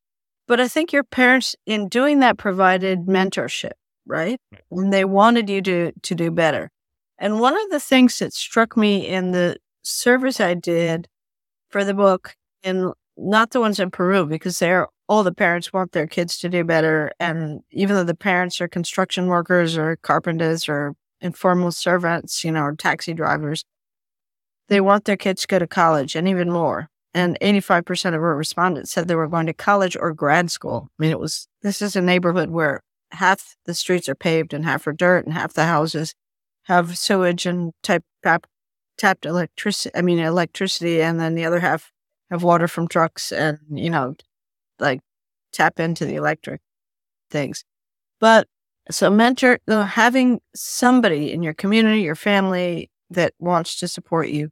But 0.46 0.60
I 0.60 0.68
think 0.68 0.92
your 0.92 1.04
parents, 1.04 1.54
in 1.66 1.88
doing 1.88 2.20
that, 2.20 2.38
provided 2.38 3.06
mentorship, 3.06 3.72
right? 4.06 4.40
And 4.70 4.92
they 4.92 5.04
wanted 5.04 5.50
you 5.50 5.60
to 5.62 5.92
to 6.02 6.14
do 6.14 6.30
better. 6.30 6.70
And 7.18 7.40
one 7.40 7.54
of 7.54 7.70
the 7.70 7.80
things 7.80 8.18
that 8.20 8.32
struck 8.32 8.76
me 8.76 9.06
in 9.06 9.32
the 9.32 9.56
service 9.82 10.40
I 10.40 10.54
did 10.54 11.08
for 11.68 11.84
the 11.84 11.94
book, 11.94 12.36
and 12.62 12.92
not 13.16 13.50
the 13.50 13.60
ones 13.60 13.80
in 13.80 13.90
Peru, 13.90 14.24
because 14.26 14.58
they're 14.58 14.88
all 15.08 15.24
the 15.24 15.32
parents 15.32 15.72
want 15.72 15.92
their 15.92 16.06
kids 16.06 16.38
to 16.38 16.48
do 16.48 16.64
better. 16.64 17.10
And 17.18 17.60
even 17.70 17.96
though 17.96 18.04
the 18.04 18.14
parents 18.14 18.60
are 18.60 18.68
construction 18.68 19.26
workers 19.26 19.76
or 19.76 19.96
carpenters 19.96 20.68
or 20.68 20.94
informal 21.20 21.72
servants, 21.72 22.44
you 22.44 22.52
know, 22.52 22.62
or 22.62 22.76
taxi 22.76 23.14
drivers, 23.14 23.64
they 24.68 24.80
want 24.80 25.06
their 25.06 25.16
kids 25.16 25.42
to 25.42 25.48
go 25.48 25.58
to 25.58 25.66
college 25.66 26.14
and 26.14 26.28
even 26.28 26.50
more. 26.50 26.88
And 27.14 27.38
85% 27.40 28.08
of 28.14 28.22
our 28.22 28.36
respondents 28.36 28.92
said 28.92 29.08
they 29.08 29.14
were 29.14 29.26
going 29.26 29.46
to 29.46 29.54
college 29.54 29.96
or 29.98 30.12
grad 30.12 30.50
school. 30.50 30.88
I 30.98 31.02
mean, 31.02 31.10
it 31.10 31.18
was, 31.18 31.48
this 31.62 31.80
is 31.80 31.96
a 31.96 32.02
neighborhood 32.02 32.50
where 32.50 32.82
half 33.12 33.56
the 33.64 33.74
streets 33.74 34.08
are 34.10 34.14
paved 34.14 34.52
and 34.52 34.64
half 34.64 34.86
are 34.86 34.92
dirt 34.92 35.24
and 35.24 35.32
half 35.32 35.54
the 35.54 35.64
houses 35.64 36.14
have 36.68 36.96
sewage 36.98 37.46
and 37.46 37.72
type, 37.82 38.04
tap, 38.22 38.46
tapped 38.98 39.24
electricity, 39.24 39.90
I 39.96 40.02
mean, 40.02 40.18
electricity. 40.18 41.02
And 41.02 41.18
then 41.18 41.34
the 41.34 41.44
other 41.44 41.60
half 41.60 41.90
have 42.30 42.42
water 42.42 42.68
from 42.68 42.88
trucks 42.88 43.32
and, 43.32 43.58
you 43.70 43.90
know, 43.90 44.14
like 44.78 45.00
tap 45.52 45.80
into 45.80 46.04
the 46.04 46.14
electric 46.14 46.60
things. 47.30 47.64
But 48.20 48.46
so 48.90 49.10
mentor, 49.10 49.58
having 49.66 50.40
somebody 50.54 51.32
in 51.32 51.42
your 51.42 51.54
community, 51.54 52.02
your 52.02 52.14
family 52.14 52.90
that 53.10 53.32
wants 53.38 53.78
to 53.80 53.88
support 53.88 54.28
you 54.28 54.50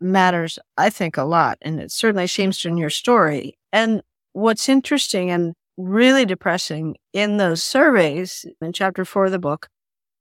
matters, 0.00 0.58
I 0.76 0.90
think, 0.90 1.16
a 1.16 1.24
lot. 1.24 1.56
And 1.62 1.80
it 1.80 1.90
certainly 1.90 2.26
seems 2.26 2.58
to 2.60 2.68
in 2.68 2.76
your 2.76 2.90
story. 2.90 3.58
And 3.72 4.02
what's 4.32 4.68
interesting 4.68 5.30
and 5.30 5.54
really 5.78 6.26
depressing 6.26 6.96
in 7.14 7.38
those 7.38 7.64
surveys 7.64 8.44
in 8.60 8.72
chapter 8.72 9.04
four 9.04 9.26
of 9.26 9.32
the 9.32 9.38
book 9.38 9.68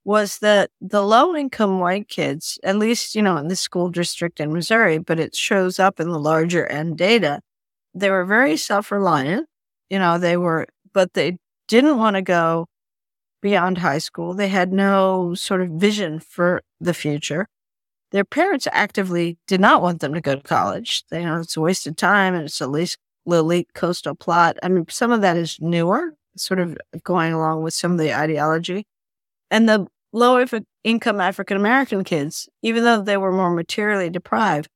was 0.06 0.38
that 0.38 0.70
the 0.80 1.02
low 1.02 1.36
income 1.36 1.80
white 1.80 2.08
kids, 2.08 2.60
at 2.64 2.78
least, 2.78 3.16
you 3.16 3.22
know, 3.24 3.38
in 3.38 3.48
the 3.48 3.56
school 3.56 3.90
district 3.90 4.40
in 4.40 4.54
Missouri, 4.54 5.00
but 5.00 5.20
it 5.20 5.36
shows 5.36 5.80
up 5.80 6.00
in 6.00 6.10
the 6.10 6.20
larger 6.20 6.68
end 6.68 6.98
data, 6.98 7.42
they 7.96 8.12
were 8.12 8.24
very 8.24 8.56
self 8.56 8.92
reliant. 8.92 9.48
You 9.90 10.00
know, 10.00 10.18
they 10.18 10.38
were, 10.38 10.68
but 10.94 11.14
they 11.14 11.38
didn't 11.68 11.98
want 11.98 12.16
to 12.16 12.22
go 12.22 12.68
beyond 13.42 13.80
high 13.80 13.98
school. 13.98 14.34
They 14.34 14.48
had 14.48 14.72
no 14.72 15.34
sort 15.34 15.62
of 15.62 15.70
vision 15.72 16.20
for 16.20 16.62
the 16.80 16.94
future. 16.94 17.48
Their 18.12 18.26
parents 18.26 18.68
actively 18.72 19.38
did 19.48 19.60
not 19.60 19.82
want 19.82 20.02
them 20.02 20.14
to 20.14 20.22
go 20.22 20.36
to 20.36 20.42
college. 20.42 21.04
They 21.10 21.26
know 21.26 21.40
it's 21.40 21.58
a 21.58 21.62
waste 21.62 21.88
of 21.88 21.96
time 21.96 22.36
and 22.36 22.46
it's 22.46 22.62
a 22.62 22.68
least 22.68 22.98
elite 23.26 23.70
coastal 23.74 24.16
plot. 24.16 24.58
I 24.62 24.70
mean, 24.70 24.86
some 24.90 25.12
of 25.12 25.22
that 25.22 25.36
is 25.36 25.58
newer, 25.60 26.14
sort 26.38 26.60
of 26.60 26.78
going 27.04 27.34
along 27.34 27.64
with 27.64 27.74
some 27.74 27.92
of 27.94 27.98
the 27.98 28.14
ideology. 28.14 28.86
And 29.52 29.68
the 29.68 29.88
low 30.16 30.44
income 30.84 31.20
African 31.20 31.58
American 31.58 32.04
kids, 32.04 32.48
even 32.62 32.84
though 32.84 33.02
they 33.02 33.18
were 33.18 33.32
more 33.32 33.52
materially 33.52 34.10
deprived, 34.10 34.70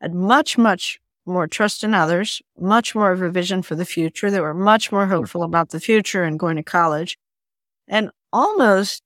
had 0.00 0.12
much, 0.12 0.58
much 0.58 0.98
more 1.24 1.46
trust 1.46 1.84
in 1.84 1.94
others, 1.94 2.42
much 2.58 2.94
more 2.94 3.12
of 3.12 3.22
a 3.22 3.30
vision 3.30 3.62
for 3.62 3.76
the 3.76 3.84
future. 3.84 4.30
They 4.30 4.40
were 4.40 4.54
much 4.54 4.90
more 4.90 5.06
hmm. 5.06 5.12
hopeful 5.12 5.44
about 5.44 5.70
the 5.70 5.80
future 5.80 6.24
and 6.24 6.38
going 6.38 6.56
to 6.56 6.64
college. 6.64 7.16
And 7.86 8.10
almost 8.32 9.02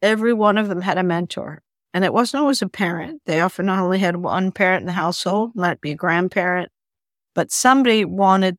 every 0.00 0.32
one 0.32 0.56
of 0.56 0.68
them 0.68 0.80
had 0.80 0.98
a 0.98 1.02
mentor. 1.02 1.62
And 1.92 2.04
it 2.04 2.12
wasn't 2.12 2.40
always 2.40 2.62
a 2.62 2.68
parent. 2.68 3.22
They 3.26 3.40
often 3.40 3.66
not 3.66 3.78
only 3.78 3.98
had 3.98 4.16
one 4.16 4.52
parent 4.52 4.82
in 4.82 4.86
the 4.86 4.92
household, 4.92 5.52
might 5.54 5.80
be 5.80 5.92
a 5.92 5.94
grandparent, 5.96 6.70
but 7.34 7.50
somebody 7.52 8.04
wanted, 8.04 8.56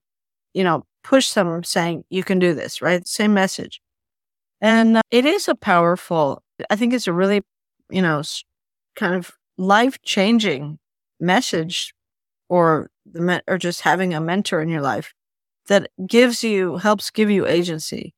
you 0.54 0.64
know, 0.64 0.86
push 1.04 1.32
them 1.34 1.64
saying, 1.64 2.04
you 2.10 2.24
can 2.24 2.40
do 2.40 2.54
this, 2.54 2.82
right? 2.82 3.08
Same 3.08 3.34
message. 3.34 3.80
And 4.62 4.98
uh, 4.98 5.02
it 5.12 5.26
is 5.26 5.48
a 5.48 5.56
powerful, 5.56 6.44
I 6.70 6.76
think 6.76 6.94
it's 6.94 7.08
a 7.08 7.14
really, 7.14 7.42
you 7.90 8.02
know, 8.02 8.24
kind 8.96 9.16
of 9.16 9.32
life 9.58 10.02
changing 10.02 10.80
message 11.20 11.94
or 12.50 12.90
the 13.06 13.42
or 13.48 13.58
just 13.58 13.82
having 13.82 14.14
a 14.14 14.22
mentor 14.22 14.62
in 14.62 14.70
your 14.70 14.82
life 14.82 15.14
that 15.68 15.90
gives 16.08 16.44
you 16.44 16.78
helps 16.78 17.10
give 17.10 17.30
you 17.30 17.46
agency. 17.46 18.14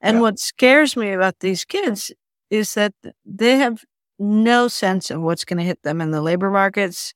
And 0.00 0.16
yeah. 0.16 0.20
what 0.22 0.38
scares 0.38 0.96
me 0.96 1.12
about 1.12 1.40
these 1.40 1.64
kids 1.64 2.12
is 2.50 2.74
that 2.74 2.94
they 3.24 3.56
have 3.56 3.84
no 4.18 4.68
sense 4.68 5.10
of 5.10 5.20
what's 5.20 5.44
going 5.44 5.58
to 5.58 5.64
hit 5.64 5.82
them 5.82 6.00
in 6.00 6.10
the 6.10 6.22
labor 6.22 6.50
markets, 6.50 7.12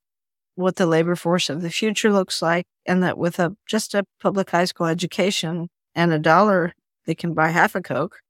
what 0.54 0.76
the 0.76 0.86
labor 0.86 1.16
force 1.16 1.48
of 1.48 1.62
the 1.62 1.70
future 1.70 2.12
looks 2.12 2.42
like, 2.42 2.66
and 2.86 3.02
that 3.02 3.16
with 3.16 3.38
a 3.38 3.56
just 3.66 3.94
a 3.94 4.04
public 4.20 4.50
high 4.50 4.64
school 4.64 4.86
education 4.86 5.68
and 5.94 6.12
a 6.12 6.18
dollar, 6.18 6.74
they 7.06 7.14
can 7.14 7.34
buy 7.34 7.48
half 7.48 7.74
a 7.74 7.80
Coke. 7.80 8.20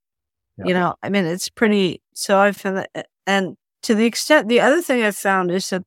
Yeah. 0.61 0.67
You 0.67 0.73
know, 0.73 0.95
I 1.03 1.09
mean, 1.09 1.25
it's 1.25 1.49
pretty. 1.49 2.01
So 2.13 2.39
I 2.39 2.51
feel 2.51 2.73
that, 2.73 3.07
and 3.25 3.55
to 3.83 3.95
the 3.95 4.05
extent, 4.05 4.47
the 4.47 4.59
other 4.59 4.81
thing 4.81 5.03
I've 5.03 5.15
found 5.15 5.51
is 5.51 5.69
that 5.69 5.83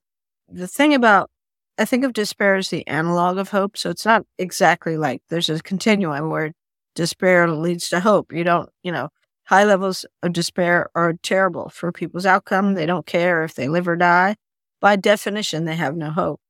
the 0.49 0.67
thing 0.67 0.95
about, 0.95 1.31
I 1.79 1.85
think 1.85 2.05
of 2.05 2.13
despair 2.13 2.55
as 2.57 2.69
the 2.71 2.87
analog 2.87 3.39
of 3.39 3.51
hope. 3.51 3.77
So 3.77 3.91
it's 3.91 4.05
not 4.05 4.25
exactly 4.39 4.97
like 4.97 5.23
there's 5.29 5.49
a 5.49 5.61
continuum 5.61 6.31
where 6.31 6.53
despair 6.95 7.51
leads 7.51 7.89
to 7.89 8.01
hope. 8.01 8.33
You 8.33 8.45
don't, 8.45 8.69
you 8.83 8.93
know, 8.93 9.09
high 9.45 9.65
levels 9.65 10.07
of 10.23 10.33
despair 10.33 10.89
are 10.95 11.15
terrible 11.23 11.69
for 11.69 11.93
people's 11.93 12.27
outcome. 12.27 12.75
They 12.75 12.87
don't 12.87 13.07
care 13.07 13.45
if 13.45 13.55
they 13.55 13.69
live 13.69 13.89
or 13.89 13.97
die. 13.97 14.37
By 14.81 14.97
definition, 14.97 15.65
they 15.65 15.77
have 15.77 15.97
no 15.97 16.11
hope. 16.11 16.41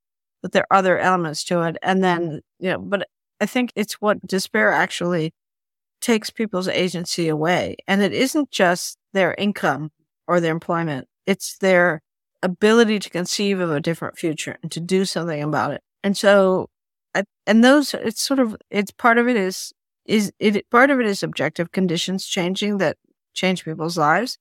But 0.42 0.52
there 0.52 0.66
are 0.70 0.78
other 0.78 0.98
elements 0.98 1.44
to 1.44 1.62
it. 1.62 1.76
And 1.82 2.04
then, 2.04 2.40
you 2.58 2.70
know, 2.70 2.78
but 2.78 3.08
I 3.40 3.46
think 3.46 3.72
it's 3.74 3.94
what 3.94 4.26
despair 4.26 4.70
actually 4.70 5.32
takes 6.04 6.28
people's 6.28 6.68
agency 6.68 7.28
away. 7.28 7.76
And 7.88 8.02
it 8.02 8.12
isn't 8.12 8.50
just 8.50 8.98
their 9.14 9.34
income 9.38 9.90
or 10.28 10.38
their 10.38 10.52
employment, 10.52 11.08
it's 11.26 11.56
their 11.58 12.02
ability 12.42 12.98
to 12.98 13.08
conceive 13.08 13.58
of 13.58 13.70
a 13.70 13.80
different 13.80 14.18
future 14.18 14.58
and 14.62 14.70
to 14.70 14.80
do 14.80 15.06
something 15.06 15.42
about 15.42 15.72
it. 15.72 15.80
And 16.02 16.14
so, 16.16 16.68
and 17.46 17.64
those, 17.64 17.94
it's 17.94 18.20
sort 18.20 18.38
of, 18.38 18.54
it's 18.70 18.90
part 18.90 19.16
of 19.16 19.28
it 19.28 19.36
is, 19.36 19.72
is 20.04 20.30
it, 20.38 20.68
part 20.70 20.90
of 20.90 21.00
it 21.00 21.06
is 21.06 21.22
objective 21.22 21.72
conditions 21.72 22.26
changing 22.26 22.78
that 22.78 22.98
change 23.32 23.64
people's 23.64 23.96
lives. 23.96 24.36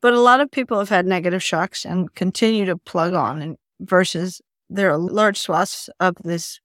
But 0.00 0.14
a 0.14 0.20
lot 0.20 0.40
of 0.40 0.50
people 0.50 0.78
have 0.78 0.88
had 0.88 1.06
negative 1.06 1.42
shocks 1.42 1.84
and 1.84 2.14
continue 2.14 2.64
to 2.64 2.78
plug 2.78 3.12
on 3.12 3.42
and 3.42 3.56
versus 3.80 4.40
there 4.70 4.90
are 4.90 4.96
large 4.96 5.38
swaths 5.38 5.90
of 6.00 6.14
this 6.24 6.60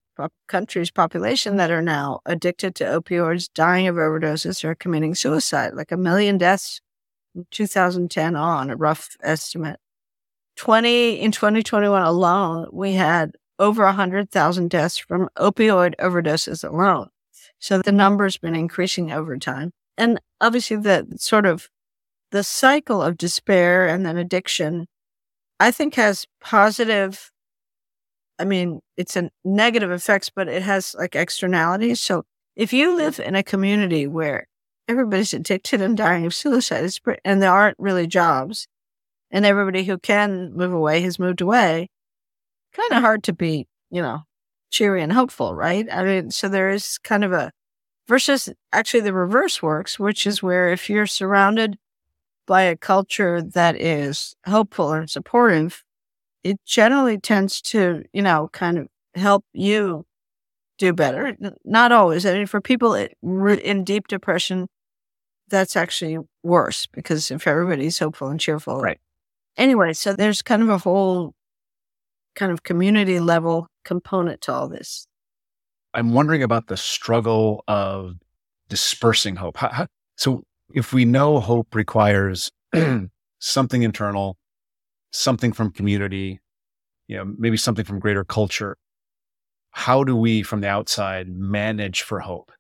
country's 0.48 0.92
population 0.92 1.58
that 1.58 1.72
are 1.72 1.82
now 1.82 2.20
addicted 2.26 2.76
to 2.76 2.84
opioids, 2.84 3.50
dying 3.54 3.88
of 3.88 3.96
overdoses, 3.96 4.64
or 4.64 4.76
committing 4.76 5.16
suicide, 5.16 5.74
like 5.74 5.92
a 5.92 5.98
million 5.98 6.38
deaths 6.38 6.82
in 7.36 7.46
2010 7.52 8.36
on, 8.36 8.70
a 8.70 8.76
rough 8.76 9.16
estimate. 9.22 9.80
20 10.56 11.20
in 11.20 11.32
2021 11.32 12.02
alone, 12.02 12.68
we 12.72 12.94
had 12.94 13.32
over 13.60 13.84
100,000 13.86 14.70
deaths 14.70 14.98
from 14.98 15.30
opioid 15.38 15.96
overdoses 16.00 16.68
alone. 16.68 17.10
So 17.60 17.82
the 17.82 17.92
number's 17.92 18.38
been 18.38 18.56
increasing 18.56 19.12
over 19.12 19.38
time. 19.38 19.72
And 19.98 20.20
obviously 20.42 20.78
the 20.78 21.08
sort 21.18 21.46
of 21.46 21.70
the 22.32 22.44
cycle 22.44 23.02
of 23.02 23.18
despair 23.18 23.88
and 23.88 24.06
then 24.06 24.18
addiction, 24.18 24.88
I 25.60 25.72
think 25.72 25.96
has 25.96 26.26
positive 26.42 27.32
I 28.44 28.46
mean, 28.46 28.82
it's 28.98 29.16
a 29.16 29.30
negative 29.46 29.90
effects, 29.90 30.30
but 30.30 30.50
it 30.50 30.64
has 30.64 30.94
like 31.00 31.16
externalities. 31.16 32.02
So 32.02 32.24
if 32.58 32.74
you 32.74 32.94
live 32.94 33.18
in 33.18 33.36
a 33.36 33.42
community 33.42 34.06
where 34.06 34.48
everybody's 34.90 35.34
addicted 35.34 35.80
and 35.80 35.96
dying 35.96 36.26
of 36.26 36.36
suicide, 36.36 36.92
and 37.24 37.42
there 37.42 37.50
aren't 37.50 37.80
really 37.80 38.06
jobs, 38.06 38.68
and 39.32 39.46
everybody 39.46 39.86
who 39.86 39.98
can 39.98 40.52
move 40.52 40.74
away 40.74 41.00
has 41.04 41.18
moved 41.18 41.40
away, 41.40 41.88
kind 42.74 42.92
of 42.92 43.02
hard 43.02 43.24
to 43.24 43.34
be, 43.34 43.66
you 43.90 44.02
know, 44.02 44.24
cheery 44.72 45.02
and 45.02 45.14
hopeful, 45.14 45.56
right? 45.56 45.88
I 45.90 46.04
mean, 46.04 46.30
so 46.30 46.50
there 46.50 46.70
is 46.70 46.98
kind 46.98 47.24
of 47.24 47.32
a 47.32 47.50
versus 48.10 48.50
actually 48.74 49.00
the 49.00 49.14
reverse 49.14 49.64
works, 49.64 49.98
which 49.98 50.28
is 50.28 50.44
where 50.44 50.68
if 50.68 50.90
you're 50.90 51.08
surrounded 51.08 51.78
by 52.46 52.64
a 52.64 52.76
culture 52.76 53.42
that 53.42 53.80
is 53.80 54.36
hopeful 54.46 54.92
and 54.92 55.10
supportive, 55.10 55.82
it 56.44 56.58
generally 56.66 57.18
tends 57.18 57.62
to, 57.62 58.04
you 58.14 58.22
know, 58.22 58.50
kind 58.52 58.78
of 58.78 58.88
help 59.16 59.46
you 59.54 60.06
do 60.78 60.94
better. 60.94 61.36
Not 61.64 61.92
always. 61.92 62.26
I 62.26 62.34
mean, 62.34 62.48
for 62.48 62.62
people 62.62 62.94
in 62.94 63.84
deep 63.84 64.08
depression, 64.08 64.68
that's 65.50 65.76
actually 65.76 66.18
worse 66.42 66.88
because 66.88 67.32
if 67.32 67.48
everybody's 67.48 68.00
hopeful 68.00 68.30
and 68.30 68.40
cheerful. 68.40 68.80
Right. 68.80 69.00
Anyway, 69.56 69.94
so 69.94 70.14
there's 70.14 70.42
kind 70.42 70.64
of 70.64 70.70
a 70.70 70.80
whole 70.80 71.34
kind 72.36 72.52
of 72.52 72.64
community 72.64 73.20
level 73.20 73.68
component 73.86 74.42
to 74.42 74.54
all 74.54 74.68
this. 74.68 75.06
I'm 75.94 76.14
wondering 76.14 76.42
about 76.42 76.68
the 76.68 76.78
struggle 76.78 77.64
of 77.68 78.16
dispersing 78.68 79.36
hope. 79.36 79.58
How, 79.58 79.70
how, 79.70 79.88
so 80.16 80.44
if 80.74 80.92
we 80.92 81.06
know 81.06 81.40
hope 81.40 81.76
requires 81.76 82.52
something 83.40 83.84
internal, 83.84 84.38
something 85.14 85.54
from 85.54 85.72
community, 85.72 86.42
you 87.08 87.16
know, 87.16 87.34
maybe 87.38 87.56
something 87.56 87.86
from 87.86 88.00
greater 88.00 88.26
culture. 88.26 88.76
How 89.72 90.04
do 90.04 90.16
we 90.16 90.44
from 90.44 90.62
the 90.62 90.68
outside 90.68 91.30
manage 91.30 92.02
for 92.02 92.20
hope? 92.20 92.52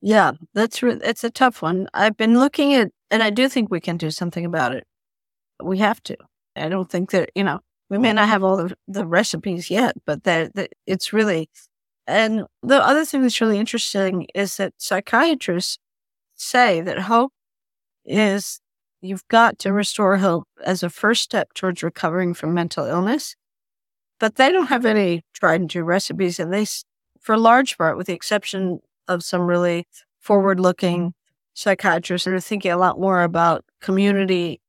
Yeah, 0.00 0.32
that's 0.52 0.82
re- 0.82 1.00
it's 1.02 1.24
a 1.24 1.30
tough 1.30 1.62
one. 1.62 1.88
I've 1.94 2.16
been 2.16 2.38
looking 2.38 2.74
at, 2.74 2.90
and 3.10 3.22
I 3.22 3.30
do 3.30 3.48
think 3.48 3.70
we 3.70 3.80
can 3.80 3.96
do 3.96 4.10
something 4.10 4.44
about 4.44 4.74
it. 4.74 4.86
We 5.62 5.78
have 5.78 6.02
to. 6.04 6.16
I 6.56 6.68
don't 6.68 6.90
think 6.90 7.12
that 7.12 7.30
you 7.34 7.44
know 7.44 7.60
we 7.88 7.98
may 7.98 8.12
not 8.12 8.28
have 8.28 8.42
all 8.42 8.56
the, 8.56 8.74
the 8.88 9.06
recipes 9.06 9.70
yet, 9.70 9.94
but 10.04 10.24
that, 10.24 10.54
that 10.54 10.72
it's 10.86 11.12
really. 11.12 11.48
And 12.06 12.44
the 12.62 12.84
other 12.84 13.04
thing 13.04 13.22
that's 13.22 13.40
really 13.40 13.58
interesting 13.58 14.26
is 14.34 14.56
that 14.56 14.74
psychiatrists 14.78 15.78
say 16.34 16.80
that 16.80 16.98
hope 17.00 17.32
is 18.04 18.60
You've 19.04 19.26
got 19.26 19.58
to 19.58 19.72
restore 19.72 20.18
hope 20.18 20.46
as 20.64 20.84
a 20.84 20.88
first 20.88 21.22
step 21.22 21.54
towards 21.54 21.82
recovering 21.82 22.34
from 22.34 22.54
mental 22.54 22.86
illness. 22.86 23.34
But 24.20 24.36
they 24.36 24.52
don't 24.52 24.68
have 24.68 24.86
any 24.86 25.24
tried 25.34 25.60
and 25.60 25.68
true 25.68 25.82
recipes. 25.82 26.38
And 26.38 26.52
they, 26.52 26.64
for 27.20 27.36
large 27.36 27.76
part, 27.76 27.96
with 27.96 28.06
the 28.06 28.12
exception 28.12 28.78
of 29.08 29.24
some 29.24 29.42
really 29.42 29.88
forward 30.20 30.60
looking 30.60 31.00
mm-hmm. 31.00 31.08
psychiatrists 31.54 32.26
that 32.26 32.34
are 32.34 32.40
thinking 32.40 32.70
a 32.70 32.76
lot 32.76 33.00
more 33.00 33.22
about 33.22 33.64
community 33.80 34.60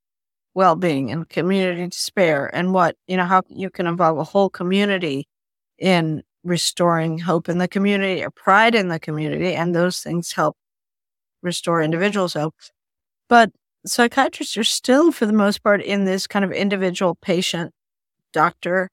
well 0.55 0.75
being 0.75 1.11
and 1.11 1.29
community 1.29 1.87
despair 1.87 2.49
and 2.55 2.73
what, 2.73 2.95
you 3.07 3.17
know, 3.17 3.25
how 3.25 3.43
you 3.49 3.69
can 3.69 3.85
involve 3.85 4.17
a 4.17 4.23
whole 4.23 4.49
community 4.49 5.27
in 5.77 6.23
restoring 6.43 7.19
hope 7.19 7.49
in 7.49 7.59
the 7.59 7.67
community 7.67 8.23
or 8.23 8.31
pride 8.31 8.73
in 8.73 8.87
the 8.87 8.99
community. 8.99 9.53
And 9.53 9.75
those 9.75 9.99
things 9.99 10.31
help 10.31 10.57
restore 11.43 11.83
individuals' 11.83 12.33
hope. 12.33 12.55
But 13.29 13.51
psychiatrists 13.85 14.57
are 14.57 14.63
still, 14.63 15.11
for 15.11 15.25
the 15.25 15.33
most 15.33 15.63
part, 15.63 15.81
in 15.81 16.05
this 16.05 16.27
kind 16.27 16.45
of 16.45 16.51
individual 16.51 17.15
patient 17.15 17.71
doctor 18.31 18.89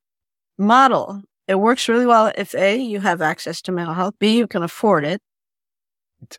model. 0.58 1.22
It 1.48 1.56
works 1.56 1.88
really 1.88 2.06
well 2.06 2.32
if 2.36 2.54
A, 2.54 2.76
you 2.76 3.00
have 3.00 3.20
access 3.20 3.60
to 3.62 3.72
mental 3.72 3.94
health, 3.94 4.14
B, 4.18 4.38
you 4.38 4.46
can 4.46 4.62
afford 4.62 5.04
it. 5.04 5.20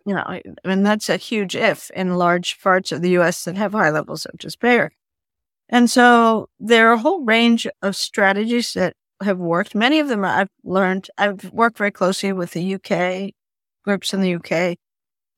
You 0.06 0.14
know, 0.14 0.24
I 0.24 0.42
mean, 0.64 0.84
that's 0.84 1.10
a 1.10 1.18
huge 1.18 1.56
if 1.56 1.90
in 1.92 2.16
large 2.16 2.62
parts 2.62 2.92
of 2.92 3.02
the 3.02 3.18
US 3.18 3.44
that 3.46 3.58
have 3.58 3.74
high 3.74 3.90
levels 3.90 4.26
of 4.26 4.38
despair. 4.38 4.92
And 5.68 5.90
so 5.90 6.50
there 6.60 6.90
are 6.90 6.94
a 6.94 7.00
whole 7.00 7.24
range 7.24 7.68
of 7.82 7.96
strategies 7.96 8.74
that 8.74 8.94
have 9.24 9.40
worked. 9.40 9.74
Many 9.74 10.00
of 10.00 10.08
them 10.08 10.24
I've 10.24 10.50
learned, 10.64 11.10
I've 11.18 11.52
worked 11.52 11.78
very 11.78 11.92
closely 11.92 12.32
with 12.32 12.52
the 12.52 12.76
UK 12.76 13.34
groups 13.84 14.14
in 14.14 14.22
the 14.22 14.36
UK, 14.36 14.78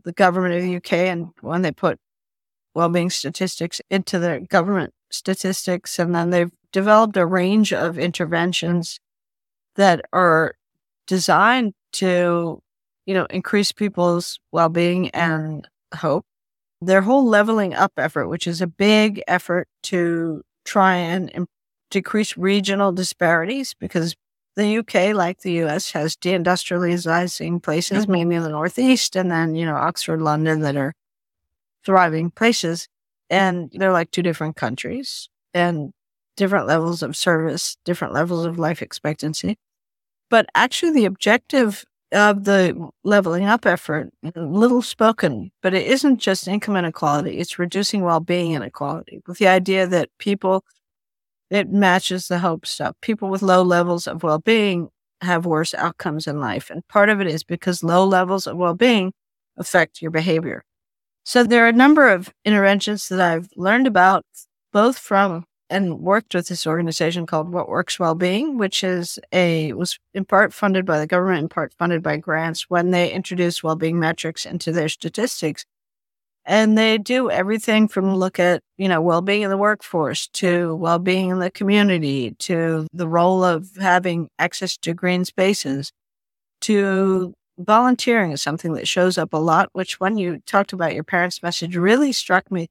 the 0.04 0.14
government 0.14 0.56
of 0.56 0.64
the 0.64 0.76
UK, 0.78 0.94
and 0.94 1.30
when 1.42 1.62
they 1.62 1.72
put 1.72 2.00
well-being 2.74 3.10
statistics 3.10 3.82
into 3.90 4.20
the 4.20 4.46
government 4.50 4.94
statistics 5.10 6.00
and 6.00 6.16
then 6.16 6.30
they've 6.32 6.52
developed 6.72 7.18
a 7.18 7.26
range 7.26 7.72
of 7.72 8.00
interventions 8.00 9.00
that 9.76 10.04
are 10.12 10.56
designed 11.08 11.74
to 11.92 12.62
you 13.06 13.14
know 13.14 13.26
increase 13.26 13.72
people's 13.72 14.40
well-being 14.52 15.10
and 15.10 15.68
hope. 15.96 16.26
Their 16.82 17.02
whole 17.02 17.26
leveling 17.26 17.74
up 17.74 17.94
effort 17.98 18.28
which 18.28 18.48
is 18.48 18.62
a 18.62 18.68
big 18.68 19.22
effort 19.28 19.68
to 19.84 20.42
try 20.66 20.96
and 20.96 21.30
Im- 21.34 21.48
decrease 21.92 22.36
regional 22.36 22.92
disparities 22.92 23.76
because 23.80 24.16
the 24.56 24.78
UK, 24.80 25.16
like 25.16 25.42
the 25.42 25.64
US, 25.64 25.92
has 25.92 26.16
deindustrializing 26.16 27.62
places, 27.62 28.04
mm-hmm. 28.04 28.12
mainly 28.12 28.36
in 28.36 28.44
the 28.44 28.50
Northeast, 28.50 29.16
and 29.16 29.32
then, 29.32 29.56
you 29.56 29.66
know, 29.66 29.76
Oxford, 29.76 30.22
London, 30.22 30.62
that 30.62 30.76
are 30.76 30.94
thriving 31.86 32.32
places. 32.32 32.88
Mm-hmm. 33.32 33.36
And 33.36 33.72
they're 33.74 33.92
like 33.92 34.12
two 34.12 34.22
different 34.22 34.56
countries 34.56 35.30
and 35.54 35.92
different 36.36 36.68
levels 36.68 37.04
of 37.04 37.16
service, 37.16 37.78
different 37.86 38.14
levels 38.14 38.46
of 38.46 38.60
life 38.60 38.82
expectancy. 38.82 39.58
But 40.30 40.48
actually, 40.56 40.94
the 40.94 41.06
objective 41.06 41.86
of 42.12 42.44
the 42.44 42.90
leveling 43.04 43.46
up 43.46 43.66
effort, 43.66 44.10
little 44.36 44.82
spoken, 44.82 45.52
but 45.62 45.74
it 45.74 45.88
isn't 45.88 46.20
just 46.20 46.48
income 46.48 46.76
inequality, 46.76 47.38
it's 47.40 47.60
reducing 47.60 48.02
well 48.04 48.20
being 48.20 48.54
inequality 48.54 49.22
with 49.28 49.40
the 49.40 49.48
idea 49.48 49.88
that 49.88 50.10
people, 50.20 50.64
it 51.50 51.70
matches 51.70 52.28
the 52.28 52.40
hope 52.40 52.66
stuff. 52.66 52.96
People 53.02 53.30
with 53.30 53.42
low 53.42 53.64
levels 53.64 54.08
of 54.08 54.24
well 54.24 54.40
being 54.40 54.90
have 55.22 55.46
worse 55.46 55.74
outcomes 55.74 56.28
in 56.28 56.40
life. 56.40 56.70
And 56.70 56.88
part 56.88 57.10
of 57.10 57.22
it 57.22 57.28
is 57.28 57.44
because 57.44 57.84
low 57.84 58.06
levels 58.06 58.48
of 58.48 58.58
well 58.58 58.76
being 58.76 59.14
affect 59.58 60.02
your 60.02 60.12
behavior. 60.12 60.64
So 61.26 61.44
there 61.44 61.66
are 61.66 61.70
a 61.70 61.74
number 61.74 62.10
of 62.10 62.34
interventions 62.44 63.08
that 63.08 63.22
I've 63.22 63.50
learned 63.56 63.88
about 63.88 64.26
both 64.74 64.98
from 64.98 65.46
and 65.70 66.00
worked 66.00 66.36
with 66.36 66.50
this 66.50 66.68
organization 66.68 67.26
called 67.26 67.54
What 67.54 67.70
Works 67.70 67.98
Wellbeing, 67.98 68.58
which 68.58 68.84
is 68.84 69.18
a 69.32 69.74
was 69.74 69.98
in 70.14 70.26
part 70.26 70.54
funded 70.54 70.86
by 70.86 71.00
the 71.00 71.08
government, 71.08 71.44
in 71.44 71.50
part 71.50 71.74
funded 71.74 72.04
by 72.04 72.18
grants 72.18 72.70
when 72.70 72.92
they 72.92 73.12
introduced 73.12 73.64
well-being 73.64 74.00
metrics 74.00 74.46
into 74.46 74.72
their 74.72 74.90
statistics. 74.90 75.66
And 76.46 76.78
they 76.78 76.98
do 76.98 77.32
everything 77.32 77.88
from 77.88 78.16
look 78.16 78.38
at, 78.38 78.62
you 78.78 78.90
know, 78.90 79.02
well-being 79.02 79.44
in 79.44 79.50
the 79.50 79.58
workforce 79.58 80.28
to 80.34 80.76
well-being 80.76 81.30
in 81.30 81.40
the 81.40 81.50
community 81.50 82.32
to 82.40 82.86
the 82.92 83.08
role 83.08 83.46
of 83.46 83.70
having 83.80 84.28
access 84.38 84.78
to 84.80 84.94
green 84.94 85.24
spaces 85.24 85.94
to 86.62 87.34
volunteering 87.58 88.32
is 88.32 88.42
something 88.42 88.74
that 88.74 88.88
shows 88.88 89.18
up 89.18 89.34
a 89.34 89.38
lot, 89.38 89.70
which 89.74 90.00
when 90.00 90.18
you 90.18 90.42
talked 90.46 90.74
about 90.74 90.94
your 90.94 91.04
parents' 91.04 91.44
message 91.44 91.76
really 91.76 92.12
struck 92.12 92.52
me. 92.52 92.70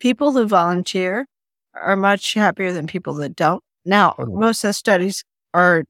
People 0.00 0.32
who 0.32 0.46
volunteer 0.46 1.26
are 1.74 1.96
much 1.96 2.34
happier 2.34 2.72
than 2.72 2.86
people 2.86 3.14
that 3.14 3.36
don't. 3.36 3.62
Now, 3.84 4.14
most 4.18 4.64
of 4.64 4.68
the 4.68 4.72
studies 4.74 5.24
are 5.54 5.84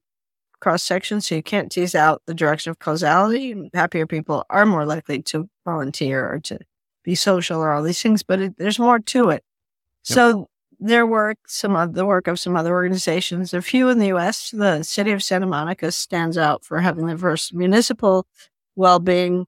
cross 0.59 0.83
section, 0.83 1.19
so 1.19 1.35
you 1.35 1.43
can't 1.43 1.71
tease 1.71 1.95
out 1.95 2.21
the 2.25 2.33
direction 2.33 2.71
of 2.71 2.79
causality. 2.79 3.69
Happier 3.73 4.07
people 4.07 4.45
are 4.49 4.65
more 4.65 4.85
likely 4.85 5.21
to 5.23 5.49
volunteer 5.65 6.27
or 6.27 6.39
to 6.39 6.59
be 7.03 7.15
social 7.15 7.59
or 7.59 7.71
all 7.71 7.83
these 7.83 8.01
things, 8.01 8.23
but 8.23 8.39
it, 8.39 8.57
there's 8.57 8.79
more 8.79 8.99
to 8.99 9.29
it. 9.29 9.43
Yep. 10.07 10.15
So 10.15 10.47
their 10.79 11.05
work, 11.05 11.37
some 11.47 11.75
of 11.75 11.93
the 11.93 12.05
work 12.05 12.27
of 12.27 12.39
some 12.39 12.55
other 12.55 12.73
organizations, 12.73 13.53
a 13.53 13.61
few 13.61 13.89
in 13.89 13.99
the 13.99 14.07
U.S. 14.07 14.51
The 14.51 14.83
city 14.83 15.11
of 15.11 15.23
Santa 15.23 15.47
Monica 15.47 15.91
stands 15.91 16.37
out 16.37 16.63
for 16.63 16.79
having 16.79 17.07
the 17.07 17.17
first 17.17 17.53
municipal 17.53 18.25
well-being 18.75 19.45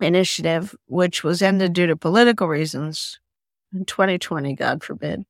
initiative, 0.00 0.74
which 0.86 1.24
was 1.24 1.42
ended 1.42 1.72
due 1.72 1.86
to 1.86 1.96
political 1.96 2.48
reasons 2.48 3.20
in 3.72 3.84
2020, 3.84 4.54
God 4.54 4.82
forbid. 4.82 5.24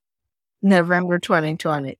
November 0.62 1.18
2020. 1.18 1.98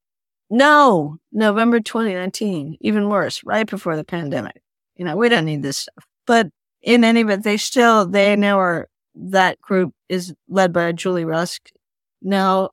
No, 0.51 1.19
November 1.33 1.81
2019, 1.81 2.79
even 2.81 3.09
worse, 3.09 3.43
right 3.45 3.69
before 3.69 3.97
the 3.97 4.05
pandemic. 4.05 4.61
You 4.97 5.05
know, 5.05 5.17
we 5.17 5.29
don't 5.29 5.45
need 5.45 5.63
this 5.63 5.79
stuff. 5.79 6.07
But 6.27 6.49
in 6.83 7.05
any 7.05 7.21
event, 7.21 7.45
they 7.45 7.57
still, 7.57 8.07
they 8.07 8.35
now 8.37 8.59
are, 8.59 8.89
that 9.15 9.61
group 9.61 9.95
is 10.09 10.35
led 10.49 10.73
by 10.73 10.93
Julie 10.93 11.25
Rusk, 11.25 11.71
now 12.23 12.71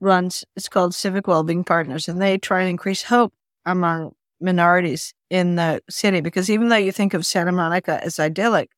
runs, 0.00 0.44
it's 0.56 0.68
called 0.68 0.94
Civic 0.94 1.26
Wellbeing 1.26 1.64
Partners, 1.64 2.08
and 2.08 2.20
they 2.20 2.38
try 2.38 2.60
and 2.60 2.70
increase 2.70 3.02
hope 3.04 3.32
among 3.64 4.12
minorities 4.40 5.14
in 5.30 5.56
the 5.56 5.80
city. 5.88 6.20
Because 6.20 6.50
even 6.50 6.68
though 6.68 6.76
you 6.76 6.92
think 6.92 7.14
of 7.14 7.26
Santa 7.26 7.52
Monica 7.52 8.02
as 8.04 8.18
idyllic, 8.18 8.70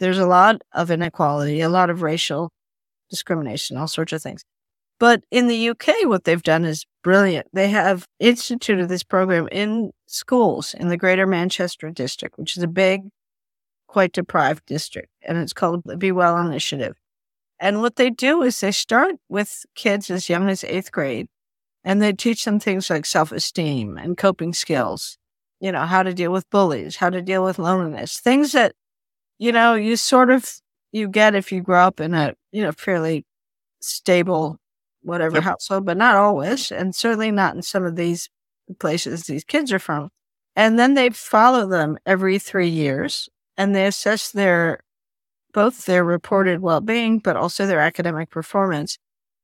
there's 0.00 0.18
a 0.18 0.26
lot 0.26 0.62
of 0.72 0.90
inequality, 0.90 1.60
a 1.60 1.68
lot 1.68 1.90
of 1.90 2.02
racial 2.02 2.50
discrimination, 3.10 3.76
all 3.76 3.88
sorts 3.88 4.12
of 4.12 4.22
things. 4.22 4.44
But 4.98 5.24
in 5.30 5.48
the 5.48 5.70
UK, 5.70 5.88
what 6.04 6.24
they've 6.24 6.42
done 6.42 6.64
is 6.64 6.86
brilliant. 7.02 7.48
They 7.52 7.68
have 7.68 8.06
instituted 8.20 8.88
this 8.88 9.02
program 9.02 9.48
in 9.50 9.90
schools 10.06 10.74
in 10.74 10.88
the 10.88 10.96
Greater 10.96 11.26
Manchester 11.26 11.90
District, 11.90 12.38
which 12.38 12.56
is 12.56 12.62
a 12.62 12.68
big, 12.68 13.02
quite 13.86 14.12
deprived 14.12 14.64
district, 14.66 15.10
and 15.22 15.38
it's 15.38 15.52
called 15.52 15.82
the 15.84 15.96
BeeWell 15.96 16.44
Initiative. 16.46 16.96
And 17.64 17.80
what 17.80 17.96
they 17.96 18.10
do 18.10 18.42
is 18.42 18.60
they 18.60 18.72
start 18.72 19.14
with 19.30 19.64
kids 19.74 20.10
as 20.10 20.28
young 20.28 20.50
as 20.50 20.64
eighth 20.64 20.92
grade, 20.92 21.28
and 21.82 22.02
they 22.02 22.12
teach 22.12 22.44
them 22.44 22.60
things 22.60 22.90
like 22.90 23.06
self 23.06 23.32
esteem 23.32 23.96
and 23.96 24.18
coping 24.18 24.52
skills, 24.52 25.16
you 25.60 25.72
know, 25.72 25.86
how 25.86 26.02
to 26.02 26.12
deal 26.12 26.30
with 26.30 26.50
bullies, 26.50 26.96
how 26.96 27.08
to 27.08 27.22
deal 27.22 27.42
with 27.42 27.58
loneliness, 27.58 28.20
things 28.20 28.52
that, 28.52 28.74
you 29.38 29.50
know, 29.50 29.72
you 29.72 29.96
sort 29.96 30.28
of 30.28 30.60
you 30.92 31.08
get 31.08 31.34
if 31.34 31.50
you 31.52 31.62
grow 31.62 31.80
up 31.86 32.00
in 32.00 32.12
a 32.12 32.34
you 32.52 32.60
know 32.60 32.70
fairly 32.70 33.24
stable 33.80 34.58
whatever 35.00 35.36
yep. 35.36 35.44
household, 35.44 35.86
but 35.86 35.96
not 35.96 36.16
always, 36.16 36.70
and 36.70 36.94
certainly 36.94 37.30
not 37.30 37.56
in 37.56 37.62
some 37.62 37.86
of 37.86 37.96
these 37.96 38.28
places 38.78 39.22
these 39.22 39.44
kids 39.44 39.72
are 39.72 39.78
from. 39.78 40.10
And 40.54 40.78
then 40.78 40.92
they 40.92 41.08
follow 41.08 41.66
them 41.66 41.96
every 42.04 42.38
three 42.38 42.68
years, 42.68 43.30
and 43.56 43.74
they 43.74 43.86
assess 43.86 44.30
their 44.30 44.80
both 45.54 45.86
their 45.86 46.04
reported 46.04 46.60
well-being, 46.60 47.20
but 47.20 47.36
also 47.36 47.66
their 47.66 47.80
academic 47.80 48.28
performance. 48.28 48.98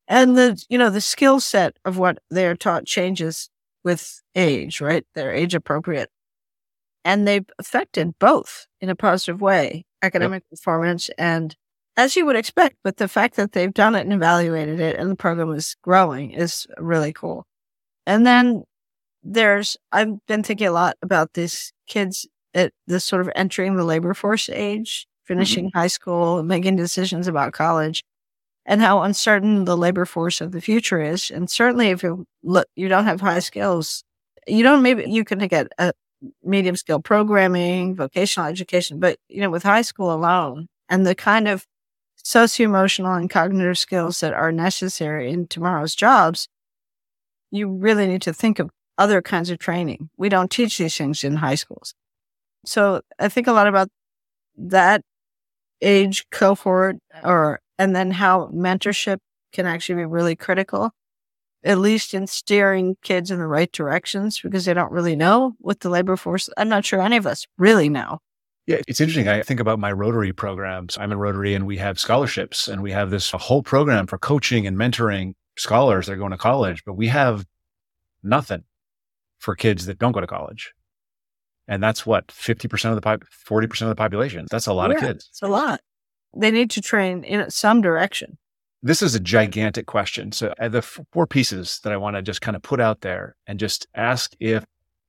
And 0.07 0.37
the 0.37 0.63
you 0.69 0.77
know 0.77 0.91
the 0.91 1.01
skill 1.01 1.41
set 1.41 1.77
of 1.85 1.97
what 1.97 2.19
they're 2.31 2.57
taught 2.57 2.85
changes 2.85 3.49
with 3.85 4.21
age, 4.35 4.81
right? 4.83 5.07
They're 5.15 5.33
age 5.33 5.55
appropriate, 5.55 6.11
and 7.05 7.27
they've 7.27 7.47
affected 7.59 8.19
both 8.19 8.67
in 8.81 8.91
a 8.91 8.97
positive 8.97 9.41
way 9.41 9.87
academic 10.03 10.43
yep. 10.51 10.59
performance 10.59 11.11
and 11.17 11.57
as 11.97 12.17
you 12.17 12.25
would 12.25 12.37
expect, 12.37 12.77
but 12.83 12.97
the 12.97 13.09
fact 13.09 13.37
that 13.37 13.53
they've 13.53 13.75
done 13.75 13.95
it 13.95 14.01
and 14.01 14.13
evaluated 14.13 14.81
it 14.81 14.97
and 14.97 15.11
the 15.11 15.17
program 15.17 15.53
is 15.53 15.77
growing 15.83 16.31
is 16.31 16.67
really 16.79 17.13
cool. 17.13 17.47
And 18.07 18.27
then 18.27 18.65
there's, 19.23 19.77
I've 19.93 20.25
been 20.27 20.43
thinking 20.43 20.69
a 20.69 20.73
lot 20.73 20.97
about 21.03 21.35
these 21.35 21.75
kids 21.87 22.27
at 22.55 22.73
this 22.87 23.05
sort 23.05 23.21
of 23.21 23.31
entering 23.35 23.77
the 23.77 23.85
labor 23.85 24.15
force 24.15 24.49
age, 24.49 25.07
finishing 25.31 25.67
mm-hmm. 25.67 25.79
high 25.79 25.87
school, 25.87 26.43
making 26.43 26.75
decisions 26.75 27.29
about 27.29 27.53
college 27.53 28.03
and 28.67 28.81
how 28.81 29.03
uncertain 29.03 29.65
the 29.65 29.77
labor 29.77 30.05
force 30.05 30.41
of 30.41 30.51
the 30.51 30.61
future 30.61 31.01
is. 31.01 31.31
And 31.31 31.49
certainly 31.49 31.91
if 31.91 32.03
you 32.03 32.27
look, 32.43 32.67
you 32.75 32.89
don't 32.89 33.05
have 33.05 33.21
high 33.21 33.39
skills, 33.39 34.03
you 34.49 34.65
don't, 34.65 34.83
maybe 34.83 35.05
you 35.09 35.25
can 35.25 35.39
get 35.47 35.69
a 35.79 35.93
medium 36.43 36.75
skill 36.75 36.99
programming, 36.99 37.95
vocational 37.95 38.49
education, 38.49 38.99
but 38.99 39.19
you 39.29 39.41
know, 39.41 39.51
with 39.51 39.63
high 39.63 39.83
school 39.83 40.13
alone 40.13 40.67
and 40.89 41.07
the 41.07 41.15
kind 41.15 41.47
of 41.47 41.65
socio 42.17 42.67
emotional 42.67 43.15
and 43.15 43.31
cognitive 43.31 43.79
skills 43.79 44.19
that 44.19 44.33
are 44.33 44.51
necessary 44.51 45.31
in 45.31 45.47
tomorrow's 45.47 45.95
jobs, 45.95 46.49
you 47.53 47.69
really 47.69 48.09
need 48.09 48.23
to 48.23 48.33
think 48.33 48.59
of 48.59 48.69
other 48.99 49.23
kinds 49.23 49.49
of 49.49 49.61
training. 49.61 50.11
We 50.17 50.29
don't 50.29 50.51
teach 50.51 50.77
these 50.77 50.97
things 50.97 51.23
in 51.23 51.37
high 51.37 51.55
schools. 51.55 51.95
So 52.67 53.03
I 53.21 53.29
think 53.29 53.47
a 53.47 53.53
lot 53.53 53.69
about 53.69 53.89
that 54.57 55.03
age 55.83 56.29
cohort 56.31 56.97
or, 57.23 57.61
and 57.79 57.95
then 57.95 58.11
how 58.11 58.49
mentorship 58.49 59.19
can 59.53 59.67
actually 59.67 59.97
be 59.97 60.05
really 60.05 60.37
critical 60.37 60.93
at 61.63 61.79
least 61.79 62.15
in 62.15 62.27
steering 62.27 62.97
kids 63.03 63.31
in 63.31 63.39
the 63.39 63.47
right 63.47 63.71
directions 63.73 64.41
because 64.41 64.65
they 64.65 64.75
don't 64.75 64.93
really 64.93 65.17
know 65.17 65.55
what 65.59 65.81
the 65.81 65.91
labor 65.91 66.17
force. 66.17 66.49
I'm 66.57 66.69
not 66.69 66.85
sure 66.85 67.01
any 67.01 67.17
of 67.17 67.27
us 67.27 67.47
really 67.59 67.89
know. 67.89 68.19
Yeah, 68.67 68.81
it's 68.87 69.01
interesting. 69.01 69.29
I 69.29 69.43
think 69.43 69.61
about 69.61 69.79
my 69.79 69.93
Rotary 69.93 70.33
programs. 70.33 70.97
I'm 70.99 71.13
in 71.13 71.19
Rotary 71.19 71.55
and 71.55 71.67
we 71.67 71.77
have 71.79 71.99
scholarships 71.99 72.69
and 72.69 72.83
we 72.83 72.93
have 72.93 73.11
this 73.11 73.31
whole 73.31 73.63
program 73.63 74.07
for 74.07 74.17
coaching 74.17 74.67
and 74.67 74.77
mentoring 74.77 75.35
scholars 75.57 76.07
that 76.07 76.13
are 76.13 76.17
going 76.17 76.31
to 76.31 76.39
college, 76.39 76.85
but 76.85 76.95
we 76.95 77.09
have 77.09 77.45
nothing 78.23 78.65
for 79.39 79.55
kids 79.55 79.87
that 79.87 79.99
don't 79.99 80.13
go 80.13 80.21
to 80.21 80.27
college. 80.27 80.73
And 81.71 81.81
that's 81.81 82.05
what 82.05 82.27
50% 82.27 82.91
of 82.91 82.97
the 82.97 83.01
pop, 83.01 83.23
40% 83.49 83.83
of 83.83 83.89
the 83.89 83.95
population. 83.95 84.45
That's 84.51 84.67
a 84.67 84.73
lot 84.73 84.91
yeah, 84.91 84.97
of 84.97 85.03
kids. 85.03 85.29
It's 85.31 85.41
a 85.41 85.47
lot. 85.47 85.81
They 86.37 86.51
need 86.51 86.69
to 86.73 86.83
train 86.83 87.23
in 87.23 87.49
some 87.49 87.81
direction. 87.81 88.39
This 88.83 89.03
is 89.03 89.15
a 89.15 89.21
gigantic 89.21 89.87
question. 89.87 90.33
So, 90.33 90.53
uh, 90.59 90.69
the 90.69 90.83
four 90.83 91.29
pieces 91.29 91.81
that 91.85 91.93
I 91.93 91.97
want 91.97 92.17
to 92.17 92.23
just 92.23 92.41
kind 92.41 92.57
of 92.57 92.63
put 92.63 92.81
out 92.81 93.03
there 93.03 93.37
and 93.47 93.61
just 93.61 93.87
ask 93.95 94.33
if 94.41 94.65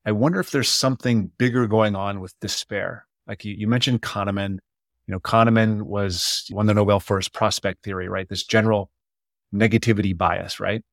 I 0.05 0.11
wonder 0.11 0.39
if 0.39 0.51
there's 0.51 0.69
something 0.69 1.31
bigger 1.37 1.65
going 1.67 1.95
on 1.95 2.19
with 2.19 2.39
despair. 2.41 3.07
Like 3.27 3.43
you, 3.43 3.55
you 3.57 3.67
mentioned 3.67 4.03
Kahneman. 4.03 4.59
You 5.07 5.13
know, 5.13 5.19
Kahneman 5.19 5.83
was 5.83 6.45
won 6.51 6.67
the 6.67 6.75
Nobel 6.75 6.99
for 6.99 7.17
his 7.17 7.27
prospect 7.27 7.83
theory, 7.83 8.07
right? 8.07 8.29
This 8.29 8.43
general 8.43 8.91
negativity 9.53 10.15
bias, 10.15 10.59
right? 10.59 10.83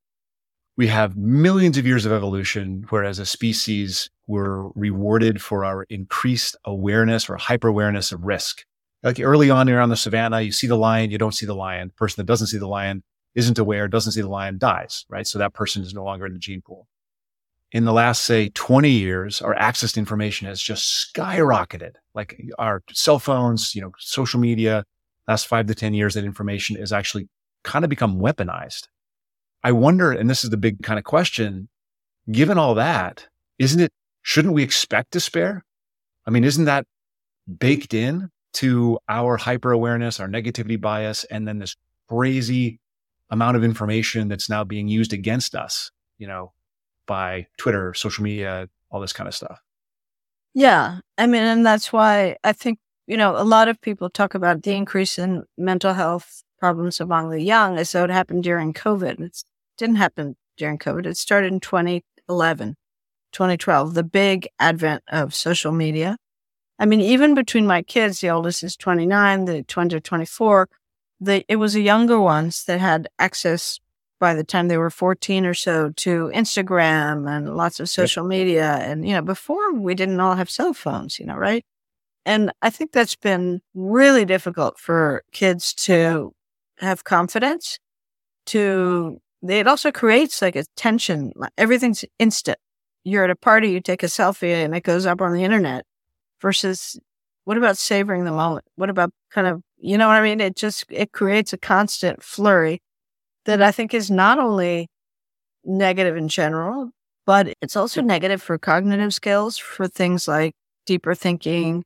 We 0.78 0.86
have 0.86 1.16
millions 1.16 1.76
of 1.76 1.88
years 1.88 2.06
of 2.06 2.12
evolution, 2.12 2.86
whereas 2.90 3.18
a 3.18 3.26
species 3.26 4.10
we're 4.28 4.68
rewarded 4.76 5.42
for 5.42 5.64
our 5.64 5.82
increased 5.90 6.54
awareness 6.64 7.28
or 7.28 7.36
hyper 7.36 7.66
awareness 7.66 8.12
of 8.12 8.22
risk. 8.22 8.64
Like 9.02 9.18
early 9.18 9.50
on, 9.50 9.66
you're 9.66 9.80
on 9.80 9.88
the 9.88 9.96
savannah, 9.96 10.40
you 10.40 10.52
see 10.52 10.68
the 10.68 10.76
lion, 10.76 11.10
you 11.10 11.18
don't 11.18 11.34
see 11.34 11.46
the 11.46 11.54
lion. 11.54 11.90
Person 11.96 12.20
that 12.22 12.30
doesn't 12.30 12.46
see 12.46 12.58
the 12.58 12.68
lion 12.68 13.02
isn't 13.34 13.58
aware, 13.58 13.88
doesn't 13.88 14.12
see 14.12 14.20
the 14.20 14.28
lion, 14.28 14.56
dies, 14.56 15.04
right? 15.08 15.26
So 15.26 15.40
that 15.40 15.52
person 15.52 15.82
is 15.82 15.94
no 15.94 16.04
longer 16.04 16.26
in 16.26 16.32
the 16.32 16.38
gene 16.38 16.62
pool. 16.62 16.86
In 17.72 17.84
the 17.84 17.92
last, 17.92 18.24
say, 18.24 18.48
20 18.50 18.88
years, 18.88 19.42
our 19.42 19.56
access 19.56 19.90
to 19.92 19.98
information 19.98 20.46
has 20.46 20.62
just 20.62 21.12
skyrocketed. 21.12 21.94
Like 22.14 22.40
our 22.56 22.84
cell 22.92 23.18
phones, 23.18 23.74
you 23.74 23.82
know, 23.82 23.90
social 23.98 24.38
media, 24.38 24.84
last 25.26 25.48
five 25.48 25.66
to 25.66 25.74
10 25.74 25.92
years, 25.92 26.14
that 26.14 26.24
information 26.24 26.76
is 26.76 26.92
actually 26.92 27.28
kind 27.64 27.84
of 27.84 27.88
become 27.88 28.20
weaponized. 28.20 28.86
I 29.62 29.72
wonder, 29.72 30.12
and 30.12 30.28
this 30.30 30.44
is 30.44 30.50
the 30.50 30.56
big 30.56 30.82
kind 30.82 30.98
of 30.98 31.04
question, 31.04 31.68
given 32.30 32.58
all 32.58 32.74
that, 32.74 33.26
isn't 33.58 33.80
it, 33.80 33.92
shouldn't 34.22 34.54
we 34.54 34.62
expect 34.62 35.10
despair? 35.10 35.64
I 36.26 36.30
mean, 36.30 36.44
isn't 36.44 36.66
that 36.66 36.86
baked 37.58 37.94
in 37.94 38.30
to 38.54 38.98
our 39.08 39.36
hyper 39.36 39.72
awareness, 39.72 40.20
our 40.20 40.28
negativity 40.28 40.80
bias, 40.80 41.24
and 41.24 41.46
then 41.46 41.58
this 41.58 41.76
crazy 42.08 42.80
amount 43.30 43.56
of 43.56 43.64
information 43.64 44.28
that's 44.28 44.48
now 44.48 44.64
being 44.64 44.88
used 44.88 45.12
against 45.12 45.54
us, 45.54 45.90
you 46.18 46.26
know, 46.26 46.52
by 47.06 47.46
Twitter, 47.56 47.94
social 47.94 48.24
media, 48.24 48.68
all 48.90 49.00
this 49.00 49.12
kind 49.12 49.28
of 49.28 49.34
stuff. 49.34 49.60
Yeah. 50.54 51.00
I 51.16 51.26
mean, 51.26 51.42
and 51.42 51.64
that's 51.64 51.92
why 51.92 52.36
I 52.44 52.52
think, 52.52 52.78
you 53.06 53.16
know, 53.16 53.36
a 53.36 53.44
lot 53.44 53.68
of 53.68 53.80
people 53.80 54.10
talk 54.10 54.34
about 54.34 54.62
the 54.62 54.72
increase 54.72 55.18
in 55.18 55.44
mental 55.56 55.94
health 55.94 56.42
problems 56.58 57.00
among 57.00 57.30
the 57.30 57.42
young 57.42 57.78
as 57.78 57.92
though 57.92 58.04
it 58.04 58.10
happened 58.10 58.44
during 58.44 58.72
COVID. 58.72 59.20
It 59.20 59.42
didn't 59.76 59.96
happen 59.96 60.36
during 60.56 60.78
COVID. 60.78 61.06
It 61.06 61.16
started 61.16 61.52
in 61.52 61.60
2011, 61.60 62.76
2012, 63.32 63.94
the 63.94 64.02
big 64.02 64.48
advent 64.58 65.02
of 65.08 65.34
social 65.34 65.72
media. 65.72 66.16
I 66.78 66.86
mean, 66.86 67.00
even 67.00 67.34
between 67.34 67.66
my 67.66 67.82
kids, 67.82 68.20
the 68.20 68.30
oldest 68.30 68.62
is 68.62 68.76
29, 68.76 69.46
the 69.46 69.62
twins 69.64 69.94
are 69.94 70.00
24. 70.00 70.68
The, 71.20 71.44
it 71.48 71.56
was 71.56 71.72
the 71.72 71.82
younger 71.82 72.20
ones 72.20 72.64
that 72.64 72.80
had 72.80 73.08
access 73.18 73.80
by 74.20 74.34
the 74.34 74.44
time 74.44 74.68
they 74.68 74.78
were 74.78 74.90
14 74.90 75.46
or 75.46 75.54
so 75.54 75.90
to 75.90 76.30
Instagram 76.34 77.28
and 77.28 77.56
lots 77.56 77.80
of 77.80 77.88
social 77.88 78.24
yep. 78.24 78.28
media. 78.28 78.72
And, 78.76 79.06
you 79.06 79.14
know, 79.14 79.22
before 79.22 79.74
we 79.74 79.94
didn't 79.94 80.20
all 80.20 80.34
have 80.34 80.50
cell 80.50 80.72
phones, 80.72 81.18
you 81.18 81.26
know, 81.26 81.36
right? 81.36 81.64
And 82.24 82.52
I 82.62 82.70
think 82.70 82.92
that's 82.92 83.16
been 83.16 83.60
really 83.74 84.24
difficult 84.24 84.78
for 84.78 85.22
kids 85.32 85.72
to 85.74 86.32
have 86.80 87.04
confidence 87.04 87.78
to, 88.46 89.20
it 89.42 89.66
also 89.66 89.92
creates 89.92 90.42
like 90.42 90.56
a 90.56 90.64
tension. 90.76 91.32
Everything's 91.56 92.04
instant. 92.18 92.58
You're 93.04 93.24
at 93.24 93.30
a 93.30 93.36
party, 93.36 93.70
you 93.70 93.80
take 93.80 94.02
a 94.02 94.06
selfie 94.06 94.52
and 94.52 94.74
it 94.74 94.82
goes 94.82 95.06
up 95.06 95.20
on 95.20 95.32
the 95.32 95.44
internet 95.44 95.84
versus 96.40 96.98
what 97.44 97.56
about 97.56 97.78
savoring 97.78 98.24
the 98.24 98.32
moment? 98.32 98.66
What 98.76 98.90
about 98.90 99.10
kind 99.30 99.46
of, 99.46 99.62
you 99.78 99.96
know 99.96 100.06
what 100.06 100.16
I 100.16 100.22
mean? 100.22 100.40
It 100.40 100.56
just, 100.56 100.84
it 100.90 101.12
creates 101.12 101.52
a 101.52 101.58
constant 101.58 102.22
flurry 102.22 102.80
that 103.46 103.62
I 103.62 103.72
think 103.72 103.94
is 103.94 104.10
not 104.10 104.38
only 104.38 104.88
negative 105.64 106.16
in 106.16 106.28
general, 106.28 106.90
but 107.24 107.54
it's 107.62 107.76
also 107.76 108.02
negative 108.02 108.42
for 108.42 108.58
cognitive 108.58 109.14
skills 109.14 109.56
for 109.56 109.88
things 109.88 110.28
like 110.28 110.54
deeper 110.86 111.14
thinking, 111.14 111.84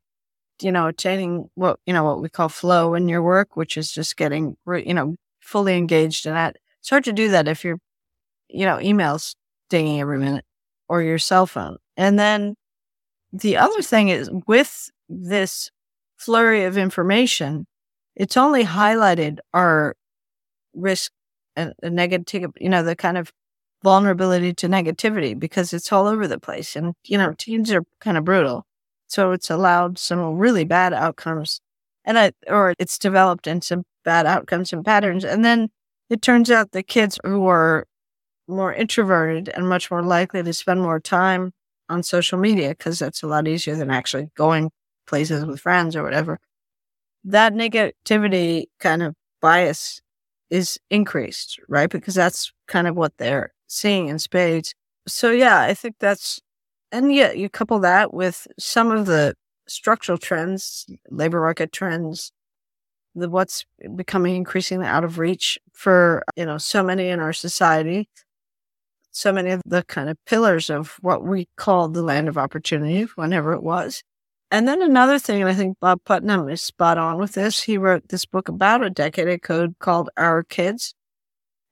you 0.62 0.72
know, 0.72 0.86
attaining 0.86 1.50
what, 1.54 1.78
you 1.86 1.92
know, 1.92 2.04
what 2.04 2.20
we 2.20 2.28
call 2.28 2.48
flow 2.48 2.94
in 2.94 3.08
your 3.08 3.22
work, 3.22 3.56
which 3.56 3.76
is 3.76 3.92
just 3.92 4.16
getting, 4.16 4.56
you 4.66 4.94
know, 4.94 5.16
fully 5.40 5.76
engaged 5.76 6.26
in 6.26 6.34
that. 6.34 6.56
It's 6.80 6.90
hard 6.90 7.04
to 7.04 7.12
do 7.12 7.28
that 7.30 7.48
if 7.48 7.64
you're, 7.64 7.78
you 8.48 8.66
know, 8.66 8.76
emails 8.76 9.34
dinging 9.70 10.00
every 10.00 10.18
minute 10.18 10.44
or 10.88 11.02
your 11.02 11.18
cell 11.18 11.46
phone. 11.46 11.78
And 11.96 12.18
then 12.18 12.54
the 13.32 13.56
other 13.56 13.82
thing 13.82 14.08
is 14.08 14.30
with 14.46 14.90
this 15.08 15.70
flurry 16.16 16.64
of 16.64 16.76
information, 16.76 17.66
it's 18.14 18.36
only 18.36 18.64
highlighted 18.64 19.38
our 19.54 19.94
risk 20.74 21.12
a, 21.56 21.72
a 21.82 21.90
negative, 21.90 22.50
you 22.58 22.68
know, 22.68 22.82
the 22.82 22.96
kind 22.96 23.18
of 23.18 23.32
vulnerability 23.82 24.54
to 24.54 24.68
negativity 24.68 25.38
because 25.38 25.72
it's 25.72 25.92
all 25.92 26.06
over 26.06 26.28
the 26.28 26.38
place. 26.38 26.76
And, 26.76 26.94
you 27.04 27.18
know, 27.18 27.34
teens 27.36 27.72
are 27.72 27.82
kind 28.00 28.16
of 28.16 28.24
brutal. 28.24 28.64
So 29.12 29.32
it's 29.32 29.50
allowed 29.50 29.98
some 29.98 30.38
really 30.38 30.64
bad 30.64 30.94
outcomes 30.94 31.60
and 32.04 32.18
I, 32.18 32.32
or 32.48 32.74
it's 32.78 32.98
developed 32.98 33.46
into 33.46 33.84
bad 34.04 34.24
outcomes 34.24 34.72
and 34.72 34.82
patterns. 34.82 35.22
And 35.22 35.44
then 35.44 35.68
it 36.08 36.22
turns 36.22 36.50
out 36.50 36.72
the 36.72 36.82
kids 36.82 37.18
who 37.22 37.46
are 37.46 37.86
more 38.48 38.72
introverted 38.72 39.50
and 39.50 39.68
much 39.68 39.90
more 39.90 40.02
likely 40.02 40.42
to 40.42 40.52
spend 40.54 40.80
more 40.80 40.98
time 40.98 41.52
on 41.90 42.02
social 42.02 42.38
media 42.38 42.70
because 42.70 42.98
that's 42.98 43.22
a 43.22 43.26
lot 43.26 43.46
easier 43.46 43.76
than 43.76 43.90
actually 43.90 44.30
going 44.34 44.70
places 45.06 45.44
with 45.44 45.60
friends 45.60 45.94
or 45.94 46.02
whatever. 46.02 46.38
That 47.24 47.52
negativity 47.52 48.64
kind 48.80 49.02
of 49.02 49.14
bias 49.42 50.00
is 50.50 50.78
increased, 50.88 51.60
right? 51.68 51.90
Because 51.90 52.14
that's 52.14 52.50
kind 52.66 52.86
of 52.86 52.96
what 52.96 53.18
they're 53.18 53.52
seeing 53.66 54.08
in 54.08 54.18
spades. 54.18 54.74
So 55.06 55.30
yeah, 55.30 55.60
I 55.60 55.74
think 55.74 55.96
that's, 56.00 56.40
and 56.92 57.12
yeah, 57.12 57.32
you 57.32 57.48
couple 57.48 57.80
that 57.80 58.12
with 58.12 58.46
some 58.58 58.90
of 58.92 59.06
the 59.06 59.34
structural 59.66 60.18
trends, 60.18 60.86
labor 61.10 61.40
market 61.40 61.72
trends, 61.72 62.32
the 63.14 63.28
what's 63.28 63.64
becoming 63.96 64.36
increasingly 64.36 64.86
out 64.86 65.04
of 65.04 65.18
reach 65.18 65.58
for, 65.72 66.22
you 66.36 66.44
know, 66.44 66.58
so 66.58 66.82
many 66.82 67.08
in 67.08 67.18
our 67.18 67.32
society, 67.32 68.08
so 69.10 69.32
many 69.32 69.50
of 69.50 69.62
the 69.66 69.82
kind 69.84 70.08
of 70.08 70.16
pillars 70.26 70.70
of 70.70 70.98
what 71.00 71.24
we 71.24 71.48
called 71.56 71.94
the 71.94 72.02
land 72.02 72.28
of 72.28 72.38
opportunity, 72.38 73.02
whenever 73.16 73.52
it 73.52 73.62
was. 73.62 74.02
And 74.50 74.68
then 74.68 74.82
another 74.82 75.18
thing, 75.18 75.40
and 75.40 75.50
I 75.50 75.54
think 75.54 75.78
Bob 75.80 76.00
Putnam 76.04 76.48
is 76.50 76.60
spot 76.60 76.98
on 76.98 77.18
with 77.18 77.32
this. 77.32 77.62
He 77.62 77.78
wrote 77.78 78.08
this 78.08 78.26
book 78.26 78.48
about 78.48 78.82
a 78.82 78.90
decade 78.90 79.28
ago 79.28 79.68
called 79.78 80.10
Our 80.18 80.42
Kids. 80.42 80.94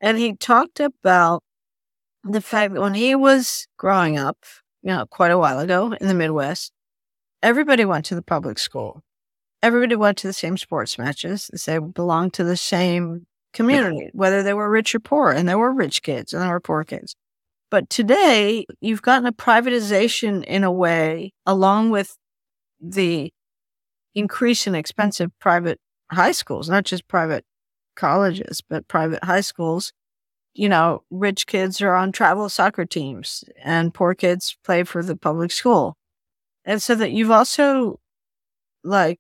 And 0.01 0.17
he 0.17 0.35
talked 0.35 0.81
about 0.81 1.43
the 2.25 2.41
fact 2.41 2.73
that 2.73 2.81
when 2.81 2.95
he 2.95 3.15
was 3.15 3.67
growing 3.77 4.17
up, 4.17 4.39
you 4.83 4.89
know, 4.91 5.07
quite 5.07 5.31
a 5.31 5.39
while 5.39 5.59
ago 5.59 5.93
in 6.01 6.09
the 6.09 6.15
Midwest, 6.15 6.73
everybody 7.43 7.85
went 7.85 8.05
to 8.07 8.15
the 8.15 8.23
public 8.23 8.59
school. 8.59 9.03
Everybody 9.63 9.97
went 9.97 10.19
to 10.19 10.27
the 10.27 10.33
same 10.33 10.57
sports 10.57 10.99
matches. 10.99 11.51
They 11.67 11.79
belonged 11.79 12.33
to 12.35 12.45
the 12.45 12.57
same 12.57 13.27
community, 13.53 14.09
whether 14.13 14.43
they 14.43 14.55
were 14.55 14.71
rich 14.71 14.95
or 14.95 15.01
poor. 15.01 15.31
And 15.31 15.49
there 15.49 15.59
were 15.59 15.73
rich 15.73 16.03
kids 16.03 16.33
and 16.33 16.43
there 16.43 16.51
were 16.51 16.61
poor 16.61 16.85
kids. 16.85 17.15
But 17.71 17.89
today, 17.91 18.65
you've 18.81 19.03
gotten 19.03 19.27
a 19.27 19.33
privatization 19.33 20.45
in 20.45 20.65
a 20.65 20.73
way, 20.73 21.33
along 21.47 21.91
with 21.91 22.17
the 22.81 23.33
increase 24.15 24.67
in 24.67 24.75
expensive 24.75 25.31
private 25.41 25.79
high 26.11 26.33
schools, 26.33 26.69
not 26.69 26.85
just 26.85 27.07
private 27.07 27.45
colleges, 27.95 28.63
but 28.69 28.89
private 28.89 29.23
high 29.23 29.43
schools. 29.43 29.93
You 30.55 30.69
know, 30.69 31.05
rich 31.11 31.47
kids 31.47 31.81
are 31.81 31.95
on 31.95 32.13
travel 32.13 32.49
soccer 32.49 32.85
teams 32.85 33.45
and 33.63 33.95
poor 33.95 34.15
kids 34.15 34.57
play 34.65 34.83
for 34.83 35.03
the 35.03 35.17
public 35.17 35.53
school. 35.53 35.97
And 36.65 36.83
so 36.83 36.95
that 36.97 37.13
you've 37.13 37.31
also 37.31 38.01
like 38.83 39.19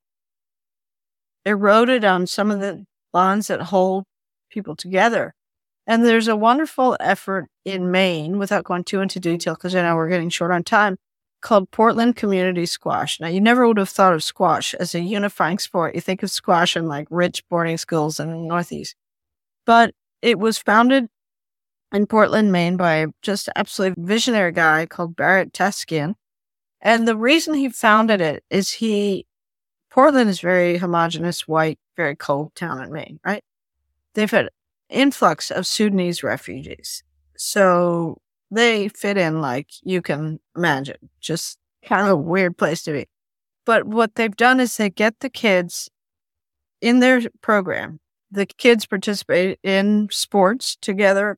eroded 1.45 2.05
on 2.05 2.27
some 2.27 2.51
of 2.51 2.61
the 2.61 2.85
bonds 3.13 3.47
that 3.47 3.63
hold 3.63 4.05
people 4.51 4.77
together. 4.77 5.35
And 5.87 6.05
there's 6.05 6.29
a 6.29 6.37
wonderful 6.37 6.97
effort 7.01 7.49
in 7.65 7.91
Maine, 7.91 8.39
without 8.39 8.65
going 8.65 8.85
too 8.85 9.01
into 9.01 9.19
detail, 9.19 9.55
because 9.55 9.75
I 9.75 9.83
know 9.83 9.97
we're 9.97 10.09
getting 10.09 10.29
short 10.29 10.51
on 10.51 10.63
time, 10.63 10.97
called 11.41 11.71
Portland 11.71 12.17
Community 12.17 12.67
Squash. 12.67 13.19
Now, 13.19 13.29
you 13.29 13.41
never 13.41 13.67
would 13.67 13.79
have 13.79 13.89
thought 13.89 14.13
of 14.13 14.23
squash 14.23 14.75
as 14.75 14.95
a 14.95 15.01
unifying 15.01 15.59
sport. 15.59 15.95
You 15.95 16.01
think 16.01 16.23
of 16.23 16.31
squash 16.31 16.77
in 16.77 16.87
like 16.87 17.09
rich 17.11 17.43
boarding 17.49 17.79
schools 17.79 18.21
in 18.21 18.31
the 18.31 18.37
Northeast. 18.37 18.95
But 19.65 19.95
it 20.23 20.39
was 20.39 20.59
founded 20.59 21.09
in 21.93 22.07
Portland, 22.07 22.53
Maine 22.53 22.77
by 22.77 23.07
just 23.23 23.49
absolutely 23.57 24.03
visionary 24.03 24.53
guy 24.53 24.87
called 24.87 25.17
Barrett 25.17 25.53
Takesian. 25.53 26.15
And 26.81 27.07
the 27.07 27.17
reason 27.17 27.55
he 27.55 27.69
founded 27.69 28.21
it 28.21 28.45
is 28.51 28.71
he, 28.71 29.27
Portland 29.91 30.31
is 30.31 30.41
very 30.41 30.79
homogenous, 30.79 31.47
white, 31.47 31.79
very 31.97 32.17
cold 32.17 32.55
town 32.55 32.83
in 32.83 32.93
Maine, 32.93 33.21
right? 33.25 33.45
They've 34.15 34.31
had 34.31 34.51
influx 34.89 35.51
of 35.51 35.67
Sudanese 35.67 36.23
refugees. 36.23 37.03
So 37.37 38.19
they 38.51 38.89
fit 38.89 39.17
in 39.17 39.41
like 39.41 39.69
you 39.83 40.03
can 40.03 40.41
imagine, 40.57 41.11
just 41.21 41.59
kind 41.85 42.03
of 42.03 42.09
a 42.09 42.17
weird 42.17 42.57
place 42.57 42.83
to 42.83 42.93
be. 42.93 43.07
But 43.65 43.85
what 43.85 44.15
they've 44.15 44.35
done 44.35 44.61
is 44.61 44.77
they 44.77 44.91
get 44.91 45.21
the 45.21 45.31
kids 45.31 45.91
in 46.81 47.01
their 47.01 47.23
program. 47.43 48.01
The 48.31 48.47
kids 48.47 48.87
participate 48.87 49.59
in 49.63 50.09
sports 50.11 50.77
together, 50.81 51.37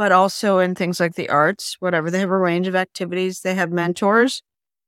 but 0.00 0.12
also 0.12 0.60
in 0.60 0.74
things 0.74 0.98
like 0.98 1.14
the 1.14 1.28
arts, 1.28 1.76
whatever. 1.78 2.10
They 2.10 2.20
have 2.20 2.30
a 2.30 2.38
range 2.38 2.66
of 2.66 2.74
activities. 2.74 3.42
They 3.42 3.54
have 3.54 3.70
mentors. 3.70 4.42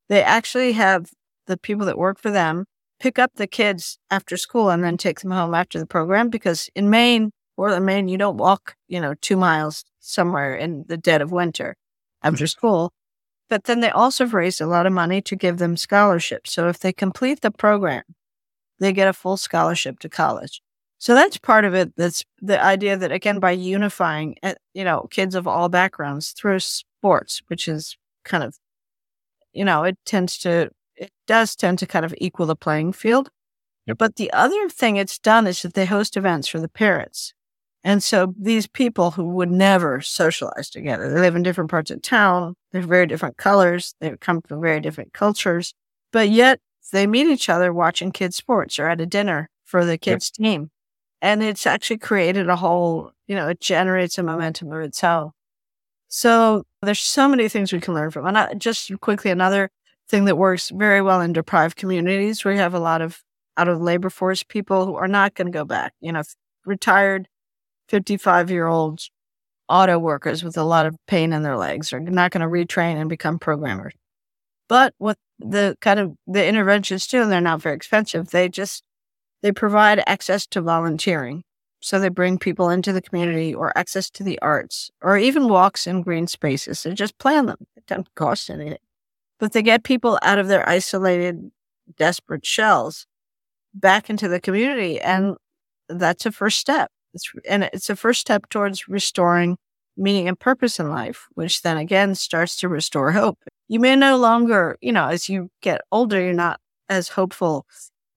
They 0.09 0.23
actually 0.23 0.73
have 0.73 1.11
the 1.47 1.59
people 1.59 1.85
that 1.85 1.99
work 1.99 2.19
for 2.19 2.31
them 2.31 2.65
pick 2.99 3.19
up 3.19 3.33
the 3.35 3.47
kids 3.47 3.99
after 4.11 4.39
school 4.39 4.71
and 4.71 4.83
then 4.83 4.97
take 4.97 5.21
them 5.21 5.31
home 5.31 5.53
after 5.53 5.79
the 5.79 5.85
program 5.85 6.31
because 6.31 6.71
in 6.75 6.89
Maine, 6.89 7.31
Portland, 7.57 7.85
Maine, 7.85 8.09
you 8.09 8.17
don't 8.17 8.39
walk, 8.39 8.75
you 8.89 9.03
know, 9.03 9.13
two 9.13 9.37
miles 9.37 9.85
somewhere 10.01 10.55
in 10.55 10.87
the 10.89 10.97
dead 10.97 11.21
of 11.21 11.31
winter 11.31 11.77
after 12.23 12.47
school. 12.47 12.91
But 13.51 13.65
then 13.65 13.81
they 13.81 13.91
also 13.91 14.25
have 14.25 14.33
raised 14.33 14.63
a 14.63 14.67
lot 14.67 14.87
of 14.87 14.95
money 14.95 15.21
to 15.21 15.37
give 15.37 15.59
them 15.59 15.77
scholarships. 15.77 16.55
So 16.55 16.69
if 16.69 16.79
they 16.79 16.95
complete 16.95 17.43
the 17.43 17.51
program, 17.51 18.05
they 18.79 18.95
get 18.95 19.09
a 19.09 19.13
full 19.13 19.37
scholarship 19.37 19.99
to 19.99 20.09
college. 20.09 20.62
So 21.03 21.17
that's 21.17 21.37
part 21.37 21.65
of 21.65 21.75
it. 21.75 21.97
That's 21.97 22.23
the 22.41 22.63
idea 22.63 22.97
that 22.97 23.11
again, 23.11 23.41
by 23.41 23.51
unifying, 23.51 24.37
eh, 24.45 24.55
you 24.73 24.85
know, 24.85 25.09
kids 25.11 25.35
of 25.35 25.49
all 25.49 25.69
backgrounds 25.69 26.31
through 26.31 26.61
sports, 26.61 27.43
which 27.49 27.67
is 27.67 27.97
kind 28.25 28.45
of, 28.45 28.57
you 29.53 29.65
know, 29.65 29.83
it 29.83 29.99
tends 30.07 30.39
to, 30.39 30.71
it 30.95 31.11
does 31.27 31.57
tend 31.57 31.81
to 31.81 31.89
kind 31.89 32.05
of 32.05 32.15
equal 32.19 32.47
the 32.47 32.55
playing 32.55 32.93
field. 32.93 33.31
Yep. 33.87 33.99
But 33.99 34.15
the 34.15 34.33
other 34.33 34.69
thing 34.69 34.95
it's 34.95 35.19
done 35.19 35.49
is 35.49 35.63
that 35.63 35.75
they 35.75 35.87
host 35.87 36.17
events 36.17 36.47
for 36.47 36.61
the 36.61 36.69
parents. 36.69 37.35
And 37.83 38.01
so 38.01 38.33
these 38.39 38.69
people 38.69 39.11
who 39.11 39.25
would 39.25 39.51
never 39.51 40.01
socialize 40.03 40.71
together, 40.71 41.13
they 41.13 41.19
live 41.19 41.35
in 41.35 41.43
different 41.43 41.69
parts 41.71 41.91
of 41.91 42.01
town. 42.01 42.55
They're 42.71 42.81
very 42.81 43.09
different 43.09 43.37
colors. 43.37 43.97
They 43.99 44.15
come 44.21 44.41
from 44.41 44.61
very 44.61 44.79
different 44.79 45.13
cultures, 45.13 45.75
but 46.13 46.31
yet 46.31 46.61
they 46.93 47.09
meet 47.09 47.27
each 47.27 47.49
other 47.49 47.73
watching 47.73 48.13
kids 48.13 48.37
sports 48.37 48.79
or 48.79 48.87
at 48.87 49.01
a 49.01 49.07
dinner 49.07 49.51
for 49.65 49.85
the 49.85 49.99
kids 49.99 50.31
yep. 50.39 50.47
team. 50.47 50.71
And 51.23 51.43
it's 51.43 51.67
actually 51.67 51.99
created 51.99 52.49
a 52.49 52.57
whole, 52.57 53.13
you 53.29 53.37
know, 53.37 53.49
it 53.49 53.61
generates 53.61 54.19
a 54.19 54.25
momentum 54.25 54.73
of 54.73 54.83
itself. 54.83 55.33
So 56.09 56.65
there's 56.83 57.01
so 57.01 57.29
many 57.29 57.49
things 57.49 57.73
we 57.73 57.81
can 57.81 57.95
learn 57.95 58.11
from. 58.11 58.27
And 58.27 58.37
I, 58.37 58.55
just 58.55 58.91
quickly, 59.01 59.31
another 59.31 59.71
thing 60.09 60.25
that 60.27 60.37
works 60.37 60.71
very 60.71 61.01
well 61.01 61.21
in 61.21 61.33
deprived 61.33 61.77
communities 61.77 62.45
where 62.45 62.53
you 62.53 62.61
have 62.61 62.75
a 62.75 62.81
lot 62.81 63.01
of 63.01 63.23
out 63.57 63.69
of 63.69 63.81
labor 63.81 64.11
force 64.11 64.43
people 64.43 64.85
who 64.85 64.97
are 64.97 65.09
not 65.09 65.35
going 65.35 65.47
to 65.47 65.57
go 65.57 65.65
back. 65.65 65.95
You 66.01 66.13
know, 66.13 66.23
retired 66.67 67.29
55 67.89 68.51
year 68.51 68.67
olds 68.67 69.11
auto 69.69 69.99
workers 69.99 70.43
with 70.43 70.57
a 70.57 70.65
lot 70.65 70.87
of 70.87 70.97
pain 71.07 71.33
in 71.33 71.43
their 71.43 71.57
legs 71.57 71.93
are 71.93 72.01
not 72.01 72.33
going 72.33 72.43
to 72.43 72.47
retrain 72.47 72.97
and 72.97 73.09
become 73.09 73.39
programmers. 73.39 73.95
But 74.69 74.95
what 74.99 75.19
the 75.39 75.77
kind 75.81 76.01
of 76.01 76.15
the 76.27 76.45
interventions 76.45 77.07
do, 77.07 77.23
and 77.23 77.31
they're 77.31 77.41
not 77.41 77.63
very 77.63 77.77
expensive, 77.77 78.31
they 78.31 78.49
just 78.49 78.83
they 79.43 79.53
provide 79.53 80.03
access 80.07 80.47
to 80.49 80.63
volunteering. 80.63 81.45
So 81.81 81.99
they 81.99 82.09
bring 82.09 82.39
people 82.39 82.71
into 82.71 82.93
the 82.93 83.03
community 83.03 83.53
or 83.53 83.77
access 83.77 84.09
to 84.11 84.23
the 84.23 84.39
arts 84.41 84.91
or 85.01 85.19
even 85.19 85.49
walks 85.49 85.87
in 85.87 86.03
green 86.03 86.29
spaces. 86.29 86.83
They 86.83 86.95
just 86.95 87.19
plan 87.19 87.47
them. 87.47 87.67
It 87.77 87.87
doesn't 87.87 88.15
cost 88.15 88.49
anything. 88.51 88.79
But 89.41 89.53
they 89.53 89.63
get 89.63 89.83
people 89.83 90.19
out 90.23 90.39
of 90.39 90.47
their 90.47 90.67
isolated, 90.69 91.51
desperate 91.97 92.47
shells 92.47 93.07
back 93.75 94.09
into 94.09 94.29
the 94.29 94.41
community. 94.41 95.01
And 95.01 95.37
that's 95.89 96.25
a 96.25 96.31
first 96.31 96.59
step. 96.59 96.93
It's, 97.15 97.31
and 97.49 97.65
it's 97.65 97.91
a 97.91 97.97
first 97.97 98.21
step 98.21 98.49
towards 98.49 98.89
restoring 98.89 99.59
meaning 99.97 100.29
and 100.29 100.39
purpose 100.39 100.79
in 100.79 100.89
life, 100.89 101.27
which 101.35 101.63
then 101.63 101.77
again 101.77 102.15
starts 102.15 102.57
to 102.61 102.69
restore 102.69 103.11
hope. 103.13 103.39
You 103.69 103.81
may 103.81 103.97
no 103.97 104.17
longer, 104.17 104.79
you 104.81 104.93
know, 104.93 105.09
as 105.09 105.29
you 105.29 105.51
get 105.61 105.81
older, 105.91 106.21
you're 106.21 106.33
not 106.33 106.61
as 106.89 107.09
hopeful 107.09 107.67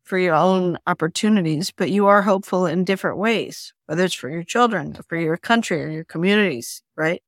for 0.05 0.17
your 0.17 0.35
own 0.35 0.77
opportunities, 0.87 1.71
but 1.75 1.89
you 1.89 2.07
are 2.07 2.21
hopeful 2.21 2.65
in 2.65 2.83
different 2.83 3.17
ways, 3.17 3.73
whether 3.87 4.05
it's 4.05 4.13
for 4.13 4.29
your 4.29 4.43
children, 4.43 4.97
for 5.09 5.17
your 5.17 5.35
country, 5.35 5.83
or 5.83 5.89
your 5.89 6.03
communities, 6.05 6.83
right? 6.95 7.21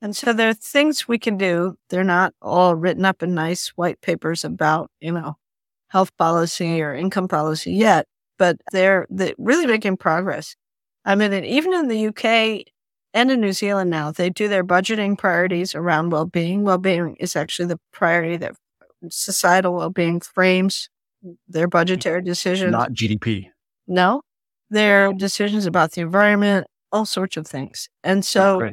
And 0.00 0.16
so 0.16 0.32
there 0.32 0.48
are 0.48 0.54
things 0.54 1.06
we 1.06 1.18
can 1.18 1.36
do. 1.36 1.76
They're 1.90 2.04
not 2.04 2.32
all 2.40 2.74
written 2.74 3.04
up 3.04 3.22
in 3.22 3.34
nice 3.34 3.68
white 3.70 4.00
papers 4.00 4.44
about, 4.44 4.90
you 5.00 5.12
know, 5.12 5.36
health 5.88 6.16
policy 6.16 6.80
or 6.80 6.94
income 6.94 7.28
policy 7.28 7.72
yet, 7.72 8.06
but 8.38 8.56
they're, 8.72 9.06
they're 9.10 9.34
really 9.38 9.66
making 9.66 9.96
progress. 9.96 10.56
I 11.04 11.16
mean, 11.16 11.32
even 11.32 11.74
in 11.74 11.88
the 11.88 12.06
UK 12.06 12.66
and 13.14 13.30
in 13.30 13.40
New 13.40 13.52
Zealand 13.52 13.90
now, 13.90 14.10
they 14.12 14.30
do 14.30 14.48
their 14.48 14.64
budgeting 14.64 15.18
priorities 15.18 15.74
around 15.74 16.10
well 16.10 16.26
being. 16.26 16.62
Well 16.62 16.78
being 16.78 17.16
is 17.16 17.36
actually 17.36 17.66
the 17.66 17.80
priority 17.92 18.36
that 18.38 18.54
societal 19.10 19.74
well 19.74 19.90
being 19.90 20.20
frames 20.20 20.88
their 21.48 21.68
budgetary 21.68 22.22
decisions. 22.22 22.72
Not 22.72 22.92
GDP. 22.92 23.46
No, 23.86 24.22
their 24.70 25.12
decisions 25.12 25.66
about 25.66 25.92
the 25.92 26.00
environment, 26.00 26.66
all 26.90 27.06
sorts 27.06 27.36
of 27.36 27.46
things. 27.46 27.88
And 28.02 28.24
so 28.24 28.70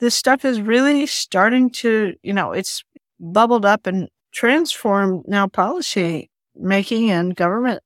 this 0.00 0.14
stuff 0.14 0.44
is 0.44 0.60
really 0.60 1.06
starting 1.06 1.70
to, 1.70 2.14
you 2.22 2.32
know, 2.32 2.52
it's 2.52 2.82
bubbled 3.18 3.64
up 3.64 3.86
and 3.86 4.08
transformed 4.32 5.24
now 5.26 5.48
policy 5.48 6.30
making 6.54 7.10
and 7.10 7.34
government 7.34 7.82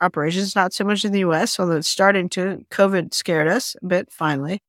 operations, 0.00 0.54
not 0.54 0.72
so 0.72 0.84
much 0.84 1.04
in 1.04 1.12
the 1.12 1.20
US, 1.20 1.58
although 1.58 1.76
it's 1.76 1.88
starting 1.88 2.28
to. 2.30 2.64
COVID 2.70 3.14
scared 3.14 3.48
us 3.48 3.76
a 3.82 3.86
bit 3.86 4.12
finally. 4.12 4.60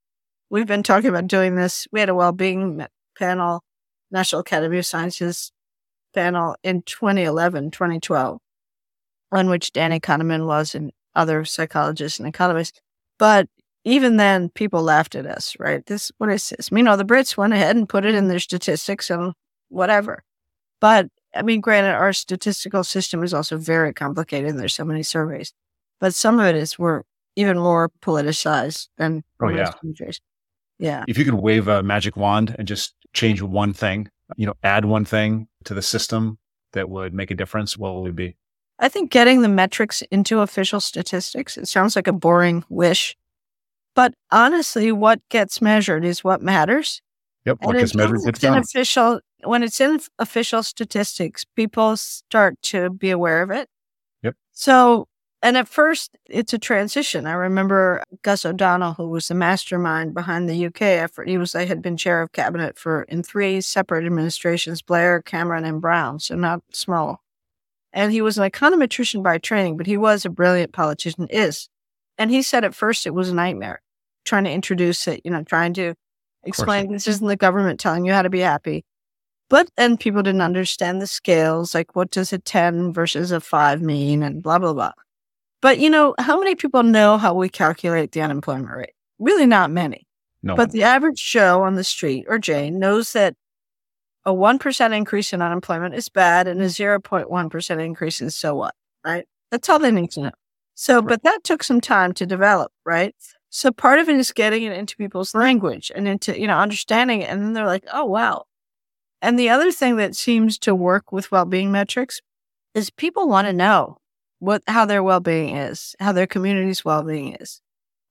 We've 0.50 0.66
been 0.66 0.84
talking 0.84 1.10
about 1.10 1.28
doing 1.28 1.56
this. 1.56 1.88
We 1.92 2.00
had 2.00 2.10
a 2.10 2.16
well-being 2.16 2.86
panel, 3.18 3.62
National 4.10 4.42
Academy 4.42 4.80
of 4.80 4.86
Sciences 4.86 5.52
panel 6.14 6.56
in 6.64 6.82
2011, 6.82 7.70
2012, 7.70 8.40
on 9.32 9.50
which 9.50 9.72
Danny 9.72 10.00
Kahneman 10.00 10.48
was 10.48 10.76
and 10.76 10.92
other 11.16 11.46
psychologists 11.46 12.20
and 12.20 12.28
economists. 12.28 12.80
But 13.18 13.48
even 13.84 14.18
then, 14.18 14.50
people 14.50 14.82
laughed 14.82 15.16
at 15.16 15.26
us, 15.26 15.56
right? 15.60 15.86
This, 15.86 16.12
what 16.18 16.30
is 16.30 16.50
this? 16.50 16.70
You 16.72 16.84
know, 16.84 16.96
the 16.96 17.06
Brits 17.06 17.38
went 17.38 17.54
ahead 17.54 17.76
and 17.76 17.88
put 17.88 18.06
it 18.06 18.16
in 18.16 18.28
their 18.28 18.40
statistics 18.40 19.10
and 19.10 19.34
whatever. 19.70 20.24
But 20.80 21.10
I 21.36 21.42
mean, 21.42 21.62
granted, 21.62 21.92
our 21.92 22.14
statistical 22.14 22.84
system 22.84 23.24
is 23.24 23.34
also 23.34 23.58
very 23.58 23.94
complicated 23.94 24.50
and 24.50 24.60
there's 24.60 24.74
so 24.74 24.86
many 24.86 25.04
surveys, 25.04 25.54
but 26.00 26.16
some 26.16 26.40
of 26.40 26.46
it 26.46 26.56
is 26.56 26.80
we're 26.80 27.04
even 27.36 27.58
more 27.58 27.92
politicized 28.02 28.88
than 28.98 29.24
oh, 29.42 29.50
yeah. 29.50 29.72
countries. 29.72 30.20
Yeah. 30.80 31.04
If 31.08 31.18
you 31.18 31.26
could 31.26 31.36
wave 31.36 31.68
a 31.68 31.84
magic 31.84 32.16
wand 32.16 32.56
and 32.58 32.68
just 32.68 32.96
change 33.14 33.42
one 33.42 33.74
thing, 33.74 34.10
you 34.38 34.46
know, 34.46 34.56
add 34.64 34.86
one 34.86 35.06
thing 35.06 35.48
to 35.66 35.74
the 35.74 35.82
system 35.82 36.40
that 36.74 36.90
would 36.90 37.14
make 37.14 37.32
a 37.32 37.36
difference, 37.36 37.78
what 37.78 37.96
would 37.96 38.10
it 38.10 38.16
be? 38.16 38.38
I 38.80 38.88
think 38.88 39.12
getting 39.12 39.42
the 39.42 39.50
metrics 39.50 40.02
into 40.04 40.40
official 40.40 40.80
statistics, 40.80 41.58
it 41.58 41.68
sounds 41.68 41.96
like 41.96 42.08
a 42.08 42.14
boring 42.14 42.64
wish. 42.70 43.16
But 43.94 44.14
honestly, 44.32 44.92
what 44.92 45.20
gets 45.30 45.62
measured 45.62 46.06
is 46.06 46.24
what 46.24 46.42
matters. 46.42 47.02
Yep. 47.46 47.58
What 47.62 47.76
gets 47.76 47.94
measured 47.94 48.22
gets 48.24 48.40
done. 48.40 48.58
Official, 48.58 49.20
when 49.44 49.64
it's 49.64 49.82
in 49.82 50.00
official 50.18 50.64
statistics, 50.64 51.46
people 51.56 51.98
start 51.98 52.62
to 52.64 52.90
be 52.90 53.10
aware 53.10 53.42
of 53.42 53.52
it. 53.52 53.68
Yep. 54.24 54.36
So, 54.54 55.08
and 55.42 55.58
at 55.58 55.68
first, 55.68 56.18
it's 56.30 56.54
a 56.54 56.58
transition. 56.60 57.26
I 57.26 57.34
remember 57.34 58.04
Gus 58.22 58.46
O'Donnell, 58.46 58.94
who 58.94 59.10
was 59.10 59.28
the 59.28 59.36
mastermind 59.36 60.14
behind 60.14 60.50
the 60.50 60.66
UK 60.68 60.82
effort. 60.82 61.28
He 61.28 61.38
was, 61.38 61.56
I 61.56 61.66
had 61.66 61.82
been 61.82 61.98
chair 61.98 62.22
of 62.22 62.32
cabinet 62.32 62.78
for 62.78 63.04
in 63.04 63.24
three 63.24 63.60
separate 63.60 64.06
administrations: 64.06 64.82
Blair, 64.82 65.22
Cameron, 65.22 65.66
and 65.66 65.82
Brown. 65.82 66.20
So 66.20 66.36
not 66.36 66.62
small. 66.72 67.22
And 67.92 68.12
he 68.12 68.22
was 68.22 68.38
an 68.38 68.50
econometrician 68.50 69.24
by 69.24 69.38
training, 69.38 69.78
but 69.78 69.88
he 69.88 69.98
was 69.98 70.26
a 70.26 70.30
brilliant 70.30 70.74
politician. 70.74 71.28
Is, 71.30 71.70
and 72.18 72.30
he 72.30 72.42
said 72.42 72.64
at 72.64 72.76
first 72.76 73.08
it 73.08 73.14
was 73.14 73.30
a 73.30 73.36
nightmare 73.36 73.82
trying 74.26 74.44
to 74.44 74.52
introduce 74.52 75.08
it. 75.08 75.22
You 75.24 75.32
know, 75.32 75.44
trying 75.44 75.74
to 75.76 75.96
explain 76.44 76.92
this 76.92 77.08
isn't 77.08 77.28
the 77.28 77.36
government 77.36 77.80
telling 77.80 78.06
you 78.06 78.14
how 78.14 78.22
to 78.22 78.30
be 78.30 78.40
happy. 78.40 78.86
But 79.50 79.70
then 79.78 79.98
people 79.98 80.22
didn't 80.22 80.42
understand 80.42 81.02
the 81.02 81.08
scales, 81.08 81.74
like 81.74 81.96
what 81.96 82.12
does 82.12 82.32
a 82.32 82.38
10 82.38 82.94
versus 82.94 83.32
a 83.32 83.42
5 83.42 83.82
mean 83.82 84.22
and 84.22 84.44
blah, 84.44 84.60
blah, 84.60 84.74
blah. 84.74 84.92
But 85.62 85.80
you 85.80 85.90
know, 85.90 86.14
how 86.20 86.38
many 86.38 86.56
people 86.56 86.84
know 86.84 87.18
how 87.18 87.34
we 87.34 87.50
calculate 87.50 88.12
the 88.12 88.22
unemployment 88.22 88.72
rate? 88.72 88.94
Really 89.18 89.48
not 89.48 89.72
many. 89.72 90.06
No. 90.44 90.56
But 90.56 90.72
the 90.72 90.84
average 90.84 91.32
Joe 91.32 91.64
on 91.64 91.76
the 91.76 91.84
street 91.84 92.26
or 92.30 92.38
Jane 92.38 92.80
knows 92.80 93.12
that 93.14 93.36
a 94.30 94.34
1% 94.34 94.96
increase 94.96 95.34
in 95.34 95.42
unemployment 95.42 95.96
is 95.96 96.08
bad 96.08 96.48
and 96.48 96.62
a 96.62 96.66
0.1% 96.66 97.84
increase 97.84 98.22
is 98.22 98.36
so 98.36 98.56
what, 98.56 98.76
right? 99.04 99.26
That's 99.52 99.68
all 99.68 99.80
they 99.80 99.92
need 99.92 100.12
to 100.12 100.22
know. 100.22 100.32
So, 100.76 101.02
but 101.02 101.24
that 101.24 101.44
took 101.44 101.64
some 101.64 101.82
time 101.82 102.14
to 102.14 102.26
develop, 102.26 102.72
right? 102.86 103.14
So 103.50 103.72
part 103.72 104.00
of 104.00 104.08
it 104.08 104.16
is 104.16 104.32
getting 104.32 104.64
it 104.64 104.78
into 104.78 104.96
people's 104.96 105.34
language 105.34 105.92
and 105.94 106.08
into, 106.08 106.40
you 106.40 106.48
know, 106.48 106.58
understanding 106.58 107.22
it. 107.22 107.30
And 107.30 107.42
then 107.42 107.54
they're 107.54 107.66
like, 107.66 107.86
oh, 107.92 108.06
wow. 108.06 108.46
And 109.22 109.38
the 109.38 109.50
other 109.50 109.72
thing 109.72 109.98
that 109.98 110.16
seems 110.16 110.58
to 110.60 110.76
work 110.76 111.12
with 111.12 111.32
well-being 111.32 111.72
metrics 111.72 112.22
is 112.74 112.90
people 112.90 113.28
want 113.28 113.48
to 113.48 113.54
know 113.54 113.98
what, 114.38 114.62
how 114.68 114.86
their 114.86 115.04
well-being 115.04 115.58
is, 115.58 115.96
how 116.00 116.12
their 116.12 116.28
community's 116.28 116.86
well-being 116.86 117.36
is, 117.42 117.62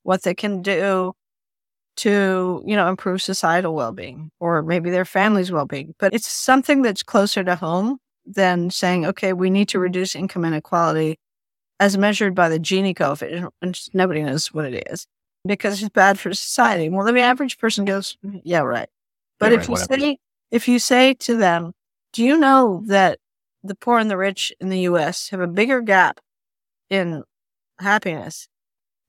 what 0.03 0.23
they 0.23 0.35
can 0.35 0.61
do 0.61 1.13
to, 1.99 2.63
you 2.65 2.75
know, 2.75 2.89
improve 2.89 3.21
societal 3.21 3.73
well-being 3.73 4.31
or 4.39 4.61
maybe 4.61 4.89
their 4.89 5.05
family's 5.05 5.51
well-being. 5.51 5.95
But 5.99 6.13
it's 6.13 6.27
something 6.27 6.81
that's 6.81 7.03
closer 7.03 7.43
to 7.43 7.55
home 7.55 7.97
than 8.25 8.69
saying, 8.69 9.05
okay, 9.05 9.33
we 9.33 9.49
need 9.49 9.69
to 9.69 9.77
mm-hmm. 9.77 9.83
reduce 9.83 10.15
income 10.15 10.45
inequality 10.45 11.19
as 11.79 11.97
measured 11.97 12.35
by 12.35 12.49
the 12.49 12.59
Gini 12.59 12.95
coefficient, 12.95 13.53
which 13.59 13.89
nobody 13.93 14.21
knows 14.23 14.53
what 14.53 14.65
it 14.65 14.87
is 14.91 15.07
because 15.45 15.81
it's 15.81 15.89
bad 15.89 16.19
for 16.19 16.33
society. 16.33 16.89
Well, 16.89 17.05
the 17.05 17.19
average 17.19 17.57
person 17.57 17.85
goes, 17.85 18.17
mm-hmm, 18.25 18.39
yeah, 18.43 18.59
right. 18.59 18.89
But 19.39 19.51
yeah, 19.51 19.59
if 19.59 19.59
right, 19.61 19.67
you 19.67 19.81
whatever. 19.81 20.01
say, 20.01 20.17
if 20.51 20.67
you 20.67 20.79
say 20.79 21.13
to 21.15 21.37
them, 21.37 21.73
do 22.11 22.23
you 22.23 22.37
know 22.37 22.83
that 22.87 23.19
the 23.63 23.75
poor 23.75 23.99
and 23.99 24.09
the 24.09 24.17
rich 24.17 24.53
in 24.59 24.69
the 24.69 24.81
U.S. 24.81 25.29
have 25.29 25.39
a 25.39 25.47
bigger 25.47 25.81
gap 25.81 26.19
in 26.89 27.23
happiness 27.79 28.47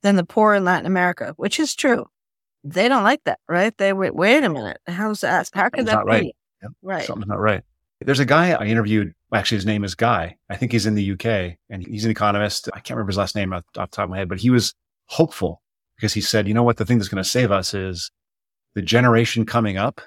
than 0.03 0.17
the 0.17 0.25
poor 0.25 0.55
in 0.55 0.65
Latin 0.65 0.87
America, 0.87 1.35
which 1.37 1.61
is 1.61 1.75
true. 1.75 2.07
They 2.63 2.89
don't 2.89 3.05
like 3.05 3.25
that, 3.25 3.41
right? 3.49 3.77
They 3.77 3.93
wait, 3.93 4.15
wait 4.15 4.45
a 4.45 4.51
minute. 4.51 4.79
How's 4.87 5.21
that? 5.21 5.49
How 5.53 5.69
can 5.69 5.87
that 5.87 6.05
be? 6.05 6.11
Right. 6.11 6.37
Yep. 6.63 6.73
right. 6.83 7.05
Something's 7.05 7.29
not 7.29 7.41
right. 7.41 7.63
There's 8.03 8.21
a 8.21 8.25
guy 8.25 8.53
I 8.53 8.67
interviewed. 8.67 9.13
Actually, 9.33 9.59
his 9.59 9.67
name 9.67 9.85
is 9.85 9.95
Guy. 9.95 10.37
I 10.49 10.57
think 10.57 10.73
he's 10.73 10.87
in 10.87 10.95
the 10.95 11.13
UK 11.13 11.59
and 11.69 11.87
he's 11.87 12.05
an 12.05 12.11
economist. 12.11 12.69
I 12.73 12.81
can't 12.81 12.97
remember 12.97 13.11
his 13.11 13.19
last 13.19 13.37
name 13.37 13.53
off, 13.53 13.65
off 13.77 13.91
the 13.91 13.97
top 13.97 14.05
of 14.05 14.11
my 14.11 14.19
head, 14.19 14.29
but 14.29 14.41
he 14.41 14.51
was 14.51 14.75
hopeful 15.07 15.63
because 15.97 16.15
he 16.15 16.21
said, 16.21 16.49
you 16.49 16.55
know 16.55 16.63
what? 16.63 16.79
The 16.79 16.87
thing 16.87 16.99
that's 16.99 17.09
going 17.09 17.23
to 17.23 17.29
save 17.29 17.51
us 17.51 17.75
is 17.75 18.11
the 18.75 18.83
generation 18.83 19.45
coming 19.45 19.77
up. 19.77 20.01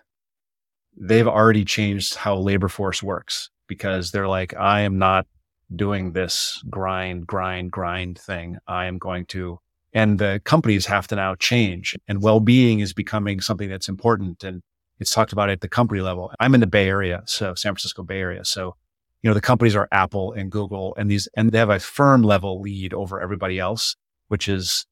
They've 1.00 1.28
already 1.28 1.66
changed 1.66 2.16
how 2.16 2.36
labor 2.36 2.68
force 2.68 3.04
works 3.04 3.50
because 3.68 4.12
they're 4.12 4.28
like, 4.28 4.56
I 4.56 4.82
am 4.82 4.98
not 4.98 5.28
doing 5.76 6.12
this 6.12 6.64
grind, 6.70 7.28
grind, 7.28 7.72
grind 7.72 8.20
thing. 8.20 8.58
I 8.68 8.86
am 8.86 8.98
going 8.98 9.26
to, 9.28 9.60
and 9.94 10.20
the 10.20 10.42
companies 10.44 10.86
have 10.88 11.08
to 11.08 11.16
now 11.16 11.36
change 11.36 11.98
and 12.08 12.22
well-being 12.22 12.80
is 12.80 12.94
becoming 12.94 13.42
something 13.42 13.70
that's 13.70 13.90
important. 13.90 14.44
And 14.44 14.62
it's 15.00 15.12
talked 15.14 15.34
about 15.34 15.50
at 15.50 15.62
the 15.62 15.68
company 15.68 16.02
level. 16.02 16.32
I'm 16.40 16.54
in 16.54 16.62
the 16.62 16.68
Bay 16.68 16.88
Area. 16.88 17.24
So 17.26 17.54
San 17.56 17.74
Francisco 17.74 18.04
Bay 18.04 18.20
Area. 18.20 18.46
So, 18.46 18.76
you 19.22 19.30
know, 19.30 19.34
the 19.34 19.42
companies 19.42 19.76
are 19.76 19.88
Apple 19.92 20.34
and 20.34 20.52
Google 20.52 20.96
and 20.98 21.10
these, 21.10 21.28
and 21.36 21.52
they 21.52 21.58
have 21.58 21.70
a 21.70 21.80
firm 21.80 22.24
level 22.24 22.62
lead 22.62 22.94
over 22.94 23.22
everybody 23.22 23.60
else, 23.60 23.96
which 24.28 24.50
is, 24.50 24.86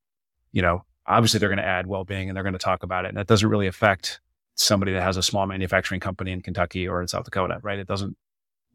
you 0.51 0.61
know, 0.61 0.85
obviously 1.07 1.39
they're 1.39 1.49
going 1.49 1.57
to 1.57 1.65
add 1.65 1.87
well-being 1.87 2.29
and 2.29 2.35
they're 2.35 2.43
going 2.43 2.53
to 2.53 2.59
talk 2.59 2.83
about 2.83 3.05
it. 3.05 3.09
And 3.09 3.17
that 3.17 3.27
doesn't 3.27 3.49
really 3.49 3.67
affect 3.67 4.21
somebody 4.55 4.93
that 4.93 5.01
has 5.01 5.17
a 5.17 5.23
small 5.23 5.47
manufacturing 5.47 5.99
company 5.99 6.31
in 6.31 6.41
Kentucky 6.41 6.87
or 6.87 7.01
in 7.01 7.07
South 7.07 7.25
Dakota, 7.25 7.59
right? 7.63 7.79
It 7.79 7.87
doesn't, 7.87 8.15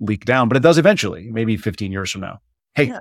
leak 0.00 0.24
down, 0.24 0.48
but 0.48 0.58
it 0.58 0.62
does 0.62 0.78
eventually, 0.78 1.30
maybe 1.30 1.56
15 1.56 1.90
years 1.90 2.10
from 2.10 2.20
now. 2.20 2.38
Hey, 2.74 2.88
yeah. 2.88 2.98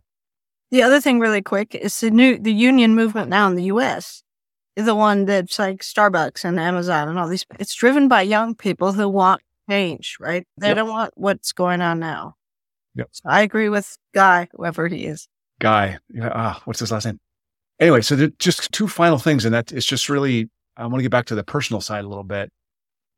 The 0.76 0.84
other 0.84 1.00
thing, 1.00 1.20
really 1.22 1.42
quick, 1.42 1.74
is 1.74 1.98
the 2.02 2.12
new 2.12 2.38
the 2.38 2.52
union 2.52 2.96
movement 2.96 3.30
now 3.30 3.48
in 3.48 3.56
the 3.56 3.64
U.S. 3.64 4.24
is 4.76 4.86
the 4.86 4.94
one 4.94 5.24
that's 5.24 5.58
like 5.58 5.80
Starbucks 5.82 6.44
and 6.44 6.60
Amazon 6.60 7.08
and 7.08 7.18
all 7.18 7.30
these. 7.30 7.46
It's 7.60 7.74
driven 7.74 8.10
by 8.10 8.24
young 8.24 8.56
people 8.56 8.92
who 8.92 9.08
want 9.08 9.42
change, 9.70 10.18
right? 10.20 10.46
They 10.58 10.68
yep. 10.68 10.76
don't 10.76 10.90
want 10.90 11.14
what's 11.16 11.54
going 11.54 11.80
on 11.80 12.00
now. 12.00 12.36
Yep. 12.96 13.08
So 13.14 13.24
I 13.26 13.42
agree 13.42 13.70
with 13.70 13.98
Guy, 14.14 14.50
whoever 14.54 14.90
he 14.90 15.06
is. 15.06 15.30
Guy. 15.62 15.98
Ah, 16.22 16.62
what's 16.66 16.82
his 16.82 16.92
last 16.92 17.06
name? 17.06 17.20
Anyway, 17.80 18.02
so 18.02 18.30
just 18.38 18.70
two 18.74 18.90
final 18.90 19.18
things, 19.18 19.46
and 19.46 19.54
that 19.56 19.72
it's 19.72 19.86
just 19.86 20.10
really 20.10 20.50
I 20.76 20.84
want 20.88 20.98
to 20.98 21.04
get 21.04 21.12
back 21.12 21.28
to 21.28 21.36
the 21.36 21.44
personal 21.44 21.80
side 21.80 22.04
a 22.04 22.10
little 22.10 22.26
bit. 22.26 22.52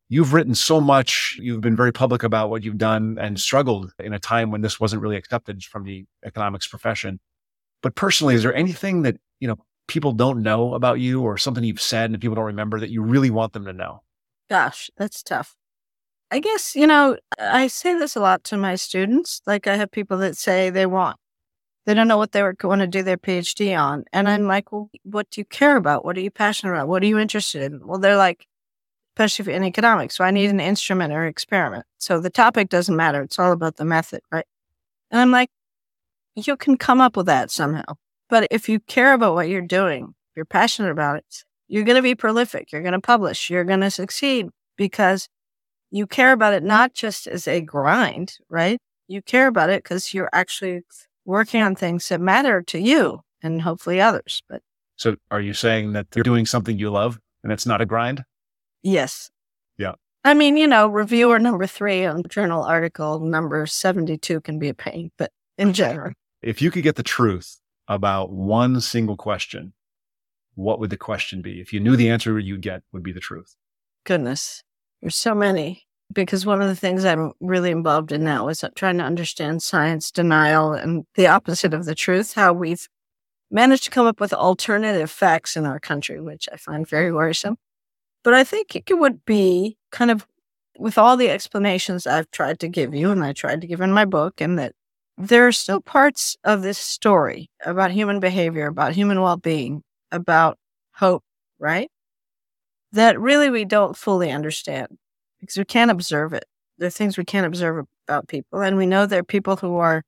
You've 0.08 0.32
written 0.32 0.54
so 0.54 0.80
much. 0.80 1.36
You've 1.40 1.60
been 1.60 1.76
very 1.76 1.92
public 1.92 2.22
about 2.22 2.50
what 2.50 2.62
you've 2.62 2.78
done 2.78 3.18
and 3.20 3.38
struggled 3.38 3.92
in 3.98 4.14
a 4.14 4.20
time 4.20 4.52
when 4.52 4.60
this 4.60 4.78
wasn't 4.78 5.02
really 5.02 5.16
accepted 5.16 5.64
from 5.64 5.82
the 5.82 6.06
economics 6.24 6.68
profession. 6.68 7.18
But 7.82 7.94
personally, 7.94 8.34
is 8.34 8.42
there 8.42 8.54
anything 8.54 9.02
that, 9.02 9.16
you 9.40 9.48
know, 9.48 9.56
people 9.86 10.12
don't 10.12 10.42
know 10.42 10.74
about 10.74 11.00
you 11.00 11.22
or 11.22 11.38
something 11.38 11.64
you've 11.64 11.80
said 11.80 12.10
and 12.10 12.20
people 12.20 12.34
don't 12.34 12.44
remember 12.44 12.80
that 12.80 12.90
you 12.90 13.02
really 13.02 13.30
want 13.30 13.52
them 13.52 13.64
to 13.64 13.72
know? 13.72 14.02
Gosh, 14.50 14.90
that's 14.96 15.22
tough. 15.22 15.56
I 16.30 16.40
guess, 16.40 16.76
you 16.76 16.86
know, 16.86 17.16
I 17.38 17.68
say 17.68 17.98
this 17.98 18.14
a 18.14 18.20
lot 18.20 18.44
to 18.44 18.56
my 18.56 18.74
students. 18.74 19.40
Like 19.46 19.66
I 19.66 19.76
have 19.76 19.90
people 19.90 20.18
that 20.18 20.36
say 20.36 20.68
they 20.68 20.86
want, 20.86 21.16
they 21.86 21.94
don't 21.94 22.08
know 22.08 22.18
what 22.18 22.32
they 22.32 22.42
were 22.42 22.52
going 22.52 22.80
to 22.80 22.86
do 22.86 23.02
their 23.02 23.16
PhD 23.16 23.78
on. 23.78 24.04
And 24.12 24.28
I'm 24.28 24.46
like, 24.46 24.70
well, 24.70 24.90
what 25.04 25.30
do 25.30 25.40
you 25.40 25.46
care 25.46 25.76
about? 25.76 26.04
What 26.04 26.18
are 26.18 26.20
you 26.20 26.30
passionate 26.30 26.72
about? 26.72 26.88
What 26.88 27.02
are 27.02 27.06
you 27.06 27.18
interested 27.18 27.62
in? 27.62 27.86
Well, 27.86 27.98
they're 27.98 28.16
like, 28.16 28.46
especially 29.16 29.54
in 29.54 29.64
economics. 29.64 30.16
So 30.16 30.24
I 30.24 30.30
need 30.30 30.50
an 30.50 30.60
instrument 30.60 31.12
or 31.14 31.24
experiment. 31.26 31.86
So 31.96 32.20
the 32.20 32.30
topic 32.30 32.68
doesn't 32.68 32.94
matter. 32.94 33.22
It's 33.22 33.38
all 33.38 33.52
about 33.52 33.76
the 33.76 33.86
method, 33.86 34.20
right? 34.30 34.46
And 35.10 35.20
I'm 35.20 35.30
like, 35.30 35.50
you 36.46 36.56
can 36.56 36.76
come 36.76 37.00
up 37.00 37.16
with 37.16 37.26
that 37.26 37.50
somehow. 37.50 37.94
But 38.28 38.48
if 38.50 38.68
you 38.68 38.80
care 38.80 39.14
about 39.14 39.34
what 39.34 39.48
you're 39.48 39.62
doing, 39.62 40.14
you're 40.36 40.44
passionate 40.44 40.90
about 40.90 41.16
it, 41.16 41.44
you're 41.66 41.84
going 41.84 41.96
to 41.96 42.02
be 42.02 42.14
prolific. 42.14 42.72
You're 42.72 42.82
going 42.82 42.92
to 42.92 43.00
publish. 43.00 43.50
You're 43.50 43.64
going 43.64 43.80
to 43.80 43.90
succeed 43.90 44.46
because 44.76 45.28
you 45.90 46.06
care 46.06 46.32
about 46.32 46.54
it 46.54 46.62
not 46.62 46.94
just 46.94 47.26
as 47.26 47.48
a 47.48 47.60
grind, 47.60 48.36
right? 48.48 48.78
You 49.06 49.22
care 49.22 49.46
about 49.46 49.70
it 49.70 49.82
because 49.82 50.12
you're 50.12 50.30
actually 50.32 50.82
working 51.24 51.62
on 51.62 51.74
things 51.74 52.08
that 52.08 52.20
matter 52.20 52.62
to 52.62 52.78
you 52.78 53.20
and 53.42 53.62
hopefully 53.62 54.00
others. 54.00 54.42
But 54.48 54.62
so 54.96 55.16
are 55.30 55.40
you 55.40 55.54
saying 55.54 55.92
that 55.92 56.06
you're 56.14 56.22
doing 56.22 56.46
something 56.46 56.78
you 56.78 56.90
love 56.90 57.18
and 57.42 57.52
it's 57.52 57.66
not 57.66 57.80
a 57.80 57.86
grind? 57.86 58.24
Yes. 58.82 59.30
Yeah. 59.76 59.92
I 60.24 60.34
mean, 60.34 60.56
you 60.56 60.66
know, 60.66 60.88
reviewer 60.88 61.38
number 61.38 61.66
three 61.66 62.04
on 62.04 62.22
journal 62.28 62.64
article 62.64 63.20
number 63.20 63.64
72 63.66 64.40
can 64.40 64.58
be 64.58 64.68
a 64.68 64.74
pain, 64.74 65.10
but 65.16 65.30
in 65.56 65.72
general. 65.72 66.12
If 66.42 66.62
you 66.62 66.70
could 66.70 66.82
get 66.82 66.96
the 66.96 67.02
truth 67.02 67.58
about 67.88 68.30
one 68.30 68.80
single 68.80 69.16
question, 69.16 69.72
what 70.54 70.78
would 70.80 70.90
the 70.90 70.96
question 70.96 71.42
be? 71.42 71.60
If 71.60 71.72
you 71.72 71.80
knew 71.80 71.96
the 71.96 72.10
answer 72.10 72.38
you'd 72.38 72.62
get 72.62 72.82
would 72.92 73.02
be 73.02 73.12
the 73.12 73.20
truth. 73.20 73.56
Goodness. 74.04 74.62
There's 75.00 75.16
so 75.16 75.34
many 75.34 75.86
because 76.12 76.46
one 76.46 76.62
of 76.62 76.68
the 76.68 76.76
things 76.76 77.04
I'm 77.04 77.32
really 77.40 77.70
involved 77.70 78.12
in 78.12 78.24
now 78.24 78.48
is 78.48 78.64
trying 78.74 78.98
to 78.98 79.04
understand 79.04 79.62
science 79.62 80.10
denial 80.10 80.72
and 80.72 81.04
the 81.14 81.26
opposite 81.26 81.74
of 81.74 81.84
the 81.84 81.94
truth, 81.94 82.34
how 82.34 82.52
we've 82.52 82.88
managed 83.50 83.84
to 83.84 83.90
come 83.90 84.06
up 84.06 84.20
with 84.20 84.32
alternative 84.32 85.10
facts 85.10 85.56
in 85.56 85.66
our 85.66 85.80
country, 85.80 86.20
which 86.20 86.48
I 86.52 86.56
find 86.56 86.88
very 86.88 87.12
worrisome. 87.12 87.56
But 88.24 88.34
I 88.34 88.44
think 88.44 88.74
it 88.74 88.98
would 88.98 89.24
be 89.24 89.76
kind 89.90 90.10
of 90.10 90.26
with 90.78 90.98
all 90.98 91.16
the 91.16 91.30
explanations 91.30 92.06
I've 92.06 92.30
tried 92.30 92.60
to 92.60 92.68
give 92.68 92.94
you 92.94 93.10
and 93.10 93.24
I 93.24 93.32
tried 93.32 93.60
to 93.60 93.66
give 93.66 93.80
in 93.80 93.92
my 93.92 94.04
book, 94.04 94.40
and 94.40 94.58
that 94.58 94.74
there 95.18 95.46
are 95.46 95.52
still 95.52 95.80
parts 95.80 96.36
of 96.44 96.62
this 96.62 96.78
story 96.78 97.50
about 97.64 97.90
human 97.90 98.20
behavior, 98.20 98.68
about 98.68 98.92
human 98.92 99.20
well 99.20 99.36
being, 99.36 99.82
about 100.12 100.58
hope, 100.94 101.24
right? 101.58 101.90
That 102.92 103.20
really 103.20 103.50
we 103.50 103.64
don't 103.64 103.96
fully 103.96 104.30
understand 104.30 104.96
because 105.40 105.56
we 105.56 105.64
can't 105.64 105.90
observe 105.90 106.32
it. 106.32 106.44
There 106.78 106.86
are 106.86 106.90
things 106.90 107.18
we 107.18 107.24
can't 107.24 107.46
observe 107.46 107.84
about 108.06 108.28
people. 108.28 108.60
And 108.60 108.76
we 108.76 108.86
know 108.86 109.06
there 109.06 109.20
are 109.20 109.24
people 109.24 109.56
who 109.56 109.76
are 109.76 110.02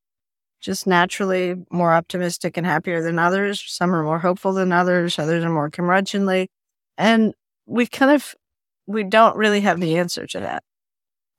just 0.61 0.87
naturally 0.87 1.57
more 1.71 1.93
optimistic 1.93 2.57
and 2.57 2.67
happier 2.67 3.03
than 3.03 3.19
others. 3.19 3.63
Some 3.67 3.95
are 3.95 4.05
more 4.05 4.21
hopeful 4.21 4.53
than 4.53 4.73
others. 4.73 5.19
Others 5.19 5.45
are 5.45 5.51
more 5.51 5.71
curmudgeonly. 5.71 6.47
And 6.97 7.35
we 7.67 7.87
kind 7.87 8.13
of, 8.13 8.35
we 8.87 9.03
don't 9.05 9.37
really 9.37 9.63
have 9.63 9.81
the 9.81 9.99
answer 9.99 10.27
to 10.29 10.41
that 10.41 10.63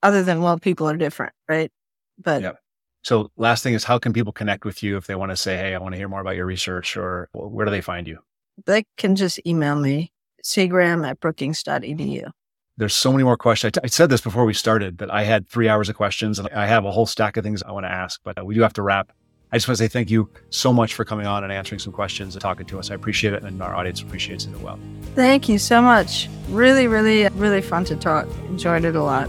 other 0.02 0.22
than, 0.22 0.42
well, 0.42 0.58
people 0.58 0.88
are 0.88 0.96
different, 0.96 1.32
right? 1.48 1.70
But 2.18 2.42
yep. 2.42 2.61
So 3.02 3.30
last 3.36 3.62
thing 3.62 3.74
is 3.74 3.84
how 3.84 3.98
can 3.98 4.12
people 4.12 4.32
connect 4.32 4.64
with 4.64 4.82
you 4.82 4.96
if 4.96 5.06
they 5.06 5.14
want 5.14 5.30
to 5.30 5.36
say, 5.36 5.56
Hey, 5.56 5.74
I 5.74 5.78
want 5.78 5.92
to 5.94 5.98
hear 5.98 6.08
more 6.08 6.20
about 6.20 6.36
your 6.36 6.46
research 6.46 6.96
or 6.96 7.28
where 7.32 7.64
do 7.64 7.70
they 7.70 7.80
find 7.80 8.06
you? 8.06 8.18
They 8.66 8.84
can 8.96 9.16
just 9.16 9.40
email 9.46 9.76
me, 9.76 10.12
cgraham 10.44 11.06
at 11.06 11.20
brookings.edu. 11.20 12.30
There's 12.76 12.94
so 12.94 13.12
many 13.12 13.24
more 13.24 13.36
questions. 13.36 13.72
I, 13.76 13.80
t- 13.80 13.84
I 13.84 13.86
said 13.88 14.08
this 14.08 14.20
before 14.20 14.44
we 14.44 14.54
started 14.54 14.98
that 14.98 15.12
I 15.12 15.24
had 15.24 15.46
three 15.46 15.68
hours 15.68 15.88
of 15.88 15.96
questions 15.96 16.38
and 16.38 16.48
I 16.50 16.66
have 16.66 16.84
a 16.84 16.90
whole 16.90 17.06
stack 17.06 17.36
of 17.36 17.44
things 17.44 17.62
I 17.62 17.72
want 17.72 17.84
to 17.84 17.90
ask, 17.90 18.20
but 18.24 18.38
uh, 18.38 18.44
we 18.44 18.54
do 18.54 18.62
have 18.62 18.72
to 18.74 18.82
wrap. 18.82 19.12
I 19.52 19.56
just 19.56 19.68
want 19.68 19.76
to 19.76 19.84
say 19.84 19.88
thank 19.88 20.10
you 20.10 20.30
so 20.48 20.72
much 20.72 20.94
for 20.94 21.04
coming 21.04 21.26
on 21.26 21.44
and 21.44 21.52
answering 21.52 21.78
some 21.78 21.92
questions 21.92 22.34
and 22.34 22.40
talking 22.40 22.64
to 22.66 22.78
us. 22.78 22.90
I 22.90 22.94
appreciate 22.94 23.34
it, 23.34 23.42
and 23.42 23.62
our 23.62 23.74
audience 23.74 24.00
appreciates 24.00 24.46
it 24.46 24.54
as 24.54 24.60
well. 24.60 24.78
Thank 25.14 25.46
you 25.46 25.58
so 25.58 25.82
much. 25.82 26.30
Really, 26.48 26.86
really, 26.88 27.28
really 27.28 27.60
fun 27.60 27.84
to 27.84 27.96
talk. 27.96 28.26
Enjoyed 28.46 28.86
it 28.86 28.96
a 28.96 29.02
lot. 29.02 29.28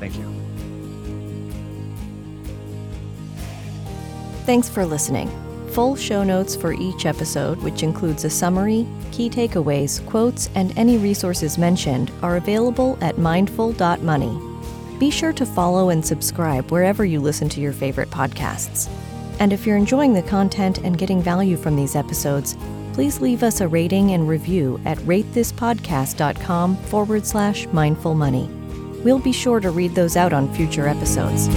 Thank 0.00 0.16
you. 0.16 0.33
Thanks 4.44 4.68
for 4.68 4.84
listening. 4.84 5.30
Full 5.70 5.96
show 5.96 6.22
notes 6.22 6.54
for 6.54 6.72
each 6.72 7.06
episode, 7.06 7.58
which 7.62 7.82
includes 7.82 8.24
a 8.24 8.30
summary, 8.30 8.86
key 9.10 9.30
takeaways, 9.30 10.04
quotes, 10.06 10.50
and 10.54 10.76
any 10.78 10.98
resources 10.98 11.58
mentioned, 11.58 12.12
are 12.22 12.36
available 12.36 12.98
at 13.00 13.18
mindful.money. 13.18 14.38
Be 15.00 15.10
sure 15.10 15.32
to 15.32 15.46
follow 15.46 15.88
and 15.88 16.04
subscribe 16.04 16.70
wherever 16.70 17.04
you 17.04 17.20
listen 17.20 17.48
to 17.48 17.60
your 17.60 17.72
favorite 17.72 18.10
podcasts. 18.10 18.88
And 19.40 19.52
if 19.52 19.66
you're 19.66 19.76
enjoying 19.76 20.12
the 20.12 20.22
content 20.22 20.78
and 20.78 20.96
getting 20.98 21.22
value 21.22 21.56
from 21.56 21.74
these 21.74 21.96
episodes, 21.96 22.56
please 22.92 23.20
leave 23.20 23.42
us 23.42 23.60
a 23.60 23.66
rating 23.66 24.12
and 24.12 24.28
review 24.28 24.80
at 24.84 24.98
ratethispodcast.com 24.98 26.76
forward 26.76 27.26
slash 27.26 27.66
mindful 27.68 28.14
money. 28.14 28.48
We'll 29.02 29.18
be 29.18 29.32
sure 29.32 29.58
to 29.58 29.70
read 29.70 29.94
those 29.94 30.16
out 30.16 30.32
on 30.32 30.54
future 30.54 30.86
episodes. 30.86 31.48